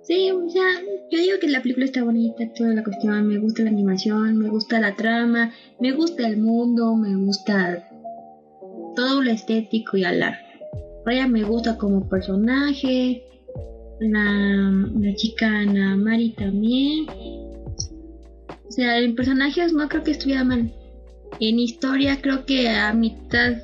Sí, 0.02 0.30
o 0.30 0.48
sea, 0.48 0.62
yo 1.10 1.18
digo 1.18 1.38
que 1.40 1.48
la 1.48 1.60
película 1.60 1.84
está 1.84 2.04
bonita, 2.04 2.44
toda 2.56 2.74
la 2.74 2.84
cuestión, 2.84 3.26
me 3.26 3.38
gusta 3.38 3.64
la 3.64 3.70
animación, 3.70 4.36
me 4.36 4.48
gusta 4.48 4.78
la 4.78 4.94
trama, 4.94 5.52
me 5.80 5.92
gusta 5.92 6.28
el 6.28 6.36
mundo, 6.36 6.94
me 6.94 7.16
gusta 7.16 7.88
todo 8.94 9.22
lo 9.22 9.30
estético 9.30 9.96
y 9.96 10.04
hablar. 10.04 10.38
Raya 11.04 11.26
me 11.26 11.42
gusta 11.42 11.76
como 11.76 12.08
personaje, 12.08 13.24
la, 14.00 14.88
la 15.00 15.14
chica 15.14 15.46
Ana 15.46 15.96
Mari 15.96 16.30
también. 16.34 17.06
O 18.68 18.70
sea, 18.70 18.98
en 18.98 19.14
personajes 19.14 19.72
no 19.72 19.88
creo 19.88 20.04
que 20.04 20.12
estuviera 20.12 20.44
mal. 20.44 20.72
En 21.40 21.58
historia 21.58 22.20
creo 22.20 22.44
que 22.44 22.68
a 22.68 22.92
mitad, 22.92 23.56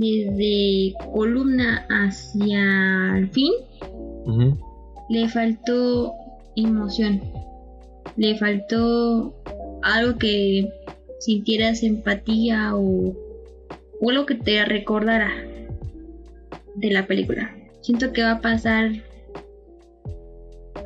desde 0.00 0.94
columna 1.12 1.86
hacia 1.90 3.18
el 3.18 3.28
fin, 3.28 3.52
le 5.10 5.28
faltó 5.28 6.14
emoción. 6.56 7.20
Le 8.16 8.36
faltó 8.38 9.34
algo 9.82 10.18
que 10.18 10.72
sintieras 11.18 11.82
empatía 11.82 12.74
o, 12.74 13.14
o 14.00 14.10
algo 14.10 14.24
que 14.24 14.36
te 14.36 14.64
recordara 14.64 15.30
de 16.76 16.90
la 16.90 17.06
película. 17.06 17.54
Siento 17.82 18.12
que 18.12 18.22
va 18.22 18.32
a 18.32 18.40
pasar 18.40 18.92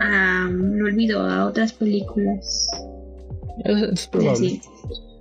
a 0.01 0.49
lo 0.51 0.87
olvido 0.87 1.21
a 1.21 1.47
otras 1.47 1.73
películas. 1.73 2.69
Es, 3.65 3.83
es 3.83 4.07
probable. 4.09 4.37
Sí. 4.37 4.61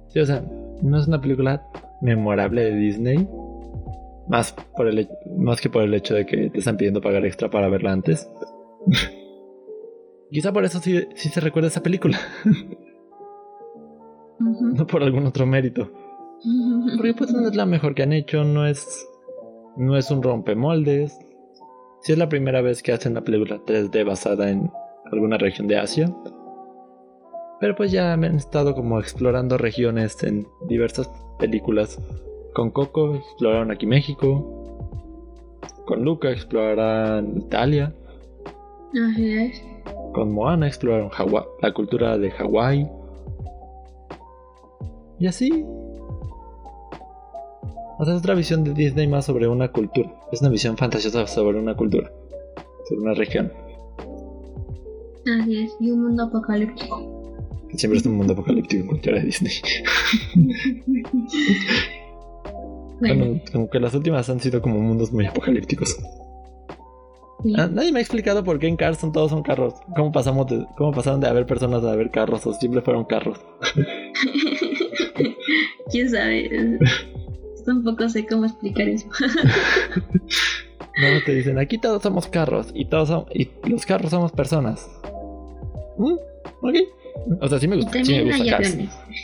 Sí, 0.10 0.20
o 0.20 0.26
sea, 0.26 0.44
no 0.82 1.00
es 1.00 1.08
una 1.08 1.22
película 1.22 1.64
memorable 2.02 2.64
de 2.64 2.76
Disney. 2.76 3.28
Más, 4.28 4.54
por 4.76 4.88
el, 4.88 5.10
más 5.38 5.60
que 5.60 5.70
por 5.70 5.84
el 5.84 5.94
hecho 5.94 6.14
de 6.16 6.26
que 6.26 6.50
te 6.50 6.60
están 6.60 6.78
pidiendo 6.78 7.02
pagar 7.02 7.26
extra 7.26 7.50
para 7.50 7.70
verla 7.70 7.92
antes. 7.92 8.30
Quizá 10.32 10.52
por 10.52 10.66
eso 10.66 10.80
sí, 10.80 11.08
sí 11.16 11.30
se 11.30 11.42
recuerda 11.42 11.68
esa 11.68 11.84
película, 11.84 12.18
no 14.40 14.88
por 14.88 15.04
algún 15.04 15.28
otro 15.28 15.46
mérito. 15.46 15.92
Porque 16.98 17.14
pues 17.14 17.32
no 17.32 17.48
es 17.48 17.56
la 17.56 17.66
mejor 17.66 17.94
que 17.94 18.04
han 18.04 18.14
hecho, 18.14 18.44
no 18.44 18.66
es 18.66 19.08
no 19.76 19.98
es 19.98 20.12
un 20.12 20.22
rompemoldes. 20.22 21.18
Si 22.02 22.12
es 22.12 22.18
la 22.18 22.30
primera 22.30 22.62
vez 22.62 22.84
que 22.84 22.92
hacen 22.92 23.14
una 23.14 23.24
película 23.24 23.62
3D 23.66 24.06
basada 24.06 24.50
en 24.50 24.72
alguna 25.12 25.38
región 25.38 25.68
de 25.68 25.78
Asia. 25.78 26.14
Pero 27.60 27.76
pues 27.76 27.92
ya 27.92 28.14
han 28.14 28.24
estado 28.24 28.76
como 28.76 29.00
explorando 29.00 29.58
regiones 29.58 30.22
en 30.24 30.46
diversas 30.68 31.10
películas. 31.40 32.00
Con 32.54 32.70
Coco 32.70 33.16
exploraron 33.16 33.72
aquí 33.72 33.88
México. 33.88 34.80
Con 35.86 36.04
Luca 36.04 36.32
exploraron 36.32 37.38
Italia. 37.38 37.94
Así 39.12 39.32
es. 39.32 39.64
Con 40.14 40.32
Moana 40.32 40.68
exploraron 40.68 41.10
Hawái, 41.10 41.44
la 41.62 41.74
cultura 41.74 42.18
de 42.18 42.30
Hawái. 42.32 42.88
Y 45.20 45.28
así. 45.28 45.66
O 47.98 48.06
sea, 48.06 48.14
es 48.14 48.20
otra 48.20 48.36
visión 48.36 48.64
de 48.64 48.74
Disney 48.74 49.08
más 49.08 49.26
sobre 49.26 49.48
una 49.48 49.72
cultura. 49.72 50.14
Es 50.32 50.42
una 50.42 50.50
visión 50.50 50.78
fantasiosa 50.78 51.26
sobre 51.26 51.60
una 51.60 51.76
cultura. 51.76 52.12
Sobre 52.88 53.02
una 53.02 53.14
región. 53.14 53.52
Así 55.40 55.64
es. 55.64 55.76
Y 55.80 55.90
un 55.90 56.04
mundo 56.04 56.24
apocalíptico. 56.24 57.10
Siempre 57.74 58.00
es 58.00 58.06
un 58.06 58.18
mundo 58.18 58.34
apocalíptico 58.34 58.84
en 58.84 58.88
cultura 58.88 59.20
de 59.20 59.26
Disney. 59.26 59.54
Bueno, 63.08 63.26
Bueno, 63.26 63.42
como 63.52 63.70
que 63.70 63.80
las 63.80 63.94
últimas 63.94 64.30
han 64.30 64.40
sido 64.40 64.62
como 64.62 64.80
mundos 64.80 65.12
muy 65.12 65.26
apocalípticos. 65.26 65.98
sí. 67.44 67.54
Ah, 67.58 67.68
nadie 67.72 67.92
me 67.92 68.00
ha 68.00 68.02
explicado 68.02 68.44
por 68.44 68.60
qué 68.60 68.68
en 68.68 68.78
Cars 68.78 69.00
son 69.00 69.12
todos 69.12 69.32
son 69.32 69.44
carros. 69.44 69.74
¿Cómo 69.96 70.12
pasamos 70.12 70.48
de, 70.48 70.66
cómo 70.78 70.92
pasaron 70.94 71.20
de 71.20 71.28
haber 71.28 71.46
personas 71.46 71.84
a 71.84 71.92
haber 71.92 72.10
carros 72.12 72.46
o 72.48 72.54
siempre 72.54 72.82
fueron 72.82 73.04
carros? 73.06 73.40
quién 75.92 76.10
sabe. 76.10 76.80
Tampoco 77.66 78.10
sé 78.10 78.26
cómo 78.26 78.46
explicar 78.46 78.88
eso. 78.88 79.08
No 81.02 81.08
te 81.26 81.34
dicen, 81.34 81.58
aquí 81.58 81.80
todos 81.80 82.04
somos 82.04 82.28
carros 82.28 82.68
y 82.76 82.86
todos 82.86 83.08
son- 83.10 83.26
y 83.34 83.50
los 83.68 83.84
carros 83.84 84.12
somos 84.12 84.32
personas. 84.32 84.88
Mm, 85.98 86.14
ok. 86.62 86.76
O 87.40 87.48
sea, 87.48 87.60
sí 87.60 87.68
me 87.68 87.76
gusta, 87.78 88.04
sí 88.04 88.14
me 88.14 88.24
gusta 88.24 88.58
Cars. 88.58 88.78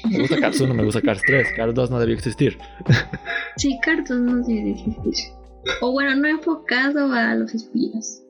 Me 0.10 0.20
gusta 0.20 0.40
Cars 0.40 0.62
1, 0.62 0.74
me 0.74 0.84
gusta 0.84 1.02
Cars 1.02 1.22
3. 1.26 1.48
Cars 1.56 1.74
2 1.74 1.92
no 1.92 2.00
debió 2.00 2.16
existir. 2.16 2.58
Sí, 3.58 3.78
cartón 3.84 4.26
no 4.26 4.46
debe 4.46 4.72
existir. 4.72 5.14
O 5.82 5.92
bueno, 5.92 6.16
no 6.16 6.28
enfocado 6.28 7.12
a 7.12 7.36
los 7.36 7.54
espías. 7.54 8.24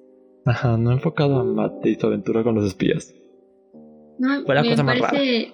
Ajá, 0.45 0.77
no 0.77 0.91
enfocado 0.91 1.39
a 1.39 1.43
Mate 1.43 1.89
y 1.89 1.95
su 1.95 2.07
aventura 2.07 2.43
con 2.43 2.55
los 2.55 2.65
espías. 2.65 3.13
No, 4.17 4.43
Fue 4.45 4.55
la 4.55 4.63
me 4.63 4.69
cosa 4.71 4.83
más 4.83 4.99
parece. 4.99 5.51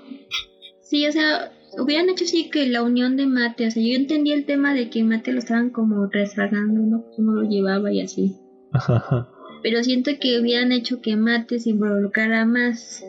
Sí, 0.82 1.06
o 1.08 1.12
sea, 1.12 1.52
hubieran 1.78 2.10
hecho 2.10 2.24
así 2.24 2.50
que 2.50 2.68
la 2.68 2.84
unión 2.84 3.18
de 3.18 3.26
Mate. 3.26 3.68
O 3.68 3.72
sea, 3.72 3.84
yo 3.84 3.94
entendí 3.94 4.32
el 4.32 4.46
tema 4.46 4.74
de 4.74 4.90
que 4.90 5.04
Mate 5.04 5.34
lo 5.34 5.40
estaban 5.40 5.72
como 5.72 6.08
rezagando, 6.08 6.82
¿no? 6.82 7.04
Pues 7.06 7.20
uno 7.20 7.34
lo 7.34 7.50
llevaba 7.50 7.92
y 7.92 8.02
así. 8.02 8.38
Ajá, 8.72 8.98
ajá. 8.98 9.30
Pero 9.62 9.84
siento 9.84 10.12
que 10.20 10.40
hubieran 10.40 10.72
hecho 10.72 11.02
que 11.02 11.16
Mate 11.16 11.60
se 11.60 11.72
involucrara 11.72 12.46
más 12.46 13.04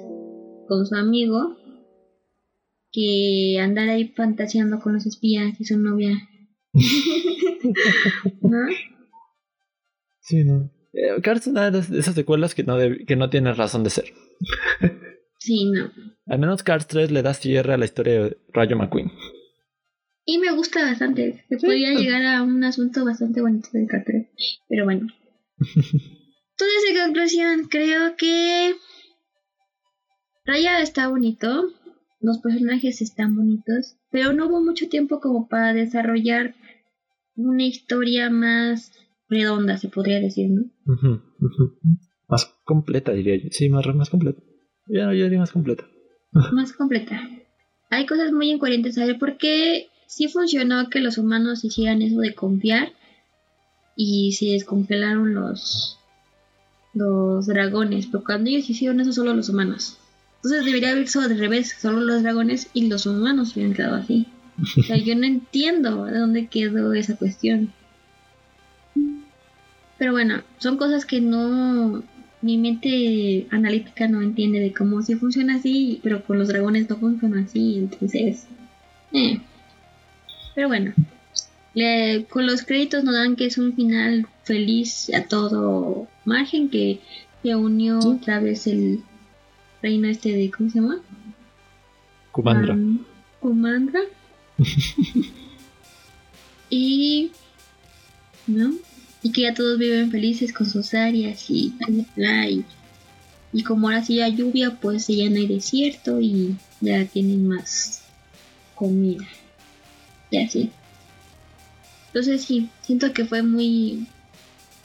con 0.66 0.86
su 0.86 0.94
amigo 0.94 1.56
que 2.92 3.58
andar 3.60 3.88
ahí 3.88 4.08
fantaseando 4.08 4.78
con 4.80 4.94
los 4.94 5.06
espías 5.06 5.60
y 5.60 5.64
su 5.64 5.78
novia. 5.78 6.16
¿No? 8.42 8.58
Sí, 10.20 10.44
no. 10.44 10.70
Eh, 10.92 11.20
Cars 11.22 11.42
es 11.42 11.46
una 11.48 11.70
de 11.70 11.78
esas- 11.98 12.14
secuelas 12.14 12.54
que 12.54 12.62
no, 12.64 12.76
que 13.06 13.16
no 13.16 13.28
tiene 13.30 13.52
razón 13.52 13.84
de 13.84 13.90
ser. 13.90 14.06
Sí, 15.38 15.70
no. 15.70 15.90
Al 16.26 16.38
menos 16.38 16.62
Cars 16.62 16.86
3 16.86 17.10
le 17.10 17.22
da 17.22 17.34
cierre 17.34 17.74
a 17.74 17.76
la 17.76 17.84
historia 17.84 18.24
de 18.24 18.38
Rayo 18.52 18.76
McQueen. 18.76 19.12
Y 20.24 20.38
me 20.38 20.50
gusta 20.52 20.82
bastante. 20.82 21.44
Se 21.48 21.58
Sí, 21.58 21.66
podría 21.66 21.94
llegar 21.94 22.22
a 22.24 22.42
un 22.42 22.64
asunto 22.64 23.04
bastante 23.04 23.40
bonito 23.40 23.68
del 23.72 23.86
cartel. 23.86 24.28
Pero 24.68 24.84
bueno. 24.84 25.06
Entonces, 25.58 26.90
en 26.90 27.04
conclusión, 27.04 27.68
creo 27.68 28.16
que 28.16 28.74
Raya 30.46 30.80
está 30.80 31.08
bonito. 31.08 31.70
Los 32.20 32.38
personajes 32.38 33.02
están 33.02 33.36
bonitos. 33.36 33.96
Pero 34.10 34.32
no 34.32 34.46
hubo 34.46 34.62
mucho 34.62 34.88
tiempo 34.88 35.20
como 35.20 35.48
para 35.48 35.74
desarrollar 35.74 36.54
una 37.34 37.64
historia 37.64 38.30
más 38.30 38.92
redonda, 39.28 39.76
se 39.76 39.88
podría 39.88 40.20
decir, 40.20 40.50
¿no? 40.50 40.70
Más 42.28 42.46
completa, 42.64 43.12
diría 43.12 43.36
yo. 43.36 43.48
Sí, 43.50 43.68
más, 43.68 43.86
más 43.94 44.08
completa. 44.08 44.40
Ya, 44.88 45.12
yo 45.12 45.24
diría 45.24 45.40
más 45.40 45.52
completa. 45.52 45.84
más 46.52 46.72
completa. 46.72 47.20
Hay 47.90 48.06
cosas 48.06 48.32
muy 48.32 48.50
incoherentes, 48.50 48.94
¿sabes? 48.94 49.16
Porque 49.18 49.88
sí 50.06 50.28
funcionó 50.28 50.88
que 50.88 51.00
los 51.00 51.18
humanos 51.18 51.64
hicieran 51.64 52.02
eso 52.02 52.20
de 52.20 52.34
confiar 52.34 52.92
y 53.96 54.32
se 54.32 54.46
descongelaron 54.46 55.34
los 55.34 55.98
los 56.94 57.46
dragones, 57.46 58.06
pero 58.06 58.24
cuando 58.24 58.48
ellos 58.48 58.70
hicieron 58.70 59.00
eso 59.00 59.12
solo 59.12 59.34
los 59.34 59.50
humanos. 59.50 59.98
Entonces 60.46 60.64
debería 60.64 60.92
haber 60.92 61.08
sido 61.08 61.24
al 61.24 61.36
revés, 61.36 61.74
solo 61.76 62.02
los 62.02 62.22
dragones 62.22 62.70
y 62.72 62.86
los 62.86 63.04
humanos 63.04 63.56
hubieran 63.56 63.74
quedado 63.74 63.96
así. 63.96 64.28
O 64.78 64.82
sea, 64.84 64.96
yo 64.96 65.16
no 65.16 65.26
entiendo 65.26 66.04
de 66.04 66.20
dónde 66.20 66.46
quedó 66.46 66.92
esa 66.94 67.16
cuestión. 67.16 67.72
Pero 69.98 70.12
bueno, 70.12 70.44
son 70.58 70.76
cosas 70.76 71.04
que 71.04 71.20
no. 71.20 72.04
Mi 72.42 72.58
mente 72.58 73.48
analítica 73.50 74.06
no 74.06 74.22
entiende 74.22 74.60
de 74.60 74.72
cómo 74.72 75.02
si 75.02 75.16
funciona 75.16 75.56
así, 75.56 75.98
pero 76.04 76.22
con 76.22 76.38
los 76.38 76.46
dragones 76.46 76.88
no 76.88 76.96
funciona 76.96 77.40
así, 77.40 77.78
entonces. 77.78 78.46
Eh. 79.12 79.40
Pero 80.54 80.68
bueno, 80.68 80.94
con 82.28 82.46
los 82.46 82.62
créditos 82.62 83.02
nos 83.02 83.16
dan 83.16 83.34
que 83.34 83.46
es 83.46 83.58
un 83.58 83.74
final 83.74 84.28
feliz 84.44 85.12
a 85.12 85.24
todo 85.24 86.06
margen, 86.24 86.68
que 86.68 87.00
se 87.42 87.56
unió 87.56 87.98
otra 87.98 88.38
vez 88.38 88.68
el 88.68 89.02
reino 89.82 90.08
este 90.08 90.32
de. 90.32 90.50
¿Cómo 90.50 90.70
se 90.70 90.80
llama? 90.80 90.98
Kumandra. 92.32 92.76
Kumandra. 93.40 94.00
y. 96.70 97.30
¿No? 98.46 98.72
Y 99.22 99.32
que 99.32 99.42
ya 99.42 99.54
todos 99.54 99.78
viven 99.78 100.10
felices 100.10 100.52
con 100.52 100.68
sus 100.68 100.94
áreas 100.94 101.50
y 101.50 101.74
y, 101.88 102.64
y 103.52 103.62
como 103.64 103.88
ahora 103.88 104.04
sí 104.04 104.20
hay 104.20 104.36
lluvia, 104.36 104.78
pues 104.80 105.08
ya 105.08 105.28
no 105.30 105.36
hay 105.36 105.46
desierto 105.46 106.20
y 106.20 106.56
ya 106.80 107.04
tienen 107.06 107.48
más 107.48 108.02
comida. 108.74 109.26
Y 110.30 110.38
así. 110.38 110.70
Entonces 112.08 112.44
sí, 112.44 112.68
siento 112.82 113.12
que 113.12 113.24
fue 113.24 113.42
muy... 113.42 114.06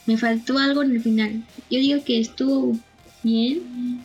Me 0.06 0.18
faltó 0.18 0.58
algo 0.58 0.84
en 0.84 0.92
el 0.92 1.02
final. 1.02 1.44
Yo 1.70 1.80
digo 1.80 2.04
que 2.04 2.20
estuvo 2.20 2.78
bien. 3.24 4.04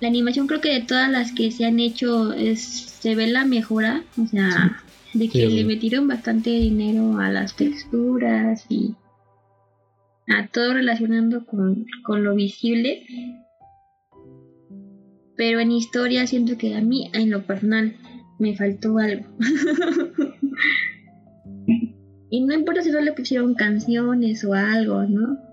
La 0.00 0.08
animación 0.08 0.46
creo 0.46 0.60
que 0.60 0.72
de 0.72 0.80
todas 0.80 1.10
las 1.10 1.32
que 1.32 1.50
se 1.50 1.66
han 1.66 1.78
hecho 1.78 2.32
es, 2.32 2.62
se 2.62 3.14
ve 3.14 3.26
la 3.26 3.44
mejora. 3.44 4.02
O 4.16 4.26
sea, 4.26 4.82
de 5.12 5.28
que 5.28 5.46
le 5.46 5.64
metieron 5.64 6.08
bastante 6.08 6.50
dinero 6.50 7.18
a 7.18 7.30
las 7.30 7.56
texturas 7.56 8.64
y 8.68 8.94
a 10.28 10.46
todo 10.46 10.74
relacionando 10.74 11.44
con, 11.44 11.86
con 12.04 12.24
lo 12.24 12.34
visible. 12.34 13.04
Pero 15.36 15.60
en 15.60 15.72
historia 15.72 16.26
siento 16.26 16.56
que 16.56 16.76
a 16.76 16.80
mí, 16.80 17.10
en 17.12 17.30
lo 17.30 17.42
personal, 17.42 17.96
me 18.38 18.56
faltó 18.56 18.96
algo. 18.98 19.26
y 22.30 22.40
no 22.42 22.54
importa 22.54 22.82
si 22.82 22.90
no 22.90 23.00
le 23.00 23.12
pusieron 23.12 23.54
canciones 23.54 24.44
o 24.44 24.54
algo, 24.54 25.02
¿no? 25.04 25.49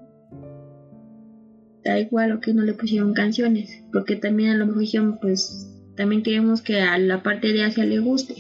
Da 1.87 1.97
igual 1.97 2.33
o 2.33 2.41
que 2.41 2.53
no 2.53 2.63
le 2.63 2.73
pusieron 2.73 3.13
canciones, 3.13 3.81
porque 3.93 4.17
también 4.17 4.49
a 4.49 4.55
lo 4.55 4.65
mejor 4.65 4.81
dijeron, 4.81 5.19
pues 5.21 5.73
también 5.95 6.21
queremos 6.21 6.61
que 6.61 6.81
a 6.81 6.97
la 6.97 7.23
parte 7.23 7.53
de 7.53 7.63
Asia 7.63 7.85
le 7.85 7.99
guste. 7.99 8.35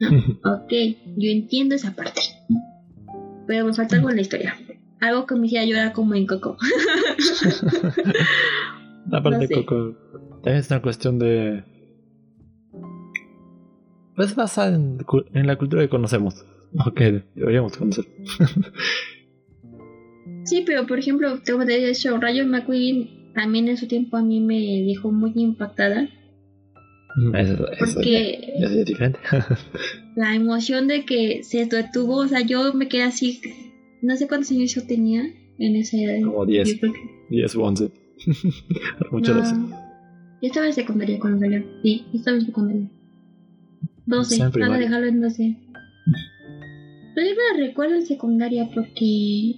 ok, 0.00 0.72
yo 1.18 1.30
entiendo 1.30 1.74
esa 1.74 1.94
parte. 1.94 2.22
Pero 3.46 3.66
me 3.66 3.74
falta 3.74 3.96
algo 3.96 4.08
en 4.08 4.16
la 4.16 4.22
historia. 4.22 4.56
Algo 4.98 5.26
que 5.26 5.34
me 5.34 5.46
hiciera 5.46 5.66
llorar 5.66 5.92
como 5.92 6.14
en 6.14 6.26
Coco. 6.26 6.56
la 9.10 9.22
parte 9.22 9.46
de 9.46 9.54
Coco 9.54 9.94
también 10.42 10.56
es 10.56 10.70
una 10.70 10.80
cuestión 10.80 11.18
de. 11.18 11.64
Pues 14.16 14.34
basada 14.34 14.74
en, 14.74 15.04
en 15.34 15.46
la 15.46 15.56
cultura 15.56 15.82
que 15.82 15.90
conocemos. 15.90 16.46
Ok, 16.86 17.00
deberíamos 17.34 17.76
conocer. 17.76 18.06
sí, 20.48 20.62
pero 20.66 20.86
por 20.86 20.98
ejemplo, 20.98 21.40
te 21.40 21.52
he 21.52 21.86
dicho, 21.86 22.18
Rayo 22.18 22.46
McQueen 22.46 23.32
también 23.34 23.68
en 23.68 23.76
su 23.76 23.86
tiempo 23.86 24.16
a 24.16 24.22
mí 24.22 24.40
me 24.40 24.82
dejó 24.86 25.12
muy 25.12 25.32
impactada 25.36 26.08
Mm, 27.18 27.34
eso, 27.34 27.66
porque 27.94 28.54
ya, 28.60 28.66
es 28.66 28.86
diferente. 28.86 29.18
la 30.16 30.34
emoción 30.34 30.86
de 30.86 31.04
que 31.04 31.42
se 31.42 31.66
detuvo, 31.66 32.16
o 32.18 32.28
sea, 32.28 32.42
yo 32.42 32.72
me 32.74 32.88
quedé 32.88 33.02
así, 33.02 33.40
no 34.02 34.16
sé 34.16 34.28
cuántos 34.28 34.50
años 34.52 34.74
yo 34.74 34.86
tenía 34.86 35.24
en 35.58 35.76
ese 35.76 36.04
edad. 36.04 36.24
Como 36.24 36.46
10. 36.46 36.80
10 37.30 37.56
o 37.56 37.62
11. 37.62 37.90
Muchas 39.10 39.34
no. 39.34 39.42
veces. 39.42 39.58
Yo 40.40 40.46
estaba 40.46 40.66
en 40.66 40.72
secundaria 40.72 41.18
cuando 41.18 41.40
salió. 41.40 41.64
Sí, 41.82 42.04
yo 42.12 42.18
estaba 42.18 42.36
en 42.36 42.46
secundaria. 42.46 42.90
12. 44.06 44.38
Van 44.60 44.72
a 44.72 44.78
dejarlo 44.78 45.06
en 45.08 45.20
12. 45.20 45.56
Pero 47.14 47.28
yo 47.28 47.34
me 47.34 47.66
recuerdo 47.66 47.96
en 47.96 48.06
secundaria 48.06 48.70
porque. 48.72 49.56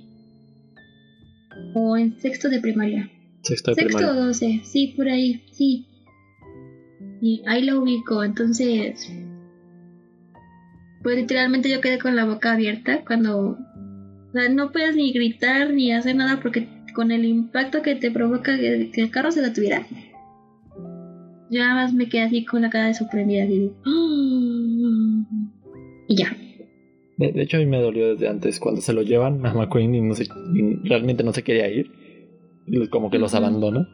O 1.74 1.96
en 1.96 2.18
sexto 2.18 2.48
de 2.48 2.60
primaria. 2.60 3.10
Sexto 3.42 3.70
de 3.72 3.74
sexto 3.76 3.98
primaria. 3.98 4.22
o 4.22 4.26
12, 4.26 4.60
sí, 4.64 4.94
por 4.96 5.08
ahí, 5.08 5.44
sí. 5.52 5.86
Y 7.20 7.42
ahí 7.46 7.62
lo 7.64 7.80
ubico, 7.80 8.24
entonces. 8.24 9.10
Pues 11.02 11.16
literalmente 11.16 11.70
yo 11.70 11.80
quedé 11.80 11.98
con 11.98 12.16
la 12.16 12.24
boca 12.24 12.52
abierta 12.52 13.04
cuando. 13.04 13.58
O 14.28 14.32
sea, 14.32 14.48
no 14.48 14.70
puedes 14.70 14.96
ni 14.96 15.12
gritar 15.12 15.72
ni 15.72 15.92
hacer 15.92 16.16
nada 16.16 16.40
porque 16.40 16.68
con 16.94 17.10
el 17.10 17.24
impacto 17.24 17.82
que 17.82 17.94
te 17.94 18.10
provoca 18.10 18.56
que, 18.56 18.90
el 18.94 19.10
carro 19.10 19.30
se 19.32 19.42
detuviera. 19.42 19.86
Yo 21.50 21.60
nada 21.60 21.74
más 21.74 21.92
me 21.92 22.08
quedé 22.08 22.22
así 22.22 22.44
con 22.44 22.62
la 22.62 22.70
cara 22.70 22.86
de 22.86 22.94
sorprendida 22.94 23.44
y, 23.44 23.72
y 26.08 26.16
ya. 26.16 26.36
De, 27.20 27.42
hecho, 27.42 27.58
a 27.58 27.60
mí 27.60 27.66
me 27.66 27.82
dolió 27.82 28.14
desde 28.14 28.28
antes 28.28 28.58
cuando 28.58 28.80
se 28.80 28.94
lo 28.94 29.02
llevan 29.02 29.44
a 29.44 29.52
McQueen 29.52 29.94
y, 29.94 30.00
no 30.00 30.14
se, 30.14 30.26
realmente 30.84 31.22
no 31.22 31.34
se 31.34 31.42
quería 31.42 31.70
ir. 31.70 31.92
Y 32.66 32.86
como 32.88 33.10
que 33.10 33.18
los 33.18 33.34
abandona 33.34 33.86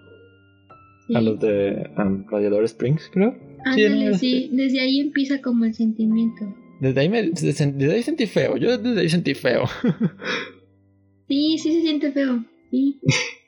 a 1.13 1.21
los 1.21 1.41
de 1.41 1.91
Radiador 2.31 2.65
Springs, 2.65 3.11
creo. 3.13 3.37
Ándale, 3.65 4.15
sí, 4.15 4.49
desde 4.53 4.79
ahí 4.79 5.01
empieza 5.01 5.43
como 5.43 5.65
el 5.65 5.75
sentimiento. 5.75 6.55
Desde 6.81 7.01
ahí, 7.01 7.09
me, 7.09 7.23
desde, 7.31 7.93
ahí 7.93 8.03
sentí 8.05 8.27
feo, 8.27 8.57
yo 8.59 8.79
desde 8.79 9.01
ahí 9.01 9.09
sentí 9.09 9.35
feo. 9.35 9.65
sí, 11.29 11.59
sí 11.59 11.73
se 11.73 11.81
siente 11.83 12.13
feo, 12.13 12.45
sí. 12.71 13.01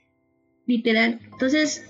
Literal. 0.67 1.21
Entonces, 1.33 1.89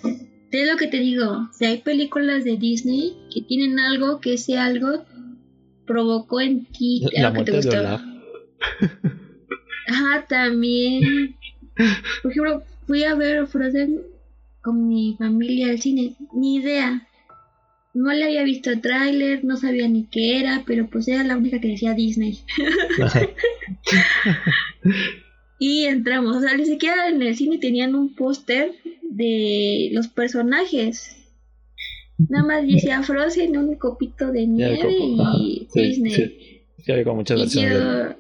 es 0.51 0.71
lo 0.71 0.77
que 0.77 0.89
te 0.89 0.99
digo, 0.99 1.49
si 1.53 1.65
hay 1.65 1.79
películas 1.79 2.45
de 2.45 2.59
Disney 2.59 3.15
que 3.33 3.41
tienen 3.41 3.79
algo, 3.79 4.21
que 4.21 4.35
ese 4.35 4.59
algo 4.59 5.05
provocó 5.89 6.41
en 6.41 6.67
ti 6.67 7.03
La 7.17 7.33
que 7.33 7.43
te 7.43 7.57
gustó. 7.57 7.79
Ajá, 9.89 10.27
también. 10.29 11.35
Por 12.23 12.31
ejemplo, 12.31 12.63
fui 12.87 13.05
a 13.05 13.15
ver 13.15 13.47
Frozen 13.47 14.03
con 14.63 14.89
mi 14.89 15.17
familia 15.19 15.71
al 15.71 15.81
cine, 15.81 16.15
ni 16.33 16.57
idea. 16.57 17.07
No 17.95 18.13
le 18.13 18.25
había 18.25 18.45
visto 18.45 18.71
el 18.71 18.81
tráiler, 18.81 19.45
no 19.45 19.57
sabía 19.57 19.89
ni 19.89 20.05
qué 20.05 20.41
era, 20.41 20.63
pero 20.67 20.89
pues 20.89 21.09
era 21.09 21.25
la 21.25 21.37
única 21.37 21.61
que 21.61 21.69
decía 21.69 21.95
Disney. 21.95 22.39
y 25.59 25.85
entramos, 25.85 26.37
o 26.37 26.41
sea, 26.41 26.55
ni 26.55 26.67
siquiera 26.67 27.09
en 27.09 27.23
el 27.23 27.35
cine 27.35 27.59
tenían 27.59 27.95
un 27.95 28.15
póster 28.15 28.73
de 29.03 29.89
los 29.93 30.09
personajes. 30.09 31.17
Nada 32.19 32.45
más 32.45 32.63
decía 32.67 33.03
Frozen, 33.03 33.57
un 33.57 33.75
copito 33.77 34.33
de 34.33 34.47
nieve 34.47 34.91
y 34.91 35.69
Disney. 35.73 36.13
Sí. 36.13 36.59
Sí, 36.79 36.93
había 36.93 37.13
muchas 37.13 37.39
versiones. 37.39 38.17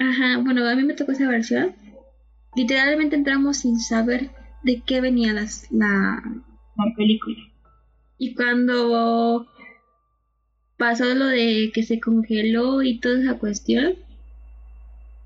Ajá, 0.00 0.38
bueno, 0.38 0.66
a 0.66 0.74
mí 0.74 0.84
me 0.84 0.94
tocó 0.94 1.12
esa 1.12 1.28
versión. 1.28 1.74
Literalmente 2.54 3.16
entramos 3.16 3.58
sin 3.58 3.80
saber 3.80 4.30
de 4.62 4.82
qué 4.82 5.00
venía 5.00 5.32
la, 5.32 5.46
la, 5.70 6.22
película. 6.96 7.36
Y 8.16 8.34
cuando 8.34 9.46
pasó 10.76 11.04
lo 11.14 11.26
de 11.26 11.70
que 11.74 11.82
se 11.82 12.00
congeló 12.00 12.82
y 12.82 13.00
toda 13.00 13.20
esa 13.20 13.38
cuestión, 13.38 13.94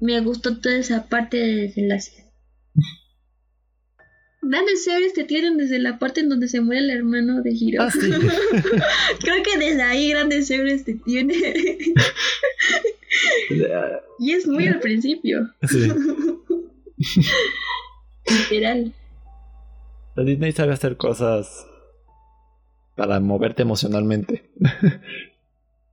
me 0.00 0.20
gustó 0.20 0.58
toda 0.58 0.76
esa 0.76 1.08
parte 1.08 1.36
de 1.36 1.54
desenlace. 1.54 2.21
Grandes 4.44 4.82
series 4.82 5.14
te 5.14 5.22
tienen 5.22 5.56
desde 5.56 5.78
la 5.78 6.00
parte 6.00 6.20
en 6.20 6.28
donde 6.28 6.48
se 6.48 6.60
muere 6.60 6.80
el 6.80 6.90
hermano 6.90 7.42
de 7.42 7.52
Hiro. 7.52 7.84
Ah, 7.84 7.90
Creo 9.20 9.42
que 9.44 9.56
desde 9.56 9.82
ahí 9.82 10.10
grandes 10.10 10.48
series 10.48 10.84
te 10.84 10.94
tiene. 10.94 11.34
y 14.18 14.32
es 14.32 14.48
muy 14.48 14.66
al 14.66 14.80
principio. 14.80 15.48
Literal. 18.50 18.92
La 20.16 20.24
Disney 20.24 20.50
sabe 20.50 20.72
hacer 20.72 20.96
cosas 20.96 21.64
para 22.96 23.20
moverte 23.20 23.62
emocionalmente. 23.62 24.50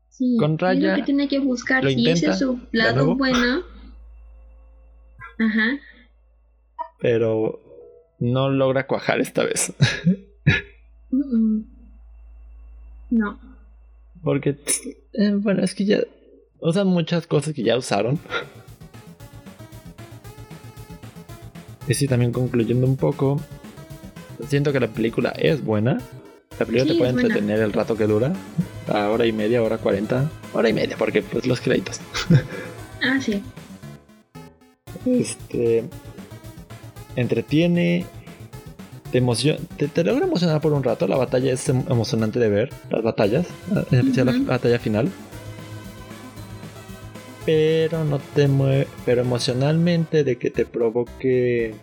Sí, 0.09 0.37
Con 0.39 0.57
Raya. 0.57 0.89
Lo 0.91 0.95
que 0.97 1.03
tiene 1.03 1.27
que 1.27 1.37
buscar, 1.37 1.87
si 1.87 2.09
ese 2.09 2.31
es 2.31 2.39
su 2.39 2.59
lado 2.71 3.15
bueno, 3.15 3.63
Ajá. 5.37 5.79
Pero 6.99 7.68
no 8.19 8.49
logra 8.49 8.85
cuajar 8.87 9.19
esta 9.21 9.43
vez. 9.43 9.73
No. 13.09 13.39
Porque, 14.23 14.57
eh, 15.13 15.31
bueno, 15.35 15.63
es 15.63 15.73
que 15.73 15.85
ya 15.85 15.99
usan 16.59 16.87
muchas 16.87 17.25
cosas 17.27 17.53
que 17.53 17.63
ya 17.63 17.77
usaron. 17.77 18.19
Y 21.87 21.93
sí, 21.95 22.07
también 22.07 22.31
concluyendo 22.31 22.85
un 22.85 22.97
poco, 22.97 23.41
siento 24.47 24.71
que 24.71 24.79
la 24.79 24.87
película 24.89 25.29
es 25.31 25.63
buena. 25.63 25.99
La 26.59 26.65
película 26.65 26.83
Sí, 26.83 26.89
te 26.91 26.97
puede 26.99 27.13
buena. 27.13 27.27
entretener 27.27 27.59
el 27.61 27.73
rato 27.73 27.95
que 27.97 28.05
dura. 28.05 28.33
A 28.87 29.09
hora 29.09 29.25
y 29.25 29.31
media, 29.31 29.63
hora 29.63 29.77
cuarenta. 29.77 30.29
Hora 30.53 30.69
y 30.69 30.73
media, 30.73 30.97
porque 30.97 31.21
pues 31.23 31.47
los 31.47 31.61
créditos. 31.61 31.99
Ah, 33.01 33.19
sí. 33.21 33.41
Este. 35.05 35.85
Entretiene. 37.19 38.05
Te, 39.11 39.17
emociona, 39.17 39.59
te, 39.77 39.87
te 39.87 40.03
logra 40.03 40.25
emocionar 40.25 40.61
por 40.61 40.71
un 40.73 40.83
rato. 40.83 41.07
La 41.07 41.17
batalla 41.17 41.51
es 41.51 41.67
em- 41.67 41.83
emocionante 41.89 42.39
de 42.39 42.49
ver. 42.49 42.69
Las 42.89 43.03
batallas. 43.03 43.47
En 43.91 43.99
especial 43.99 44.27
la 44.27 44.51
batalla 44.51 44.79
final. 44.79 45.09
Pero 47.45 48.03
no 48.05 48.19
te 48.19 48.47
mueve. 48.47 48.87
Pero 49.05 49.21
emocionalmente 49.21 50.23
de 50.23 50.37
que 50.37 50.49
te 50.49 50.65
provoque. 50.65 51.73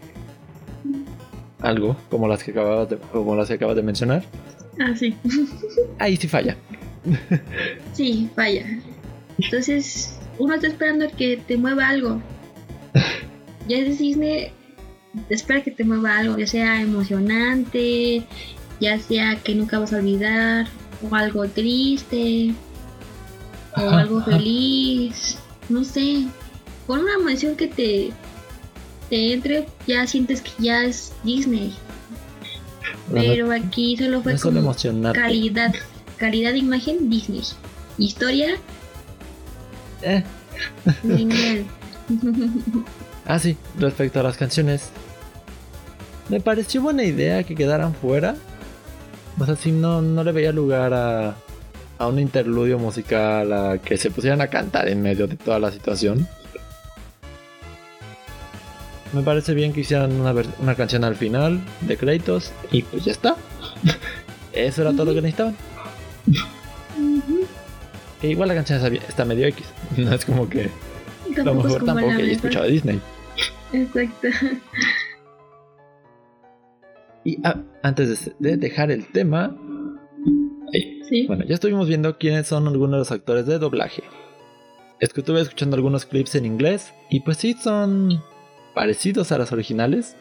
Algo. 1.60 1.96
Como 2.10 2.28
las 2.28 2.42
que 2.42 2.52
acabas 2.52 2.88
de, 2.90 2.96
como 2.96 3.34
las 3.34 3.48
que 3.48 3.54
acabas 3.54 3.76
de 3.76 3.82
mencionar. 3.82 4.24
Ah, 4.80 4.94
sí. 4.96 5.14
Ahí 5.98 6.16
sí 6.16 6.28
falla. 6.28 6.56
Sí, 7.92 8.30
vaya. 8.36 8.64
Entonces, 9.38 10.18
uno 10.38 10.54
está 10.54 10.68
esperando 10.68 11.06
que 11.16 11.36
te 11.36 11.56
mueva 11.56 11.88
algo. 11.88 12.20
Ya 13.68 13.78
es 13.78 13.98
Disney, 13.98 14.52
espera 15.28 15.62
que 15.62 15.70
te 15.70 15.84
mueva 15.84 16.18
algo, 16.18 16.36
ya 16.38 16.46
sea 16.46 16.80
emocionante, 16.80 18.24
ya 18.80 18.98
sea 18.98 19.36
que 19.36 19.54
nunca 19.54 19.78
vas 19.78 19.92
a 19.92 19.96
olvidar, 19.98 20.66
o 21.08 21.14
algo 21.14 21.46
triste, 21.48 22.54
o 23.76 23.90
algo 23.90 24.18
ajá. 24.18 24.32
feliz, 24.32 25.38
no 25.68 25.84
sé. 25.84 26.26
Con 26.86 27.00
una 27.00 27.14
emoción 27.14 27.56
que 27.56 27.66
te, 27.68 28.10
te 29.10 29.32
entre, 29.32 29.66
ya 29.86 30.06
sientes 30.06 30.40
que 30.40 30.50
ya 30.58 30.84
es 30.84 31.12
Disney. 31.24 31.74
No, 33.08 33.16
no- 33.16 33.20
Pero 33.22 33.52
aquí 33.52 33.96
solo 33.96 34.18
no 34.18 34.22
fue 34.22 34.38
solo 34.38 34.60
como 34.62 35.12
calidad, 35.12 35.74
calidad 36.16 36.52
de 36.52 36.58
imagen 36.58 37.08
Disney. 37.10 37.42
Historia, 37.98 38.56
Eh. 40.02 40.22
Ah, 43.28 43.38
sí, 43.40 43.56
respecto 43.78 44.20
a 44.20 44.22
las 44.22 44.36
canciones. 44.36 44.90
Me 46.28 46.40
pareció 46.40 46.82
buena 46.82 47.04
idea 47.04 47.42
que 47.44 47.54
quedaran 47.54 47.94
fuera. 47.94 48.34
O 49.38 49.44
sea, 49.44 49.56
si 49.56 49.70
no, 49.70 50.02
no 50.02 50.24
le 50.24 50.32
veía 50.32 50.52
lugar 50.52 50.92
a, 50.94 51.34
a 51.98 52.06
un 52.06 52.18
interludio 52.18 52.78
musical, 52.78 53.52
a 53.52 53.78
que 53.78 53.96
se 53.96 54.10
pusieran 54.10 54.40
a 54.40 54.48
cantar 54.48 54.88
en 54.88 55.02
medio 55.02 55.26
de 55.26 55.36
toda 55.36 55.58
la 55.58 55.70
situación. 55.70 56.26
Me 59.12 59.22
parece 59.22 59.54
bien 59.54 59.72
que 59.72 59.80
hicieran 59.80 60.12
una, 60.20 60.34
una 60.58 60.74
canción 60.74 61.04
al 61.04 61.16
final 61.16 61.60
de 61.82 61.96
créditos 61.96 62.52
y 62.70 62.82
pues 62.82 63.04
ya 63.04 63.12
está. 63.12 63.36
Eso 64.52 64.82
era 64.82 64.92
todo 64.92 65.06
lo 65.06 65.14
que 65.14 65.22
necesitaban. 65.22 65.56
Ujú. 66.98 67.46
E 68.22 68.28
igual 68.28 68.48
la 68.48 68.54
canción 68.54 68.80
está, 69.08 69.24
medio 69.24 69.46
X. 69.46 69.66
No 69.96 70.12
es 70.12 70.24
como 70.24 70.48
que 70.48 70.70
lo 71.28 71.44
Tampoco 71.44 71.58
es 71.58 71.64
mejor 71.64 71.84
tampoco 71.84 72.16
que 72.16 72.22
haya 72.22 72.32
escuchado 72.32 72.64
de 72.64 72.70
Disney. 72.72 73.00
Exacto. 73.72 74.28
Y 77.26 77.38
ah, 77.44 77.56
antes 77.82 78.32
de, 78.38 78.50
de 78.50 78.56
dejar 78.56 78.90
el 78.90 79.06
tema, 79.12 79.56
Sí. 81.08 81.24
bueno, 81.28 81.44
ya 81.44 81.54
estuvimos 81.54 81.86
viendo 81.86 82.18
quiénes 82.18 82.48
son 82.48 82.66
algunos 82.66 82.92
de 82.92 82.98
los 82.98 83.12
actores 83.12 83.46
de 83.46 83.58
doblaje. 83.60 84.02
Es 84.98 85.12
que 85.12 85.20
estuve 85.20 85.40
escuchando 85.40 85.76
algunos 85.76 86.04
clips 86.04 86.34
en 86.34 86.44
inglés 86.44 86.92
y 87.10 87.20
pues 87.20 87.36
sí 87.36 87.54
son 87.54 88.20
parecidos 88.74 89.30
a 89.30 89.38
las 89.38 89.52
originales, 89.52 90.16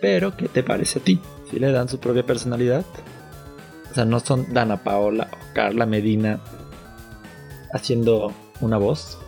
pero 0.00 0.36
¿qué 0.36 0.48
te 0.48 0.62
parece 0.64 0.98
a 0.98 1.02
ti? 1.02 1.20
Si 1.50 1.58
le 1.60 1.70
dan 1.70 1.88
su 1.88 2.00
propia 2.00 2.26
personalidad, 2.26 2.84
o 3.90 3.94
sea, 3.94 4.04
no 4.04 4.18
son 4.18 4.52
Dana 4.52 4.82
Paola 4.82 5.28
o 5.32 5.54
Carla 5.54 5.86
Medina 5.86 6.40
haciendo 7.72 8.32
una 8.60 8.76
voz, 8.76 9.18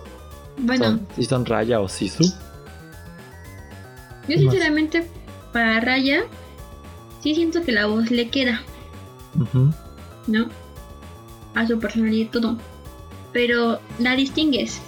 Bueno, 0.58 0.84
son, 0.86 1.06
si 1.14 1.24
son 1.24 1.46
Raya 1.46 1.80
o 1.80 1.88
Sisu. 1.88 2.24
yo 4.28 4.36
más? 4.46 4.54
Para 5.56 5.80
Raya 5.80 6.26
sí 7.22 7.34
siento 7.34 7.62
que 7.62 7.72
la 7.72 7.86
voz 7.86 8.10
le 8.10 8.28
queda. 8.28 8.62
¿no? 10.26 10.50
A 11.54 11.66
su 11.66 11.78
personalidad 11.78 12.26
y 12.26 12.28
todo. 12.28 12.58
Pero 13.32 13.80
la 13.98 14.14
distingues. 14.16 14.82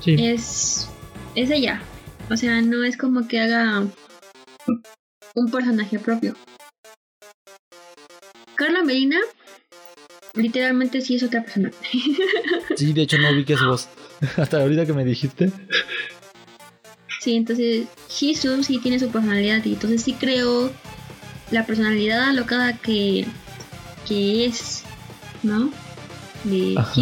Sí, 0.00 0.16
Es 0.18 0.90
es 1.36 1.48
ella. 1.48 1.80
O 2.28 2.36
sea, 2.36 2.60
no 2.60 2.82
es 2.82 2.96
como 2.96 3.28
que 3.28 3.38
haga 3.38 3.86
un 5.36 5.50
personaje 5.52 6.00
propio. 6.00 6.34
Carla 8.56 8.82
Medina 8.82 9.20
literalmente 10.34 11.02
sí 11.02 11.14
es 11.14 11.22
otra 11.22 11.44
persona. 11.44 11.70
sí, 12.76 12.92
de 12.92 13.02
hecho 13.02 13.16
no 13.18 13.30
ubiqué 13.30 13.56
su 13.56 13.64
voz. 13.64 13.88
Hasta 14.36 14.60
ahorita 14.60 14.86
que 14.86 14.92
me 14.92 15.04
dijiste. 15.04 15.52
Sí, 17.24 17.36
entonces 17.36 17.86
Shizu 18.10 18.62
sí 18.62 18.78
tiene 18.80 18.98
su 19.00 19.08
personalidad 19.08 19.64
y 19.64 19.72
entonces 19.72 20.02
sí 20.02 20.12
creo 20.12 20.70
la 21.50 21.64
personalidad 21.64 22.22
alocada 22.28 22.74
que, 22.76 23.26
que 24.06 24.44
es, 24.44 24.82
¿no? 25.42 25.70
De 26.44 26.74
Ajá. 26.76 26.92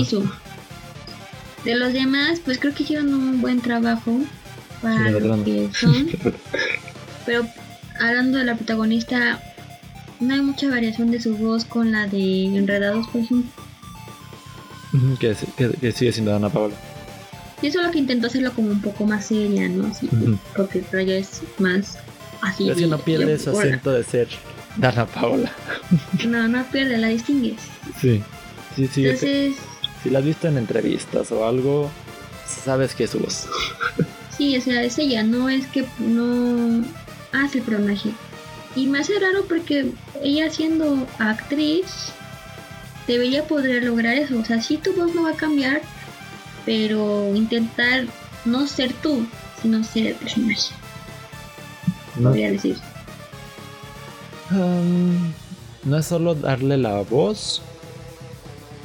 De 1.64 1.74
los 1.74 1.92
demás, 1.92 2.40
pues 2.44 2.58
creo 2.60 2.72
que 2.72 2.84
hicieron 2.84 3.12
un 3.12 3.40
buen 3.40 3.60
trabajo 3.60 4.16
para 4.80 5.08
Sí, 5.08 5.20
lo 5.26 5.44
que 5.44 5.70
son. 5.80 6.08
Pero 7.26 7.44
hablando 8.00 8.38
de 8.38 8.44
la 8.44 8.54
protagonista, 8.54 9.40
no 10.20 10.34
hay 10.34 10.40
mucha 10.40 10.68
variación 10.70 11.10
de 11.10 11.20
su 11.20 11.36
voz 11.36 11.64
con 11.64 11.90
la 11.90 12.06
de 12.06 12.44
Enredados, 12.44 13.08
por 13.08 13.22
ejemplo. 13.22 13.50
Ujú, 14.92 15.16
que, 15.18 15.34
que- 15.56 15.70
que 15.80 15.90
sigue 15.90 16.12
siendo 16.12 16.30
Dana 16.30 16.48
Paola. 16.48 16.74
Y 17.62 17.68
eso 17.68 17.80
es 17.80 17.86
lo 17.86 17.92
que 17.92 17.98
intentó 17.98 18.26
hacerlo 18.26 18.52
como 18.52 18.68
un 18.70 18.82
poco 18.82 19.06
más 19.06 19.26
seria, 19.26 19.68
¿no? 19.68 19.86
Así. 19.86 20.08
Porque 20.56 20.80
el 20.80 20.86
rayo 20.92 21.14
es 21.14 21.40
más 21.58 21.96
así. 22.42 22.68
Es 22.68 22.76
que 22.76 22.86
no 22.86 22.98
de- 22.98 23.02
pierde 23.04 23.26
de- 23.26 23.38
su 23.38 23.50
acento 23.50 23.92
de 23.92 24.02
ser 24.04 24.28
Dana 24.76 25.06
Paola. 25.06 25.50
No, 26.26 26.48
no 26.48 26.64
pierde, 26.72 26.98
la 26.98 27.08
distingues. 27.08 27.60
Sí. 28.00 28.22
Sí, 28.76 28.88
sí. 28.92 29.04
Entonces, 29.04 29.54
Si 30.02 30.10
la 30.10 30.18
has 30.18 30.24
visto 30.24 30.48
en 30.48 30.58
entrevistas 30.58 31.30
o 31.30 31.46
algo, 31.46 31.90
sabes 32.64 32.94
que 32.94 33.04
es 33.04 33.10
su 33.10 33.20
voz. 33.20 33.46
sí, 34.36 34.56
o 34.56 34.60
sea, 34.60 34.82
es 34.82 34.98
ella, 34.98 35.22
no 35.22 35.48
es 35.48 35.66
que 35.68 35.84
no 35.98 36.82
hace 37.32 37.58
el 37.58 37.64
personaje. 37.64 38.10
Y 38.74 38.86
me 38.86 38.98
hace 39.00 39.12
raro 39.20 39.44
porque 39.48 39.92
ella 40.22 40.50
siendo 40.50 41.06
actriz 41.18 41.84
debería 43.06 43.44
poder 43.44 43.84
lograr 43.84 44.14
eso. 44.16 44.38
O 44.38 44.44
sea, 44.44 44.60
sí 44.62 44.78
tu 44.78 44.92
voz 44.94 45.14
no 45.14 45.24
va 45.24 45.30
a 45.30 45.34
cambiar, 45.36 45.82
pero 46.64 47.34
intentar 47.34 48.06
no 48.44 48.66
ser 48.66 48.92
tú, 48.94 49.26
sino 49.60 49.82
ser 49.84 50.08
el 50.08 50.14
personaje, 50.14 50.74
¿no? 52.16 52.30
podría 52.30 52.50
decir. 52.50 52.76
Um, 54.50 55.32
no 55.84 55.98
es 55.98 56.06
solo 56.06 56.34
darle 56.34 56.76
la 56.76 57.00
voz, 57.02 57.62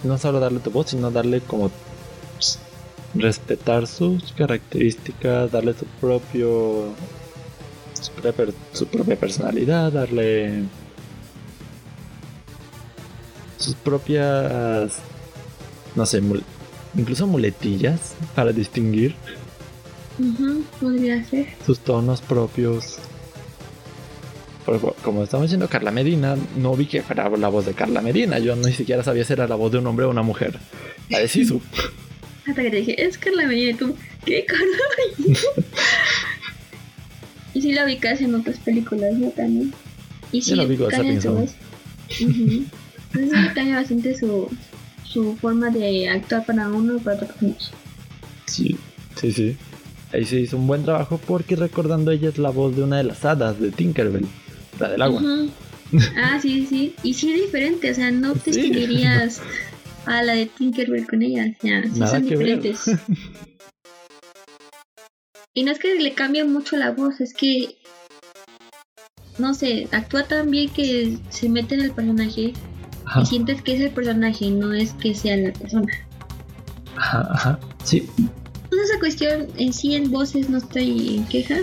no 0.04 0.16
es 0.16 0.22
solo 0.22 0.40
darle 0.40 0.60
tu 0.60 0.72
voz, 0.72 0.92
sino 0.92 1.12
darle 1.12 1.42
como 1.42 1.72
respetar 3.16 3.88
sus 3.88 4.32
características, 4.34 5.52
darle 5.52 5.74
su 5.74 5.86
propio 6.00 6.94
su 8.00 8.12
propia, 8.12 8.46
su 8.74 8.88
propia 8.88 9.16
personalidad, 9.16 9.92
darle 9.92 10.64
sus 13.58 13.76
propias 13.76 15.02
no 15.98 16.06
sé, 16.06 16.22
incluso 16.98 17.28
muletillas 17.28 18.16
para 18.36 18.52
distinguir 18.52 19.16
Ujú, 20.20 20.64
podría 20.82 21.24
ser. 21.24 21.48
sus 21.66 21.80
tonos 21.80 22.22
propios. 22.22 22.98
Porque, 24.66 24.88
como 25.04 25.24
estamos 25.24 25.46
diciendo, 25.46 25.70
Carla 25.70 25.92
Medina, 25.92 26.36
no 26.58 26.76
vi 26.76 26.88
que 26.88 27.02
fuera 27.02 27.30
la 27.30 27.48
voz 27.48 27.66
de 27.66 27.74
Carla 27.74 28.02
Medina. 28.02 28.38
Yo 28.40 28.56
ni 28.56 28.74
siquiera 28.74 29.04
sabía 29.04 29.24
si 29.24 29.32
era 29.34 29.48
la 29.48 29.56
voz 29.56 29.72
de 29.72 29.78
un 29.78 29.88
hombre 29.88 30.06
o 30.06 30.10
una 30.10 30.24
mujer. 30.24 30.60
La 31.10 31.20
de 31.20 31.28
Sisu. 31.30 31.62
Hasta 32.48 32.62
que 32.64 32.70
te 32.72 32.78
dije, 32.78 33.06
es 33.06 33.18
Carla 33.18 33.46
Medina 33.48 33.72
y 33.72 33.74
tú, 33.76 33.96
¿qué 34.26 34.44
caray? 34.46 35.38
y 37.54 37.62
si 37.62 37.72
la 37.74 37.86
ubicas 37.86 38.20
en 38.22 38.36
otras 38.36 38.58
películas, 38.60 39.14
¿no? 39.14 39.30
También. 39.30 39.74
Y 40.32 40.42
Yo 40.42 40.56
la 40.56 40.64
sí, 40.64 40.68
ubico 40.70 40.92
Sapiens 40.92 41.24
su 41.24 41.32
voz. 41.34 41.52
Ujú. 42.22 42.66
Entonces 43.14 43.40
sí 43.42 43.54
cambia 43.56 43.76
bastante 43.78 44.18
su, 44.18 44.50
su 45.08 45.36
forma 45.38 45.70
de 45.70 46.10
actuar 46.10 46.46
para 46.46 46.68
uno 46.70 46.98
y 46.98 47.00
para 47.00 47.16
otro 47.18 47.28
personaje. 47.28 47.72
Sí, 48.46 48.78
sí, 49.20 49.32
sí. 49.32 49.58
ahí 50.14 50.26
se 50.26 50.40
hizo 50.40 50.58
un 50.58 50.68
buen 50.68 50.84
trabajo 50.84 51.20
porque 51.26 51.56
recordando 51.56 52.12
ella 52.12 52.30
es 52.30 52.38
la 52.38 52.50
voz 52.50 52.76
de 52.76 52.84
una 52.84 52.98
de 52.98 53.04
las 53.04 53.24
hadas 53.26 53.60
de 53.60 53.72
Tinkerbell, 53.72 54.26
la 54.80 54.90
del 54.90 55.02
agua. 55.02 55.22
Ah, 56.18 56.38
sí, 56.42 56.66
sí. 56.66 56.94
Y 57.04 57.14
sí 57.14 57.32
es 57.32 57.42
diferente, 57.46 57.92
o 57.92 57.94
sea, 57.96 58.12
no 58.12 58.34
te 58.34 58.52
Sí. 58.54 58.72
a 60.06 60.22
la 60.24 60.34
de 60.34 60.46
Tinkerbell 60.46 61.08
con 61.08 61.22
ella. 61.22 61.54
O 61.58 61.62
sea, 61.62 61.84
sí 61.84 62.00
Nada 62.00 62.12
son 62.12 62.28
ver. 62.28 62.38
diferentes. 62.38 62.80
Y 65.54 65.64
no 65.64 65.72
es 65.72 65.80
que 65.80 65.96
le 65.96 66.14
cambie 66.14 66.44
mucho 66.44 66.78
la 66.78 66.92
voz, 66.92 67.20
es 67.20 67.34
que. 67.34 67.78
No 69.38 69.54
sé, 69.54 69.88
actúa 69.92 70.24
tan 70.28 70.50
bien 70.50 70.70
que 70.70 71.18
se 71.30 71.48
mete 71.50 71.76
en 71.76 71.82
el 71.82 71.92
personaje 71.92 72.54
Ajá, 73.08 73.22
y 73.22 73.26
sientes 73.26 73.62
que 73.62 73.76
es 73.76 73.82
el 73.82 73.92
personaje, 73.92 74.52
no 74.52 74.74
es 74.74 74.94
que 74.94 75.16
sea 75.16 75.38
la 75.38 75.54
persona. 75.54 75.88
ajá, 76.98 77.28
ajá. 77.32 77.60
Sí, 77.84 78.08
Entonces, 78.18 78.90
esa 78.90 79.00
cuestión 79.00 79.48
en 79.58 79.72
sí 79.72 79.96
en 79.96 80.12
voces 80.12 80.50
no 80.50 80.58
estoy 80.58 81.16
en 81.16 81.26
queja. 81.26 81.60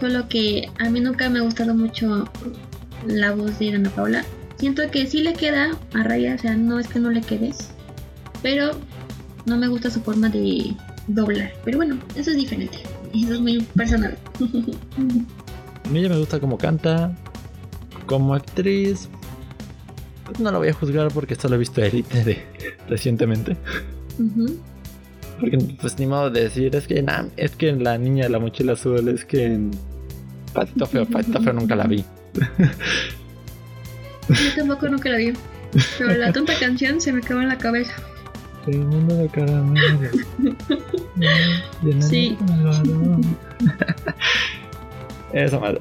Solo 0.00 0.28
que 0.28 0.68
a 0.78 0.90
mí 0.90 1.00
nunca 1.00 1.30
me 1.30 1.38
ha 1.38 1.42
gustado 1.42 1.74
mucho 1.74 2.28
la 3.06 3.32
voz 3.32 3.58
de 3.58 3.74
Ana 3.74 3.90
Paula. 3.90 4.24
Siento 4.58 4.82
que 4.90 5.06
sí 5.06 5.22
le 5.22 5.32
queda 5.32 5.70
a 5.94 6.02
Raya, 6.02 6.34
o 6.34 6.38
sea, 6.38 6.56
no 6.56 6.78
es 6.78 6.88
que 6.88 6.98
no 7.00 7.10
le 7.10 7.20
quede. 7.20 7.52
Pero 8.42 8.72
no 9.46 9.56
me 9.56 9.68
gusta 9.68 9.90
su 9.90 10.00
forma 10.02 10.28
de 10.28 10.74
doblar. 11.08 11.52
Pero 11.64 11.78
bueno, 11.78 11.98
eso 12.16 12.30
es 12.30 12.36
diferente. 12.36 12.78
Eso 13.14 13.34
es 13.34 13.40
muy 13.40 13.62
personal. 13.62 14.16
a 15.84 15.88
mí 15.88 15.98
ella 15.98 16.10
me 16.10 16.18
gusta 16.18 16.38
cómo 16.38 16.58
canta, 16.58 17.16
como 18.06 18.34
actriz. 18.34 19.08
Pues 20.32 20.40
no 20.40 20.50
la 20.50 20.58
voy 20.58 20.68
a 20.68 20.72
juzgar 20.72 21.08
porque 21.12 21.34
solo 21.34 21.54
he 21.54 21.58
visto 21.58 21.82
Elite 21.82 22.24
de, 22.24 22.42
recientemente. 22.88 23.56
Porque 25.40 25.58
pues 25.80 25.98
ni 25.98 26.06
modo 26.06 26.30
de 26.30 26.44
decir, 26.44 26.74
es 26.76 26.86
que 26.86 27.02
nah, 27.02 27.24
es 27.36 27.52
que 27.56 27.68
en 27.68 27.82
la 27.84 27.98
niña 27.98 28.24
de 28.24 28.30
la 28.30 28.38
mochila 28.38 28.72
azul, 28.74 29.08
es 29.08 29.24
que 29.24 29.44
en 29.46 29.70
Patito 30.52 30.86
Feo, 30.86 31.06
Patito 31.06 31.40
Feo 31.40 31.52
nunca 31.52 31.74
la 31.76 31.86
vi. 31.86 32.04
Yo 34.28 34.54
tampoco 34.56 34.88
nunca 34.88 35.08
la 35.10 35.16
vi. 35.16 35.32
Pero 35.98 36.14
la 36.14 36.32
tonta 36.32 36.52
canción 36.60 37.00
se 37.00 37.12
me 37.12 37.20
quedó 37.22 37.40
en 37.40 37.48
la 37.48 37.58
cabeza. 37.58 37.94
El 38.66 38.78
mundo 38.80 39.16
de 39.16 39.28
caramelo. 39.28 40.10
Sí. 42.00 42.36
Esa 45.32 45.58
madre. 45.58 45.80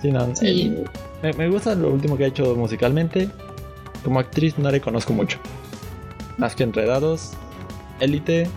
Sí, 0.00 0.12
no, 0.12 0.36
Sí. 0.36 0.74
eh, 0.76 0.84
me, 1.22 1.32
me 1.32 1.48
gusta 1.48 1.74
lo 1.74 1.90
último 1.92 2.16
que 2.16 2.24
ha 2.24 2.28
hecho 2.28 2.54
musicalmente. 2.54 3.28
Como 4.04 4.20
actriz 4.20 4.58
no 4.58 4.70
le 4.70 4.80
conozco 4.80 5.12
mucho. 5.12 5.38
Más 6.38 6.54
que 6.54 6.64
Enredados, 6.64 7.30
Élite 8.00 8.48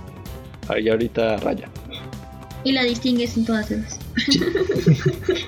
y 0.79 0.89
ahorita 0.89 1.37
Raya. 1.37 1.69
Y 2.63 2.71
la 2.71 2.83
distingues 2.83 3.37
en 3.37 3.45
todas 3.45 3.69
esas. 3.71 3.99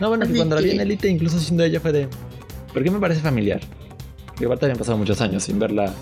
No, 0.00 0.08
bueno, 0.08 0.26
que 0.26 0.34
cuando 0.34 0.56
la 0.56 0.60
vi 0.60 0.70
en 0.72 0.80
Elite, 0.80 1.08
incluso 1.08 1.38
siendo 1.38 1.62
ella 1.62 1.78
fue 1.78 1.92
de. 1.92 2.08
¿Por 2.72 2.82
qué 2.82 2.90
me 2.90 2.98
parece 2.98 3.20
familiar? 3.20 3.60
Porque 4.26 4.46
aparte 4.46 4.66
habían 4.66 4.78
pasado 4.78 4.98
muchos 4.98 5.20
años 5.20 5.44
sin 5.44 5.58
verla 5.60 5.94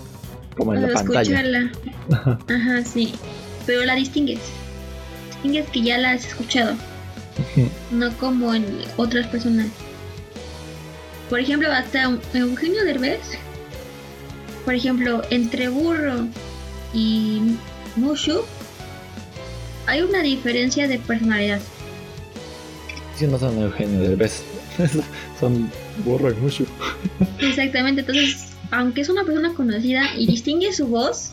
como 0.57 0.73
en 0.73 0.81
la 0.81 0.87
Al 0.87 0.93
pantalla. 0.93 1.21
escucharla. 1.21 1.71
Ajá, 2.49 2.83
sí. 2.85 3.13
Pero 3.67 3.85
la 3.85 3.93
distingues. 3.95 4.39
Distingues 5.31 5.69
que 5.69 5.83
ya 5.83 5.99
la 5.99 6.11
has 6.13 6.25
escuchado. 6.25 6.73
No 7.91 8.11
como 8.17 8.53
en 8.55 8.65
otras 8.97 9.27
personas. 9.27 9.67
Por 11.33 11.39
ejemplo, 11.39 11.71
hasta 11.71 12.03
Eugenio 12.35 12.85
Derbez. 12.85 13.19
Por 14.65 14.75
ejemplo, 14.75 15.23
entre 15.31 15.67
Burro 15.67 16.27
y 16.93 17.55
Mushu. 17.95 18.41
Hay 19.87 20.03
una 20.03 20.21
diferencia 20.21 20.87
de 20.87 20.99
personalidad. 20.99 21.59
Sí, 23.15 23.25
no 23.25 23.39
son 23.39 23.59
Eugenio 23.59 23.99
Derbez. 24.01 24.43
son 25.39 25.71
Burro 26.05 26.29
y 26.29 26.35
Mushu. 26.35 26.67
Exactamente, 27.39 28.01
entonces, 28.01 28.49
aunque 28.69 29.01
es 29.01 29.09
una 29.09 29.23
persona 29.23 29.55
conocida 29.55 30.15
y 30.15 30.27
distingue 30.27 30.71
su 30.71 30.85
voz, 30.85 31.31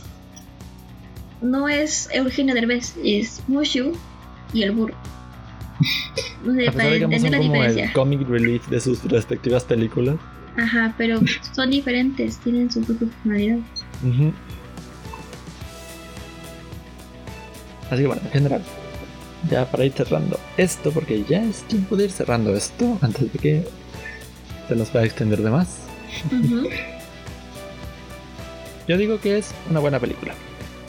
no 1.42 1.68
es 1.68 2.08
Eugenio 2.10 2.54
Derbez, 2.54 2.94
es 3.04 3.42
Mushu 3.48 3.92
y 4.54 4.62
el 4.62 4.70
burro. 4.70 4.94
No 6.44 6.54
sé, 6.54 6.68
A 6.68 6.72
pesar 6.72 6.74
para 6.74 6.94
entender 6.96 7.20
son 7.20 7.30
la 7.30 7.38
como 7.38 7.64
el 7.64 7.92
comic 7.92 8.28
relief 8.28 8.66
de 8.68 8.80
sus 8.80 9.04
respectivas 9.04 9.64
películas. 9.64 10.16
Ajá, 10.56 10.94
pero 10.96 11.20
son 11.54 11.70
diferentes, 11.70 12.38
tienen 12.38 12.70
su 12.70 12.82
propia 12.82 13.08
personalidad. 13.08 13.58
Ujú. 14.02 14.32
Así 17.90 18.02
que 18.02 18.06
bueno, 18.06 18.22
en 18.24 18.30
general, 18.30 18.62
ya 19.50 19.70
para 19.70 19.84
ir 19.84 19.92
cerrando 19.92 20.38
esto, 20.56 20.90
porque 20.92 21.24
ya 21.28 21.42
es 21.42 21.62
tiempo 21.64 21.96
de 21.96 22.04
ir 22.04 22.10
cerrando 22.10 22.54
esto 22.54 22.98
antes 23.00 23.32
de 23.32 23.38
que 23.38 23.68
se 24.68 24.76
nos 24.76 24.94
va 24.94 25.00
a 25.00 25.04
extender 25.04 25.42
de 25.42 25.50
más. 25.50 25.68
Ujú. 26.32 26.68
Yo 28.88 28.96
digo 28.96 29.20
que 29.20 29.38
es 29.38 29.52
una 29.68 29.80
buena 29.80 30.00
película. 30.00 30.34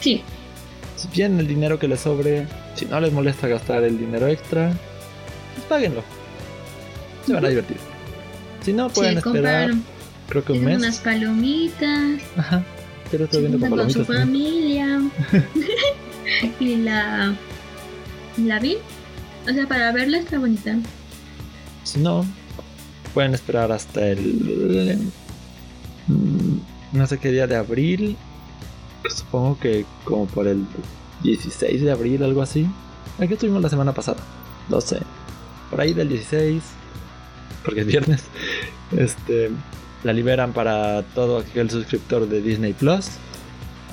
Sí, 0.00 0.22
bien 1.12 1.38
el 1.40 1.46
dinero 1.48 1.78
que 1.78 1.88
les 1.88 2.00
sobre, 2.00 2.46
si 2.74 2.84
no 2.86 3.00
les 3.00 3.12
molesta 3.12 3.48
gastar 3.48 3.82
el 3.84 3.98
dinero 3.98 4.26
extra, 4.28 4.72
pues 5.54 5.66
páguenlo. 5.68 6.02
Se 7.26 7.32
van 7.32 7.44
a 7.44 7.48
divertir. 7.48 7.76
Si 8.62 8.72
no, 8.72 8.88
pueden 8.90 9.14
se 9.14 9.18
esperar, 9.28 9.70
creo 10.28 10.44
que 10.44 10.52
un 10.52 10.64
mes. 10.64 10.78
unas 10.78 10.98
palomitas, 10.98 12.20
Ajá. 12.36 12.62
Se 13.10 13.22
estoy 13.22 13.40
viendo 13.42 13.58
con 13.58 13.68
juntan 13.70 13.86
con 13.86 13.94
su 13.94 14.06
palomitas. 14.06 14.24
familia 14.26 15.00
y 16.60 16.76
la 16.76 17.34
la 18.38 18.58
vi. 18.58 18.78
O 19.48 19.52
sea, 19.52 19.66
para 19.66 19.92
verla 19.92 20.18
está 20.18 20.38
bonita. 20.38 20.76
Si 21.84 21.98
no, 21.98 22.24
pueden 23.12 23.34
esperar 23.34 23.70
hasta 23.72 24.08
el. 24.08 24.98
mm, 26.06 26.56
No 26.92 27.06
sé 27.06 27.18
qué 27.18 27.30
día 27.32 27.46
de 27.46 27.56
abril. 27.56 28.16
Supongo 29.08 29.58
que 29.58 29.84
como 30.04 30.26
por 30.26 30.46
el 30.46 30.64
16 31.22 31.82
de 31.82 31.92
abril, 31.92 32.22
algo 32.22 32.42
así. 32.42 32.66
Aquí 33.18 33.34
estuvimos 33.34 33.62
la 33.62 33.68
semana 33.68 33.92
pasada. 33.92 34.18
No 34.68 34.80
sé. 34.80 34.98
Por 35.70 35.80
ahí 35.80 35.92
del 35.92 36.08
16. 36.08 36.62
Porque 37.64 37.80
es 37.80 37.86
viernes. 37.86 38.24
Este. 38.96 39.50
La 40.04 40.12
liberan 40.12 40.52
para 40.52 41.02
todo 41.14 41.38
aquel 41.38 41.70
suscriptor 41.70 42.28
de 42.28 42.42
Disney 42.42 42.74
Plus. 42.74 43.08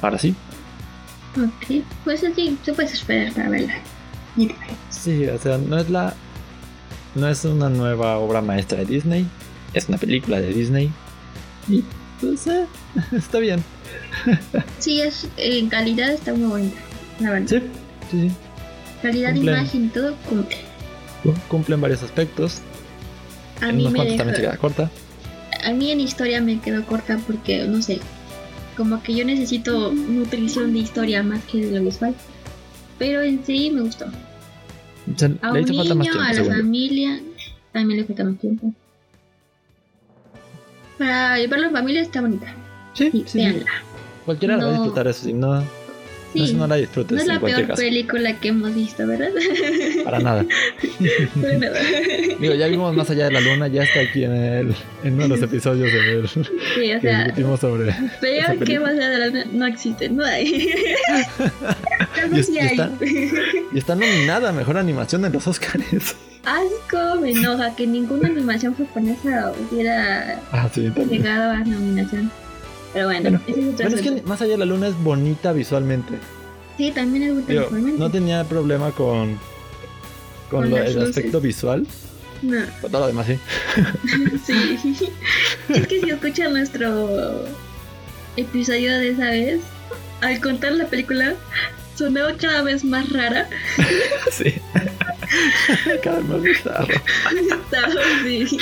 Ahora 0.02 0.18
sí. 0.18 0.36
Ok, 1.38 1.84
pues 2.04 2.24
así, 2.24 2.58
tú 2.66 2.74
puedes 2.74 2.94
esperar 2.94 3.32
para 3.34 3.50
verla. 3.50 3.76
Sí, 4.90 5.26
o 5.28 5.38
sea, 5.38 5.58
no 5.58 5.78
es 5.78 5.90
la. 5.90 6.14
No 7.16 7.28
es 7.28 7.46
una 7.46 7.70
nueva 7.70 8.18
obra 8.18 8.42
maestra 8.42 8.80
de 8.80 8.86
Disney. 8.86 9.28
Es 9.74 9.88
una 9.88 9.98
película 9.98 10.42
de 10.42 10.54
Disney. 10.54 10.92
Y 11.68 11.84
pues 12.20 12.48
eh, 12.48 12.66
está 13.12 13.40
bien. 13.40 13.64
Sí, 14.80 15.02
es, 15.02 15.28
en 15.38 15.70
calidad 15.70 16.12
está 16.12 16.34
muy 16.34 16.48
bonita, 16.48 16.80
la 17.20 17.32
verdad. 17.32 17.48
Sí, 17.48 17.60
sí, 18.12 18.30
sí. 18.30 18.36
Calidad 19.02 19.30
de 19.30 19.36
Cumplen. 19.36 19.56
imagen 19.56 19.86
y 19.86 19.88
todo 19.90 20.16
cumple. 20.28 20.58
Cumplen 21.48 21.82
varios 21.82 22.04
aspectos. 22.04 22.62
A 23.62 23.70
en 23.70 23.78
mí 23.78 23.88
me 23.90 24.18
también 24.18 24.36
se 24.36 24.42
queda 24.42 24.58
corta. 24.58 24.90
a 25.64 25.72
mí 25.74 25.92
en 25.92 26.00
historia 26.00 26.42
me 26.42 26.60
quedó 26.60 26.86
corta 26.86 27.18
porque, 27.28 27.66
no 27.66 27.82
sé, 27.82 28.00
como 28.78 29.02
que 29.04 29.14
yo 29.16 29.26
necesito 29.26 29.92
nutrición 29.92 30.74
de 30.74 30.80
historia 30.80 31.24
más 31.24 31.44
que 31.46 31.66
de 31.66 31.80
lo 31.80 31.84
visual. 31.86 32.16
Pero 32.98 33.22
en 33.22 33.46
sí 33.46 33.70
me 33.72 33.82
gustó. 33.82 34.06
O 34.06 35.18
sea, 35.18 35.30
A 35.42 35.52
le 35.52 35.60
un 35.60 35.66
hizo 35.66 35.74
falta 35.76 35.96
más 35.96 36.08
niño, 36.08 36.14
tiempo, 36.14 36.30
a 36.30 36.34
la 36.34 36.44
familia, 36.56 37.20
también 37.72 38.00
le 38.02 38.06
falta 38.06 38.24
más 38.26 38.38
tiempo. 38.40 38.74
Para 40.98 41.38
llevarlo 41.38 41.68
en 41.68 41.72
familia 41.74 42.02
está 42.02 42.22
bonita. 42.22 42.54
Sí, 43.00 43.10
Sí, 43.12 43.12
sí, 43.12 43.24
sí. 43.28 43.38
véanla. 43.40 43.66
Cualquiera 44.26 44.58
la 44.58 44.66
va 44.66 44.70
a 44.70 44.74
disfrutar 44.74 45.08
eso. 45.08 45.24
Si 45.26 45.34
no, 45.34 45.56
no, 45.56 45.64
Sí, 46.34 46.46
si 46.48 46.54
no 46.54 46.68
la 46.68 46.76
disfrutes 46.76 47.16
no 47.16 47.22
es 47.22 47.28
la 47.28 47.40
peor 47.40 47.66
caso. 47.66 47.82
película 47.82 48.34
que 48.40 48.50
hemos 48.50 48.76
visto, 48.76 49.08
¿verdad? 49.08 49.30
Para 50.04 50.20
nada. 50.20 50.46
Bueno, 51.36 51.68
Digo, 52.40 52.54
ya 52.54 52.68
vimos 52.68 52.96
más 52.96 53.10
allá 53.10 53.26
de 53.26 53.32
la 53.32 53.42
luna. 53.42 53.68
Ya 53.68 53.82
está 53.84 54.02
aquí 54.02 54.24
en, 54.26 54.36
el, 54.36 54.76
en 55.04 55.14
uno 55.16 55.24
de 55.24 55.30
los 55.30 55.42
episodios 55.42 55.92
de 55.92 56.00
ver 56.00 56.28
sí, 56.28 56.40
o 56.44 56.52
que 56.76 57.00
sea, 57.02 57.24
discutimos 57.24 57.60
sobre. 57.60 57.96
peor 58.22 58.60
que 58.64 58.80
más 58.80 58.92
adelante 58.92 59.46
no 59.52 59.66
existe, 59.66 60.10
no 60.10 60.24
hay. 60.24 60.72
Y 62.26 62.30
vez 62.30 62.40
es- 62.42 62.46
sí 62.48 62.54
y 62.56 62.60
hay. 62.60 62.72
está- 62.72 62.92
Y 63.74 63.78
está 63.78 63.96
nominada 63.96 64.50
a 64.50 64.52
mejor 64.54 64.78
animación 64.78 65.26
en 65.26 65.34
los 65.34 65.48
Oscars. 65.48 66.16
Asco, 66.46 67.20
me 67.22 67.32
enoja 67.32 67.76
que 67.76 67.88
ninguna 67.88 68.28
animación 68.28 68.76
japonesa 68.76 69.52
hubiera 69.72 70.40
Ah, 70.52 70.70
sí, 70.74 70.92
llegado 71.10 71.52
a 71.52 71.60
nominación. 71.60 72.32
Pero 72.94 73.06
bueno, 73.08 73.40
Bueno, 73.48 73.74
ese 73.80 73.96
es 73.96 74.02
que 74.02 74.22
más 74.24 74.42
allá 74.42 74.52
de 74.54 74.58
la 74.58 74.66
luna 74.66 74.88
es 74.88 74.96
bonita 75.04 75.52
visualmente. 75.54 76.14
Sí, 76.78 76.92
también 76.92 77.24
es 77.24 77.30
bonito 77.32 77.52
Digo, 77.52 77.64
visualmente. 77.66 78.00
no 78.00 78.10
tenía 78.12 78.44
problema 78.46 78.92
con, 78.92 79.38
con, 80.50 80.62
Con 80.62 80.70
lo- 80.72 80.78
las 80.78 80.88
el 80.90 80.94
luces. 80.96 81.10
aspecto 81.10 81.40
visual. 81.42 81.86
No, 82.42 82.58
Pero 82.82 82.90
todo 82.90 83.02
lo 83.02 83.08
demás 83.08 83.28
sí. 83.28 83.38
sí. 84.46 85.10
es 85.74 85.88
que 85.88 86.00
si 86.02 86.10
escuchan 86.10 86.54
nuestro 86.54 87.46
episodio 88.38 88.98
de 88.98 89.10
esa 89.10 89.26
vez, 89.26 89.60
al 90.22 90.40
contar 90.42 90.72
la 90.74 90.86
película, 90.88 91.36
sonaba 91.96 92.34
cada 92.38 92.62
vez 92.64 92.84
más 92.86 93.10
rara. 93.12 93.48
sí. 94.32 94.54
Cada 96.04 96.18
vez 96.18 96.26
más 96.28 96.42
bizarro. 96.42 97.02
Así. 98.22 98.58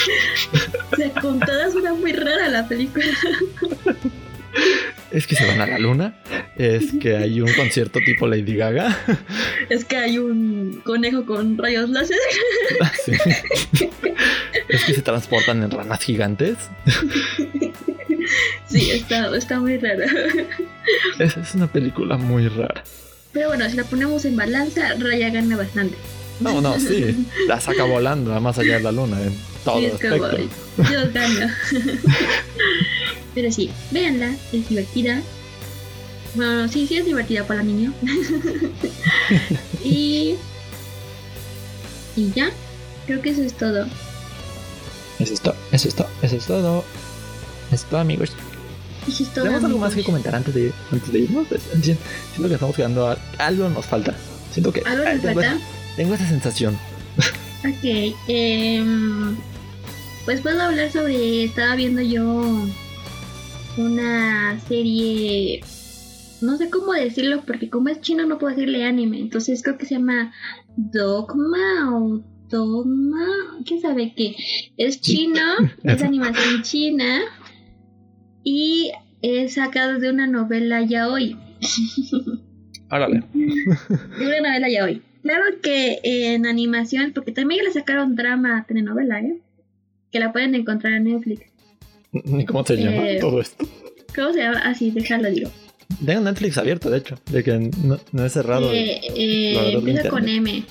O 0.91 0.95
sea, 0.95 1.11
contada 1.21 1.71
suena 1.71 1.93
muy 1.93 2.11
rara 2.13 2.49
la 2.49 2.67
película. 2.67 3.05
Es 5.11 5.27
que 5.27 5.35
se 5.35 5.45
van 5.45 5.61
a 5.61 5.67
la 5.67 5.79
luna. 5.79 6.19
Es 6.57 6.91
que 6.99 7.15
hay 7.15 7.41
un 7.41 7.53
concierto 7.53 7.99
tipo 8.05 8.27
Lady 8.27 8.55
Gaga. 8.55 8.97
Es 9.69 9.85
que 9.85 9.97
hay 9.97 10.17
un 10.17 10.81
conejo 10.83 11.25
con 11.25 11.57
rayos 11.57 11.89
láser. 11.89 12.17
Sí. 13.05 13.13
Es 14.67 14.83
que 14.83 14.93
se 14.93 15.01
transportan 15.01 15.63
en 15.63 15.71
ranas 15.71 16.01
gigantes. 16.01 16.57
Sí, 18.67 18.91
está, 18.91 19.35
está 19.35 19.59
muy 19.59 19.77
rara. 19.77 20.05
Es, 21.19 21.37
es 21.37 21.55
una 21.55 21.67
película 21.67 22.17
muy 22.17 22.47
rara. 22.49 22.83
Pero 23.31 23.49
bueno, 23.49 23.69
si 23.69 23.77
la 23.77 23.83
ponemos 23.83 24.25
en 24.25 24.35
balanza, 24.35 24.95
Raya 24.99 25.29
gana 25.29 25.55
bastante. 25.55 25.95
No, 26.39 26.61
no, 26.61 26.79
sí. 26.79 27.27
La 27.47 27.59
saca 27.59 27.83
volando 27.83 28.39
más 28.41 28.57
allá 28.59 28.75
de 28.75 28.83
la 28.83 28.91
luna 28.91 29.21
en 29.21 29.33
todo 29.65 29.79
es 29.79 29.93
como, 29.99 30.17
gana. 31.13 31.57
Pero 33.35 33.51
sí, 33.51 33.69
véanla, 33.91 34.35
es 34.53 34.69
divertida. 34.69 35.21
Bueno, 36.35 36.67
sí, 36.67 36.85
sí 36.87 36.97
es 36.97 37.05
divertida 37.05 37.45
para 37.45 37.63
niño. 37.63 37.93
y. 39.83 40.35
Y 42.15 42.31
ya, 42.35 42.49
creo 43.05 43.21
que 43.21 43.29
eso 43.29 43.41
es 43.43 43.53
todo. 43.53 43.85
Eso 45.19 45.33
es 45.33 45.41
todo, 45.41 45.55
eso 45.71 45.87
es 45.87 45.95
todo, 45.95 46.07
eso 46.21 46.35
es 46.35 46.45
todo. 46.45 46.83
Eso 47.67 47.75
es 47.75 47.83
todo, 47.85 47.99
amigos. 47.99 48.31
Eso 49.07 49.23
es 49.23 49.29
todo. 49.33 49.43
¿Tenemos 49.45 49.63
algo 49.65 49.79
más 49.79 49.93
que 49.93 50.03
comentar 50.03 50.35
antes 50.35 50.53
de, 50.53 50.71
antes 50.91 51.11
de 51.11 51.19
irnos? 51.19 51.47
Pues, 51.47 51.61
si- 51.81 51.81
Siento 52.33 52.47
que 52.47 52.53
estamos 52.53 52.75
quedando 52.75 53.07
a... 53.07 53.17
Algo 53.37 53.69
nos 53.69 53.85
falta. 53.85 54.15
Siento 54.51 54.71
que... 54.71 54.81
¿Algo 54.85 55.03
nos 55.03 55.21
falta? 55.21 55.57
Tengo 55.97 56.13
esa 56.13 56.27
sensación. 56.27 56.77
Ok, 57.59 58.15
em, 58.27 59.35
pues 60.25 60.39
puedo 60.41 60.61
hablar 60.61 60.91
sobre. 60.91 61.43
Estaba 61.43 61.75
viendo 61.75 62.01
yo 62.01 62.65
una 63.77 64.59
serie. 64.67 65.61
No 66.39 66.55
sé 66.57 66.69
cómo 66.69 66.93
decirlo, 66.93 67.41
porque 67.45 67.69
como 67.69 67.89
es 67.89 67.99
chino 67.99 68.25
no 68.27 68.37
puedo 68.37 68.55
decirle 68.55 68.85
anime. 68.85 69.19
Entonces 69.19 69.63
creo 69.63 69.77
que 69.79 69.87
se 69.87 69.95
llama 69.95 70.31
Dogma 70.77 71.97
o 71.97 72.23
Dogma. 72.47 73.25
¿Quién 73.65 73.81
sabe 73.81 74.13
qué? 74.15 74.35
Es 74.77 75.01
chino, 75.01 75.41
es 75.83 76.03
animación 76.03 76.61
china 76.61 77.21
y 78.43 78.91
es 79.23 79.55
sacado 79.55 79.99
de 79.99 80.11
una 80.11 80.27
novela 80.27 80.83
ya 80.83 81.09
hoy. 81.09 81.35
Árale. 82.89 83.23
De 83.33 84.27
una 84.27 84.41
novela 84.41 84.69
ya 84.69 84.85
hoy. 84.85 85.01
Claro 85.23 85.43
que 85.61 85.99
en 86.03 86.45
animación, 86.45 87.11
porque 87.13 87.31
también 87.31 87.63
le 87.65 87.71
sacaron 87.71 88.15
drama 88.15 88.57
a 88.59 88.63
telenovela, 88.65 89.19
¿eh? 89.21 89.37
Que 90.11 90.19
la 90.19 90.31
pueden 90.31 90.55
encontrar 90.55 90.93
en 90.93 91.03
Netflix. 91.05 91.41
Cómo 92.47 92.65
se 92.65 92.77
llama 92.77 93.09
Eh, 93.09 93.17
todo 93.19 93.41
esto. 93.41 93.67
¿Cómo 94.15 94.33
se 94.33 94.39
llama? 94.39 94.59
Así, 94.59 94.91
déjalo 94.91 95.29
digo. 95.29 95.51
Tengo 96.05 96.21
Netflix 96.21 96.57
abierto, 96.57 96.89
de 96.89 96.97
hecho. 96.99 97.15
De 97.31 97.43
que 97.43 97.57
no, 97.83 97.99
no 98.11 98.25
he 98.25 98.29
cerrado. 98.29 98.71
Eh, 98.73 98.99
eh, 99.15 99.73
empieza 99.73 100.09
con 100.09 100.27
M. 100.27 100.63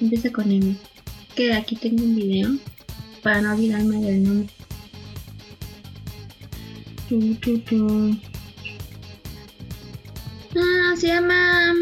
Empieza 0.00 0.30
con 0.32 0.50
M. 0.50 0.74
Que 1.34 1.52
aquí 1.52 1.76
tengo 1.76 2.02
un 2.02 2.16
video 2.16 2.50
para 3.22 3.40
no 3.42 3.52
olvidarme 3.54 4.00
del 4.00 4.22
nombre. 4.24 4.48
Tu, 7.08 7.34
tu, 7.36 7.58
tu. 7.60 8.16
Ah, 10.56 10.94
se 10.96 11.08
llama. 11.08 11.74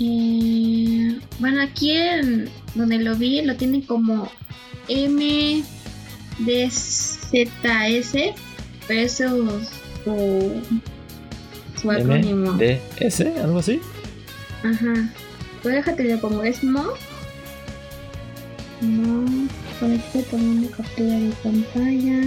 Eh, 0.00 1.18
bueno, 1.38 1.62
aquí 1.62 1.92
en 1.92 2.48
donde 2.74 2.98
lo 2.98 3.16
vi 3.16 3.42
lo 3.42 3.56
tienen 3.56 3.82
como 3.82 4.30
M 4.88 5.62
D 6.38 6.70
Z 6.70 7.88
S, 7.88 8.34
pero 8.86 9.00
eso 9.00 9.24
es 9.58 9.68
su, 10.04 10.62
su 11.80 11.90
acrónimo. 11.90 12.52
M, 12.52 12.58
D, 12.58 12.80
S, 13.00 13.26
algo 13.42 13.58
así. 13.58 13.80
Ajá. 14.62 15.12
Pues 15.62 15.74
déjate 15.74 16.04
lo 16.04 16.20
pongo. 16.20 16.42
Es 16.42 16.62
Mo. 16.62 16.84
Mo. 18.80 19.48
Por 19.80 19.90
estoy 19.90 20.22
tomando 20.22 20.70
captura 20.70 21.18
de 21.18 21.32
pantalla. 21.42 22.20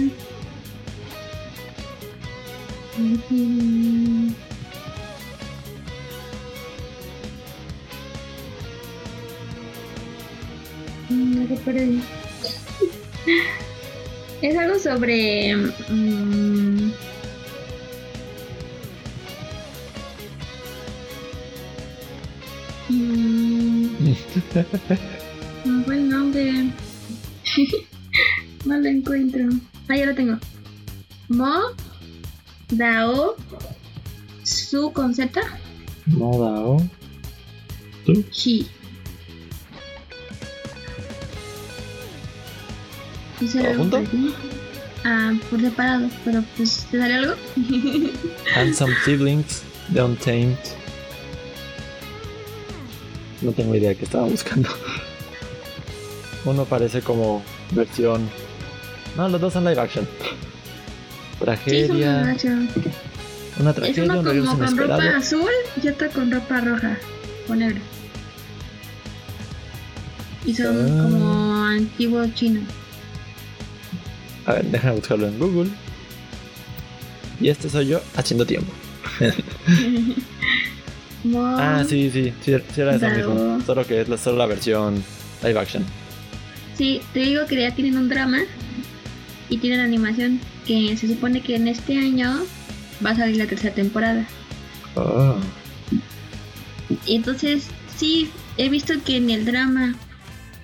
Ujú. 2.98 3.34
Mm, 3.34 4.34
Es 14.42 14.56
algo 14.56 14.78
sobre. 14.78 15.54
mm, 15.54 16.92
mm, 22.88 23.86
no 25.64 25.84
fue 25.84 25.94
el 25.94 26.08
nombre. 26.08 26.52
no 28.64 28.78
lo 28.78 28.88
encuentro. 28.88 29.48
Ah, 29.88 29.96
ya 29.96 30.06
lo 30.06 30.14
tengo. 30.14 30.38
Mo. 31.28 31.54
Dao. 32.70 33.36
Su 34.42 34.92
con 34.92 35.14
Z. 35.14 35.40
Modao. 36.06 36.78
Chi. 38.30 38.66
¿Todo 43.50 43.66
algo 43.66 43.82
junto? 43.82 44.02
Ah, 45.04 45.32
por 45.50 45.60
separado, 45.60 46.08
pero 46.24 46.44
pues, 46.56 46.86
¿te 46.90 46.98
sale 46.98 47.14
algo? 47.14 47.34
Handsome 48.54 48.94
Siblings 49.04 49.62
de 49.88 50.02
Untamed. 50.02 50.56
No 53.40 53.50
tengo 53.52 53.74
idea 53.74 53.88
de 53.90 53.96
qué 53.96 54.04
estaba 54.04 54.26
buscando. 54.26 54.68
Uno 56.44 56.64
parece 56.64 57.00
como 57.02 57.42
versión. 57.72 58.28
No, 59.16 59.28
los 59.28 59.40
dos 59.40 59.52
son 59.52 59.64
live 59.64 59.80
action. 59.80 60.06
Sí, 60.06 61.76
es 61.76 61.90
una 61.90 62.32
Tragedia. 62.32 62.32
Es 62.32 63.74
tragedia, 63.74 64.04
uno 64.04 64.20
un 64.20 64.24
regreso 64.24 64.50
como 64.52 64.64
con 64.64 64.76
ropa 64.78 65.16
azul 65.16 65.50
y 65.82 65.88
otro 65.88 66.10
con 66.10 66.30
ropa 66.30 66.60
roja 66.60 66.96
o 67.48 67.54
negra. 67.54 67.80
Y 70.46 70.54
son 70.54 70.76
Ah. 70.76 71.02
como 71.02 71.64
antiguo 71.64 72.24
chino. 72.34 72.60
A 74.46 74.54
ver, 74.54 74.64
déjame 74.66 74.96
buscarlo 74.96 75.26
en 75.28 75.38
Google. 75.38 75.70
Y 77.40 77.48
este 77.48 77.68
soy 77.68 77.88
yo 77.88 78.00
haciendo 78.16 78.46
tiempo. 78.46 78.72
Ah, 81.34 81.84
sí, 81.88 82.10
sí, 82.10 82.32
sí, 82.42 82.54
sí 82.74 82.80
era 82.80 82.96
eso 82.96 83.06
Bravo. 83.06 83.34
mismo. 83.34 83.60
Solo 83.64 83.86
que 83.86 84.00
es 84.00 84.08
la, 84.08 84.18
solo 84.18 84.38
la 84.38 84.46
versión 84.46 85.04
live 85.44 85.58
action. 85.58 85.84
Sí, 86.76 87.00
te 87.12 87.20
digo 87.20 87.46
que 87.46 87.60
ya 87.60 87.72
tienen 87.74 87.96
un 87.96 88.08
drama 88.08 88.40
y 89.48 89.58
tienen 89.58 89.80
animación 89.80 90.40
que 90.66 90.96
se 90.96 91.06
supone 91.06 91.40
que 91.40 91.56
en 91.56 91.68
este 91.68 91.96
año 91.96 92.40
va 93.04 93.10
a 93.10 93.16
salir 93.16 93.36
la 93.36 93.46
tercera 93.46 93.74
temporada. 93.74 94.26
Oh. 94.96 95.36
Entonces, 97.06 97.68
sí, 97.96 98.30
he 98.56 98.68
visto 98.68 98.94
que 99.04 99.16
en 99.16 99.30
el 99.30 99.44
drama 99.44 99.94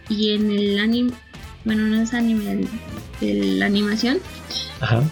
y 0.08 0.32
en 0.32 0.50
el 0.50 0.78
anime, 0.78 1.12
bueno, 1.68 1.82
no 1.86 2.00
es 2.00 2.14
anime, 2.14 2.66
el- 3.20 3.58
la 3.58 3.66
animación, 3.66 4.18
Ajá. 4.80 5.02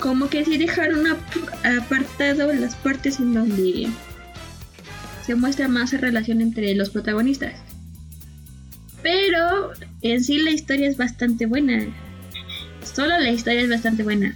como 0.00 0.28
que 0.30 0.42
sí 0.44 0.56
dejaron 0.56 1.06
ap- 1.06 1.20
apartado 1.82 2.50
las 2.54 2.74
partes 2.76 3.20
en 3.20 3.34
donde 3.34 3.88
se 5.26 5.34
muestra 5.34 5.68
más 5.68 5.92
la 5.92 5.98
relación 6.00 6.40
entre 6.40 6.74
los 6.74 6.88
protagonistas. 6.88 7.52
Pero 9.02 9.72
en 10.00 10.24
sí 10.24 10.38
la 10.38 10.50
historia 10.50 10.88
es 10.88 10.96
bastante 10.96 11.44
buena. 11.46 11.84
Solo 12.94 13.18
la 13.18 13.30
historia 13.30 13.60
es 13.60 13.68
bastante 13.68 14.02
buena. 14.02 14.34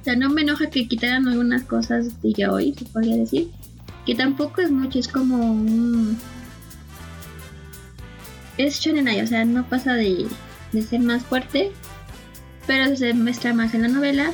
O 0.00 0.04
sea, 0.04 0.14
no 0.16 0.30
me 0.30 0.42
enoja 0.42 0.70
que 0.70 0.86
quitaran 0.86 1.26
algunas 1.26 1.62
cosas 1.64 2.22
de 2.22 2.32
ya 2.32 2.52
hoy, 2.52 2.74
se 2.78 2.84
podría 2.84 3.16
decir. 3.16 3.48
Que 4.06 4.14
tampoco 4.14 4.60
es 4.60 4.70
mucho, 4.70 4.98
es 5.00 5.08
como 5.08 5.50
un... 5.52 6.16
Es 8.58 8.80
shonen 8.80 9.08
ai, 9.08 9.20
o 9.20 9.26
sea, 9.26 9.44
no 9.44 9.68
pasa 9.68 9.94
de, 9.94 10.26
de 10.72 10.82
ser 10.82 11.00
más 11.00 11.22
fuerte, 11.24 11.72
pero 12.66 12.96
se 12.96 13.12
muestra 13.14 13.54
más 13.54 13.74
en 13.74 13.82
la 13.82 13.88
novela. 13.88 14.32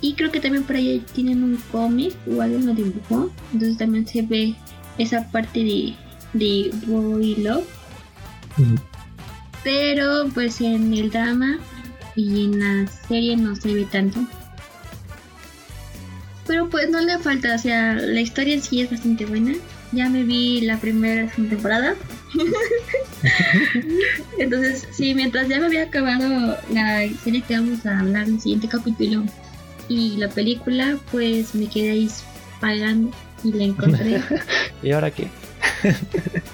Y 0.00 0.14
creo 0.14 0.30
que 0.30 0.40
también 0.40 0.64
por 0.64 0.76
ahí 0.76 1.04
tienen 1.14 1.44
un 1.44 1.56
cómic 1.70 2.14
o 2.26 2.40
alguien 2.40 2.66
lo 2.66 2.74
dibujó. 2.74 3.30
Entonces 3.52 3.78
también 3.78 4.06
se 4.06 4.22
ve 4.22 4.54
esa 4.98 5.30
parte 5.30 5.60
de, 5.60 5.94
de 6.32 6.70
Boy 6.86 7.36
Love. 7.36 7.66
Pero 9.62 10.28
pues 10.32 10.60
en 10.60 10.94
el 10.94 11.10
drama 11.10 11.58
y 12.16 12.44
en 12.44 12.58
la 12.60 12.90
serie 13.08 13.36
no 13.36 13.54
se 13.56 13.74
ve 13.74 13.84
tanto. 13.84 14.20
Pero 16.46 16.68
pues 16.68 16.90
no 16.90 17.00
le 17.00 17.18
falta, 17.18 17.54
o 17.54 17.58
sea, 17.58 17.94
la 17.94 18.20
historia 18.20 18.54
en 18.54 18.62
sí 18.62 18.80
es 18.80 18.90
bastante 18.90 19.26
buena. 19.26 19.52
Ya 19.92 20.08
me 20.08 20.22
vi 20.24 20.62
la 20.62 20.78
primera 20.78 21.30
temporada. 21.30 21.94
Entonces, 24.38 24.86
sí, 24.92 25.14
mientras 25.14 25.48
ya 25.48 25.58
me 25.58 25.66
había 25.66 25.84
acabado 25.84 26.56
la 26.72 27.08
serie 27.22 27.42
que 27.42 27.54
vamos 27.54 27.84
a 27.86 28.00
hablar 28.00 28.28
en 28.28 28.34
el 28.34 28.40
siguiente 28.40 28.68
capítulo 28.68 29.24
y 29.88 30.16
la 30.16 30.28
película, 30.28 30.98
pues 31.10 31.54
me 31.54 31.66
quedé 31.66 31.90
ahí 31.90 32.10
pagando 32.60 33.10
y 33.42 33.52
la 33.52 33.64
encontré. 33.64 34.22
¿Y 34.82 34.92
ahora 34.92 35.10
qué? 35.10 35.28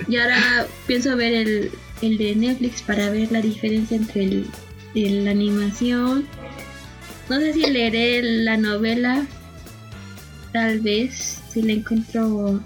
y 0.08 0.16
ahora 0.16 0.66
pienso 0.86 1.16
ver 1.16 1.32
el, 1.32 1.70
el 2.02 2.18
de 2.18 2.36
Netflix 2.36 2.82
para 2.82 3.10
ver 3.10 3.32
la 3.32 3.40
diferencia 3.40 3.96
entre 3.96 4.22
el, 4.22 5.24
la 5.24 5.30
animación. 5.30 6.26
No 7.28 7.40
sé 7.40 7.52
si 7.52 7.70
leeré 7.70 8.22
la 8.22 8.56
novela, 8.56 9.26
tal 10.52 10.80
vez, 10.80 11.42
si 11.50 11.62
la 11.62 11.72
encuentro 11.72 12.62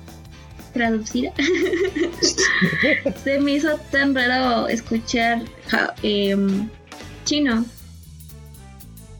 traducida. 0.72 1.32
Se 3.24 3.40
me 3.40 3.52
hizo 3.52 3.78
tan 3.90 4.14
raro 4.14 4.68
escuchar 4.68 5.42
em, 6.02 6.68
chino, 7.24 7.64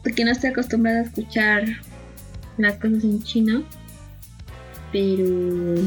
porque 0.03 0.25
no 0.25 0.31
estoy 0.31 0.51
acostumbrada 0.51 0.99
a 0.99 1.03
escuchar 1.03 1.65
las 2.57 2.75
cosas 2.75 3.03
en 3.03 3.23
chino, 3.23 3.63
pero 4.91 5.81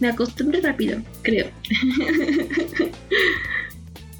me 0.00 0.08
acostumbré 0.08 0.60
rápido, 0.60 1.00
creo. 1.22 1.46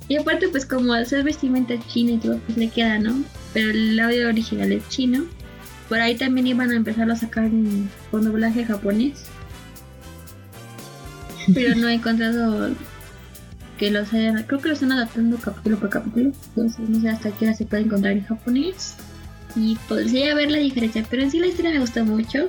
y 0.08 0.16
aparte, 0.16 0.48
pues 0.48 0.64
como 0.64 0.92
hacer 0.92 1.24
vestimenta 1.24 1.74
china 1.88 2.12
y 2.12 2.18
todo, 2.18 2.38
pues 2.46 2.56
le 2.56 2.68
queda, 2.68 2.98
¿no? 2.98 3.24
Pero 3.52 3.70
el 3.70 3.98
audio 3.98 4.28
original 4.28 4.72
es 4.72 4.88
chino. 4.88 5.24
Por 5.88 6.00
ahí 6.00 6.16
también 6.16 6.46
iban 6.46 6.70
a 6.70 6.76
empezar 6.76 7.10
a 7.10 7.16
sacar 7.16 7.50
con 8.10 8.24
doblaje 8.24 8.64
japonés. 8.64 9.24
Pero 11.54 11.74
no 11.76 11.88
he 11.88 11.94
encontrado 11.94 12.70
que 13.78 13.90
los 13.90 14.12
hayan. 14.12 14.42
Creo 14.44 14.60
que 14.60 14.68
lo 14.68 14.74
están 14.74 14.92
adaptando 14.92 15.36
capítulo 15.38 15.78
por 15.78 15.90
capítulo. 15.90 16.32
Entonces 16.48 16.88
no 16.88 17.00
sé 17.00 17.08
hasta 17.08 17.30
qué 17.32 17.46
hora 17.46 17.54
se 17.54 17.66
puede 17.66 17.84
encontrar 17.84 18.12
en 18.12 18.24
japonés. 18.24 18.96
Y 19.54 19.76
podría 19.88 20.34
ver 20.34 20.50
la 20.50 20.58
diferencia. 20.58 21.04
Pero 21.08 21.22
en 21.22 21.30
sí 21.30 21.38
la 21.38 21.46
historia 21.46 21.72
me 21.72 21.80
gusta 21.80 22.04
mucho 22.04 22.48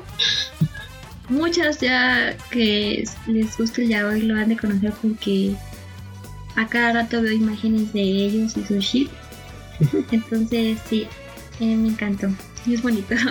muchas 1.30 1.80
ya 1.80 2.36
que 2.52 3.04
les 3.28 3.58
gusta 3.58 3.82
el 3.82 3.90
yaoi 3.90 4.22
lo 4.24 4.36
han 4.36 4.50
de 4.50 4.58
conocer 4.58 4.94
porque 5.02 5.56
a 6.56 6.68
cada 6.68 6.94
rato 6.94 7.22
veo 7.22 7.34
imágenes 7.34 7.94
de 7.94 8.02
ellos 8.02 8.56
y 8.58 8.64
su 8.66 8.80
ship. 8.80 9.10
Entonces, 10.12 10.78
sí, 10.88 11.08
eh, 11.60 11.76
me 11.76 11.90
encantó. 11.90 12.28
Es 12.70 12.82
bonito. 12.82 13.16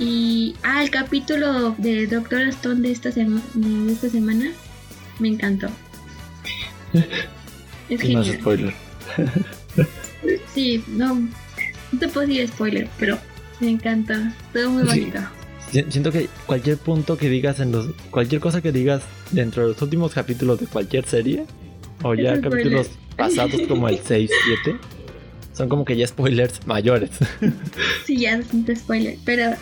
y, 0.00 0.56
ah, 0.62 0.82
el 0.82 0.90
capítulo 0.90 1.74
de 1.78 2.06
Doctor 2.06 2.40
Stone 2.48 2.80
de 2.80 2.90
esta, 2.90 3.10
de 3.10 3.92
esta 3.92 4.08
semana 4.08 4.50
me 5.18 5.28
encantó. 5.28 5.68
Es 7.88 8.00
genial. 8.00 8.24
No 8.24 8.32
spoiler. 8.34 8.74
sí, 10.54 10.82
no, 10.88 11.16
no 11.16 11.98
te 11.98 12.06
puedo 12.06 12.26
decir 12.26 12.48
spoiler, 12.48 12.88
pero 12.98 13.18
me 13.58 13.70
encanta, 13.70 14.32
todo 14.52 14.70
muy 14.70 14.84
bonito. 14.84 15.18
Siento 15.70 16.10
que 16.10 16.28
cualquier 16.46 16.78
punto 16.78 17.16
que 17.16 17.28
digas 17.28 17.60
en 17.60 17.72
los. 17.72 17.88
Cualquier 18.10 18.40
cosa 18.40 18.60
que 18.60 18.72
digas 18.72 19.02
dentro 19.30 19.62
de 19.62 19.68
los 19.70 19.82
últimos 19.82 20.14
capítulos 20.14 20.60
de 20.60 20.66
cualquier 20.66 21.04
serie, 21.04 21.46
o 22.02 22.14
ya 22.14 22.40
capítulos 22.40 22.90
pasados 23.16 23.60
como 23.68 23.88
el 23.88 23.98
6, 23.98 24.30
7, 24.64 24.78
son 25.52 25.68
como 25.68 25.84
que 25.84 25.96
ya 25.96 26.06
spoilers 26.06 26.66
mayores. 26.66 27.10
sí, 28.04 28.18
ya 28.18 28.36
es 28.36 28.52
un 28.52 28.66
spoiler, 28.74 29.16
pero. 29.24 29.52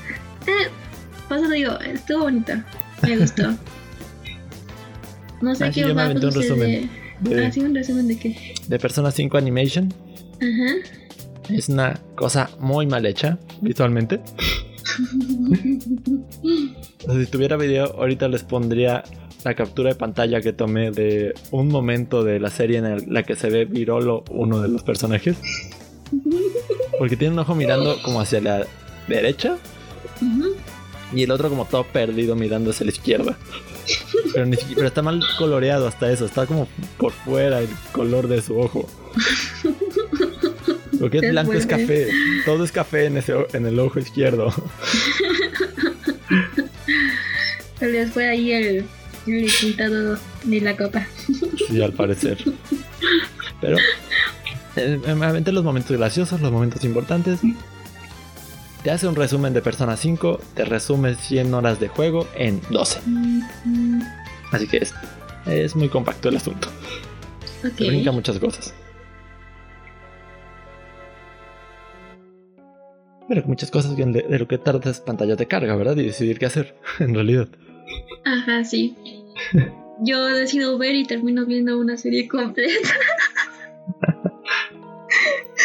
Eh, 0.48 0.68
paso 1.28 1.48
digo, 1.50 1.78
estuvo 1.80 2.24
bonito, 2.24 2.54
me 3.02 3.18
gustó. 3.18 3.54
No 5.40 5.54
sé 5.54 5.66
ah, 5.66 5.70
qué 5.70 5.92
va 5.92 6.06
a 6.06 6.10
un 6.10 6.20
resumen. 6.20 6.90
De, 7.20 7.46
ah, 7.46 7.52
un 7.56 7.74
resumen 7.74 8.08
de 8.08 8.18
qué? 8.18 8.54
De 8.66 8.78
Persona 8.78 9.10
5 9.10 9.36
Animation. 9.36 9.92
Ajá. 10.36 10.74
Es 11.50 11.68
una 11.68 12.00
cosa 12.14 12.50
muy 12.58 12.86
mal 12.86 13.04
hecha 13.06 13.38
visualmente. 13.60 14.20
si 17.08 17.26
tuviera 17.30 17.56
video, 17.56 17.86
ahorita 17.96 18.28
les 18.28 18.42
pondría 18.42 19.04
la 19.44 19.54
captura 19.54 19.90
de 19.90 19.94
pantalla 19.94 20.40
que 20.40 20.52
tomé 20.52 20.90
de 20.90 21.34
un 21.50 21.68
momento 21.68 22.24
de 22.24 22.40
la 22.40 22.50
serie 22.50 22.78
en 22.78 23.12
la 23.12 23.22
que 23.22 23.36
se 23.36 23.50
ve 23.50 23.64
Virolo, 23.64 24.24
uno 24.30 24.60
de 24.60 24.68
los 24.68 24.82
personajes. 24.82 25.36
Porque 26.98 27.16
tiene 27.16 27.34
un 27.34 27.38
ojo 27.38 27.54
mirando 27.54 28.02
como 28.02 28.20
hacia 28.20 28.40
la 28.40 28.66
derecha. 29.06 29.56
Y 31.12 31.22
el 31.22 31.30
otro 31.30 31.48
como 31.48 31.64
todo 31.64 31.84
perdido 31.84 32.36
mirando 32.36 32.70
hacia 32.70 32.84
la 32.84 32.92
izquierda. 32.92 33.38
Pero, 34.34 34.50
pero 34.74 34.86
está 34.86 35.02
mal 35.02 35.22
coloreado 35.38 35.88
hasta 35.88 36.12
eso. 36.12 36.26
Está 36.26 36.46
como 36.46 36.68
por 36.98 37.12
fuera 37.12 37.60
el 37.60 37.68
color 37.92 38.28
de 38.28 38.42
su 38.42 38.58
ojo. 38.58 38.88
Porque 41.00 41.18
es 41.18 41.30
blanco 41.30 41.52
es 41.54 41.66
café. 41.66 42.08
Todo 42.44 42.64
es 42.64 42.72
café 42.72 43.06
en, 43.06 43.16
ese, 43.16 43.34
en 43.52 43.66
el 43.66 43.78
ojo 43.78 43.98
izquierdo. 43.98 44.52
Tal 47.78 47.92
vez 47.92 48.10
fue 48.10 48.28
ahí 48.28 48.52
el, 48.52 48.84
el 49.26 49.50
pintado 49.60 50.18
de 50.44 50.60
la 50.60 50.76
copa. 50.76 51.06
Sí, 51.68 51.80
al 51.80 51.92
parecer. 51.92 52.38
Pero 53.60 53.76
obviamente 54.76 55.52
los 55.52 55.64
momentos 55.64 55.96
graciosos, 55.96 56.40
los 56.40 56.52
momentos 56.52 56.84
importantes. 56.84 57.40
Te 58.82 58.92
hace 58.92 59.08
un 59.08 59.16
resumen 59.16 59.52
de 59.52 59.60
Persona 59.60 59.96
5, 59.96 60.40
te 60.54 60.64
resume 60.64 61.16
100 61.16 61.52
horas 61.52 61.80
de 61.80 61.88
juego 61.88 62.28
en 62.36 62.60
12. 62.70 63.00
Así 64.52 64.68
que 64.68 64.78
es, 64.78 64.94
es 65.46 65.74
muy 65.74 65.88
compacto 65.88 66.28
el 66.28 66.36
asunto. 66.36 66.68
Okay. 67.72 67.88
brinca 67.88 68.12
muchas 68.12 68.38
cosas. 68.38 68.72
Pero 73.28 73.42
muchas 73.46 73.70
cosas 73.70 73.96
de, 73.96 74.04
de 74.04 74.38
lo 74.38 74.46
que 74.46 74.58
tardas 74.58 75.00
pantallas 75.00 75.36
de 75.36 75.46
carga, 75.46 75.74
¿verdad? 75.74 75.96
Y 75.96 76.04
decidir 76.04 76.38
qué 76.38 76.46
hacer, 76.46 76.76
en 77.00 77.14
realidad. 77.14 77.48
Ajá, 78.24 78.64
sí. 78.64 78.96
Yo 80.00 80.24
decido 80.26 80.78
ver 80.78 80.94
y 80.94 81.04
termino 81.04 81.44
viendo 81.46 81.78
una 81.78 81.96
serie 81.96 82.28
completa. 82.28 82.90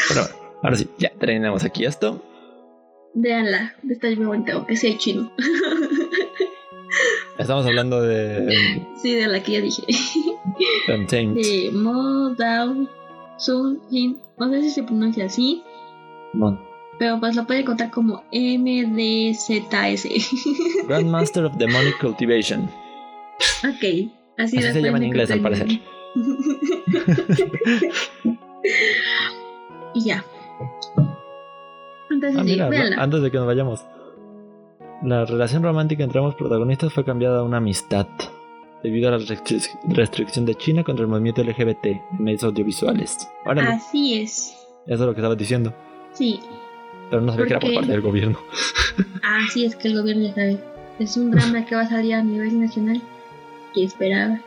Pero 0.10 0.22
ahora 0.64 0.76
sí, 0.76 0.90
ya 0.98 1.12
terminamos 1.20 1.64
aquí 1.64 1.86
esto. 1.86 2.22
Véanla, 3.14 3.76
está 3.90 4.08
muy 4.08 4.26
bonita, 4.26 4.54
aunque 4.54 4.76
sea 4.76 4.98
chino. 4.98 5.32
Estamos 7.38 7.66
hablando 7.66 8.02
de. 8.02 8.86
Sí, 9.02 9.14
de 9.14 9.28
la 9.28 9.42
que 9.42 9.54
ya 9.54 9.62
dije. 9.62 9.84
De 10.88 11.72
Mo 11.74 12.36
Dao 12.36 12.88
Sun 13.38 13.82
Jin. 13.90 14.20
No 14.38 14.52
sé 14.52 14.62
si 14.62 14.70
se 14.70 14.84
pronuncia 14.84 15.26
así. 15.26 15.64
Mon. 16.34 16.60
Pero 17.00 17.20
pues 17.20 17.36
lo 17.36 17.46
puede 17.46 17.66
contar 17.66 17.90
como 17.90 18.24
MDZS. 18.32 20.08
Grandmaster 20.88 21.46
of 21.46 21.58
Demonic 21.58 22.00
Cultivation. 22.00 22.70
Ok, 23.64 24.12
así, 24.38 24.58
así 24.58 24.74
se 24.74 24.82
llama 24.82 25.00
en 25.00 25.06
inglés 25.06 25.32
al 25.32 25.42
parecer. 25.42 25.68
y 29.96 30.04
ya. 30.04 30.24
Entonces, 32.14 32.40
ah, 32.40 32.44
mira, 32.44 32.70
antes 32.98 33.22
de 33.22 33.32
que 33.32 33.38
nos 33.38 33.48
vayamos. 33.48 33.86
La 35.04 35.26
relación 35.26 35.64
romántica 35.64 36.04
entre 36.04 36.20
ambos 36.20 36.36
protagonistas 36.36 36.94
fue 36.94 37.04
cambiada 37.04 37.40
a 37.40 37.44
una 37.44 37.58
amistad 37.58 38.08
debido 38.84 39.10
a 39.10 39.12
la 39.12 39.18
restricción 39.18 40.46
de 40.46 40.56
China 40.56 40.84
contra 40.84 41.04
el 41.04 41.10
movimiento 41.10 41.44
LGBT 41.44 41.86
en 41.86 42.02
medios 42.20 42.44
audiovisuales. 42.44 43.30
Así 43.46 44.22
es. 44.22 44.56
Eso 44.86 44.94
es 44.94 45.00
lo 45.00 45.14
que 45.14 45.20
estabas 45.20 45.38
diciendo. 45.38 45.74
Sí, 46.14 46.40
pero 47.10 47.22
no 47.22 47.32
sabía 47.32 47.46
que 47.46 47.54
era 47.54 47.60
por 47.60 47.74
parte 47.74 47.92
del 47.92 48.02
gobierno. 48.02 48.40
Ah, 49.24 49.40
sí, 49.52 49.66
es 49.66 49.76
que 49.76 49.88
el 49.88 49.98
gobierno 50.00 50.28
ya 50.28 50.36
sabe. 50.36 50.60
Es 51.00 51.18
un 51.18 51.32
drama 51.32 51.66
que 51.66 51.76
va 51.76 51.82
a 51.82 51.90
salir 51.90 52.14
a 52.14 52.24
nivel 52.24 52.60
nacional. 52.60 53.02
Que 53.74 53.86
esperaba. 53.86 54.40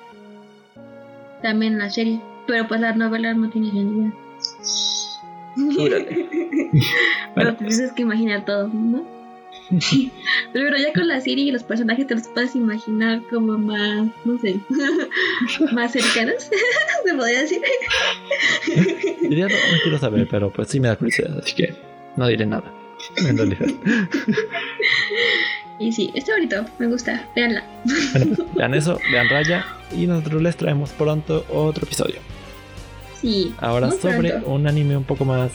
También 1.42 1.78
la 1.78 1.90
serie. 1.90 2.20
Pero 2.46 2.68
pues 2.68 2.80
la 2.80 2.94
novela 2.94 3.34
no 3.34 3.50
tiene 3.50 3.72
sentido. 3.72 4.12
Pero 7.34 7.56
pues 7.56 7.78
es 7.78 7.92
que 7.92 8.02
imaginar 8.02 8.44
todo, 8.44 8.68
¿no? 8.68 9.16
Pero 10.52 10.76
ya 10.76 10.92
con 10.92 11.08
la 11.08 11.20
serie 11.20 11.44
y 11.44 11.50
los 11.50 11.62
personajes 11.62 12.06
te 12.06 12.14
los 12.14 12.28
puedes 12.28 12.54
imaginar 12.54 13.22
como 13.30 13.58
más, 13.58 14.08
no 14.24 14.38
sé, 14.38 14.60
más 15.72 15.92
cercanos, 15.92 16.50
se 17.04 17.14
podría 17.14 17.40
decir. 17.40 17.60
Diría, 19.22 19.48
no, 19.48 19.54
no 19.54 19.78
quiero 19.82 19.98
saber, 19.98 20.28
pero 20.30 20.50
pues 20.50 20.68
sí 20.68 20.80
me 20.80 20.88
da 20.88 20.96
curiosidad, 20.96 21.38
así 21.38 21.54
que 21.54 21.74
no 22.16 22.28
diré 22.28 22.46
nada, 22.46 22.72
en 23.16 23.36
realidad. 23.36 23.66
y 25.78 25.92
sí, 25.92 26.10
está 26.14 26.32
bonito, 26.32 26.64
me 26.78 26.86
gusta, 26.86 27.28
veanla. 27.34 27.64
vean 28.54 28.74
eso, 28.74 29.00
vean 29.10 29.28
Raya 29.28 29.64
y 29.96 30.06
nosotros 30.06 30.42
les 30.42 30.56
traemos 30.56 30.90
pronto 30.90 31.44
otro 31.48 31.84
episodio. 31.86 32.20
Sí. 33.20 33.54
Ahora 33.58 33.90
sobre 33.90 34.36
un 34.44 34.66
anime 34.66 34.96
un 34.96 35.04
poco 35.04 35.24
más 35.24 35.50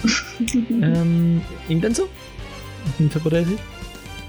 Em, 0.54 1.40
¿Intenso? 1.68 2.08
¿Se 3.12 3.20
podría 3.20 3.40
decir? 3.40 3.58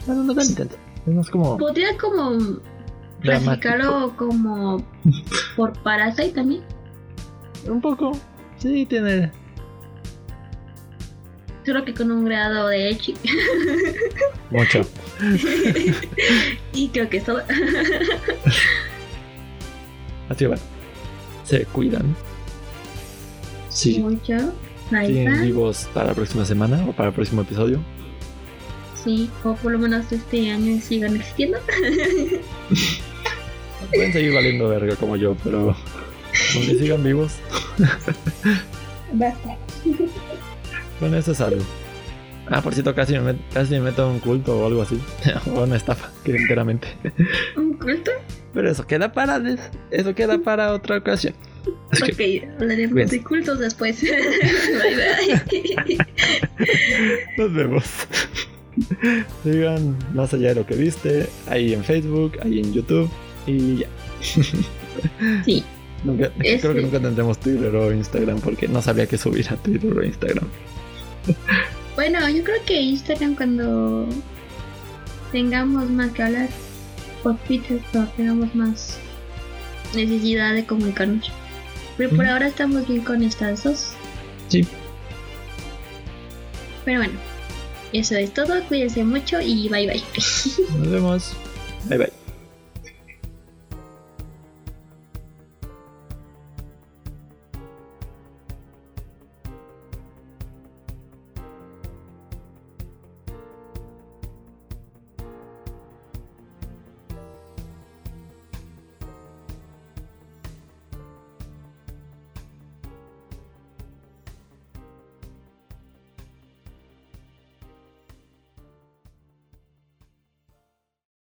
Bueno, 0.06 0.24
no 0.24 0.36
tan 0.36 0.46
intenso. 0.46 0.78
Es 1.08 1.14
más 1.14 1.30
como 1.30 1.58
Podría 1.58 1.98
como 1.98 2.38
clasificarlo 3.22 4.16
como 4.18 4.84
por 5.56 5.74
Parasite 5.84 6.32
también. 6.32 6.64
Un 7.68 7.82
poco. 7.82 8.12
Sí, 8.58 8.86
tiene. 8.86 9.32
Solo 11.66 11.86
que 11.86 11.94
con 11.94 12.12
un 12.12 12.26
grado 12.26 12.68
de 12.68 12.90
Echi. 12.90 13.14
Mucho. 14.50 14.82
y 16.74 16.90
creo 16.90 17.10
que 17.10 17.18
es 17.18 17.24
todo. 17.24 17.42
Así 20.30 20.46
bueno. 20.48 20.62
Se 21.44 21.66
cuidan. 21.66 22.16
Sí. 23.70 24.00
Mucho. 24.00 24.36
Está. 24.92 25.42
vivos 25.42 25.88
para 25.94 26.08
la 26.08 26.14
próxima 26.14 26.44
semana 26.44 26.86
o 26.86 26.92
para 26.92 27.10
el 27.10 27.16
próximo 27.16 27.44
episodio. 27.44 27.80
Sí, 29.04 29.30
o 29.44 29.56
por 29.56 29.72
lo 29.72 29.80
menos 29.80 30.12
este 30.12 30.52
año 30.52 30.80
sigan 30.82 31.16
existiendo. 31.16 31.58
Pueden 33.94 34.14
seguir 34.14 34.34
valiendo 34.34 34.68
verga 34.70 34.96
como 34.96 35.16
yo, 35.16 35.36
pero. 35.44 35.76
Aunque 36.56 36.76
sigan 36.76 37.04
vivos, 37.04 37.34
Basta. 39.14 39.58
con 41.00 41.16
eso 41.16 41.32
es 41.32 41.42
algo. 41.42 41.64
Ah, 42.54 42.62
por 42.62 42.74
cierto, 42.74 42.94
casi 42.94 43.14
me, 43.14 43.34
met- 43.34 43.40
casi 43.54 43.72
me 43.76 43.80
meto 43.82 44.06
en 44.08 44.16
un 44.16 44.20
culto 44.20 44.60
o 44.60 44.68
algo 44.68 44.82
así. 44.82 45.00
o 45.56 45.64
una 45.64 45.78
estafa, 45.78 46.12
que 46.24 46.36
enteramente. 46.36 46.88
¿Un 47.56 47.74
culto? 47.74 48.12
Pero 48.54 48.70
eso 48.70 48.86
queda 48.86 49.12
para 49.14 49.40
des- 49.40 49.72
eso 49.90 50.14
queda 50.14 50.38
para 50.38 50.74
otra 50.74 50.98
ocasión. 50.98 51.34
Así 51.92 52.12
que 52.14 52.44
Ok, 52.48 52.54
hablaremos 52.60 52.96
Bien. 52.96 53.08
de 53.08 53.24
cultos 53.24 53.60
después. 53.60 54.02
bye 54.02 54.12
bye. 55.88 55.98
nos 57.38 57.54
vemos. 57.54 57.84
Sigan 59.44 59.98
más 60.14 60.34
allá 60.34 60.50
de 60.50 60.56
lo 60.56 60.66
que 60.66 60.76
viste, 60.76 61.28
ahí 61.50 61.74
en 61.74 61.84
Facebook, 61.84 62.34
ahí 62.44 62.60
en 62.60 62.74
YouTube 62.74 63.10
y 63.48 63.78
ya. 63.78 63.88
sí, 65.46 65.64
Nunca, 66.04 66.32
Creo 66.40 66.74
que 66.74 66.82
nunca 66.82 67.00
tendremos 67.00 67.40
Twitter 67.40 67.76
o 67.76 67.94
Instagram 67.94 68.40
porque 68.42 68.68
no 68.68 68.82
sabía 68.82 69.06
qué 69.06 69.18
subir 69.18 69.48
a 69.50 69.56
Twitter 69.56 69.94
o 69.96 70.04
Instagram. 70.04 70.48
Bueno, 71.96 72.30
yo 72.30 72.44
creo 72.44 72.64
que 72.66 72.82
Instagram 72.82 73.36
cuando 73.36 74.08
tengamos 75.32 75.90
más 75.90 76.12
que 76.12 76.24
hablar, 76.24 76.50
o 77.24 77.34
Twitter 77.34 77.80
cuando 77.92 78.12
tengamos 78.12 78.56
más 78.56 78.98
necesidad 79.96 80.54
de 80.54 80.66
comunicarnos. 80.66 81.32
Pero 81.98 82.16
por 82.16 82.26
ahora 82.26 82.48
estamos 82.48 82.88
bien 82.88 83.02
con 83.02 83.22
estas 83.22 83.64
dos. 83.64 83.92
Sí. 84.48 84.66
Pero 86.86 87.00
bueno, 87.00 87.14
eso 87.94 88.16
es 88.16 88.34
todo. 88.34 88.64
Cuídense 88.64 89.04
mucho 89.04 89.40
y 89.42 89.70
bye 89.70 89.88
bye. 89.88 90.04
Nos 90.78 90.90
vemos. 90.90 91.34
Bye 91.90 91.98
bye. 91.98 92.21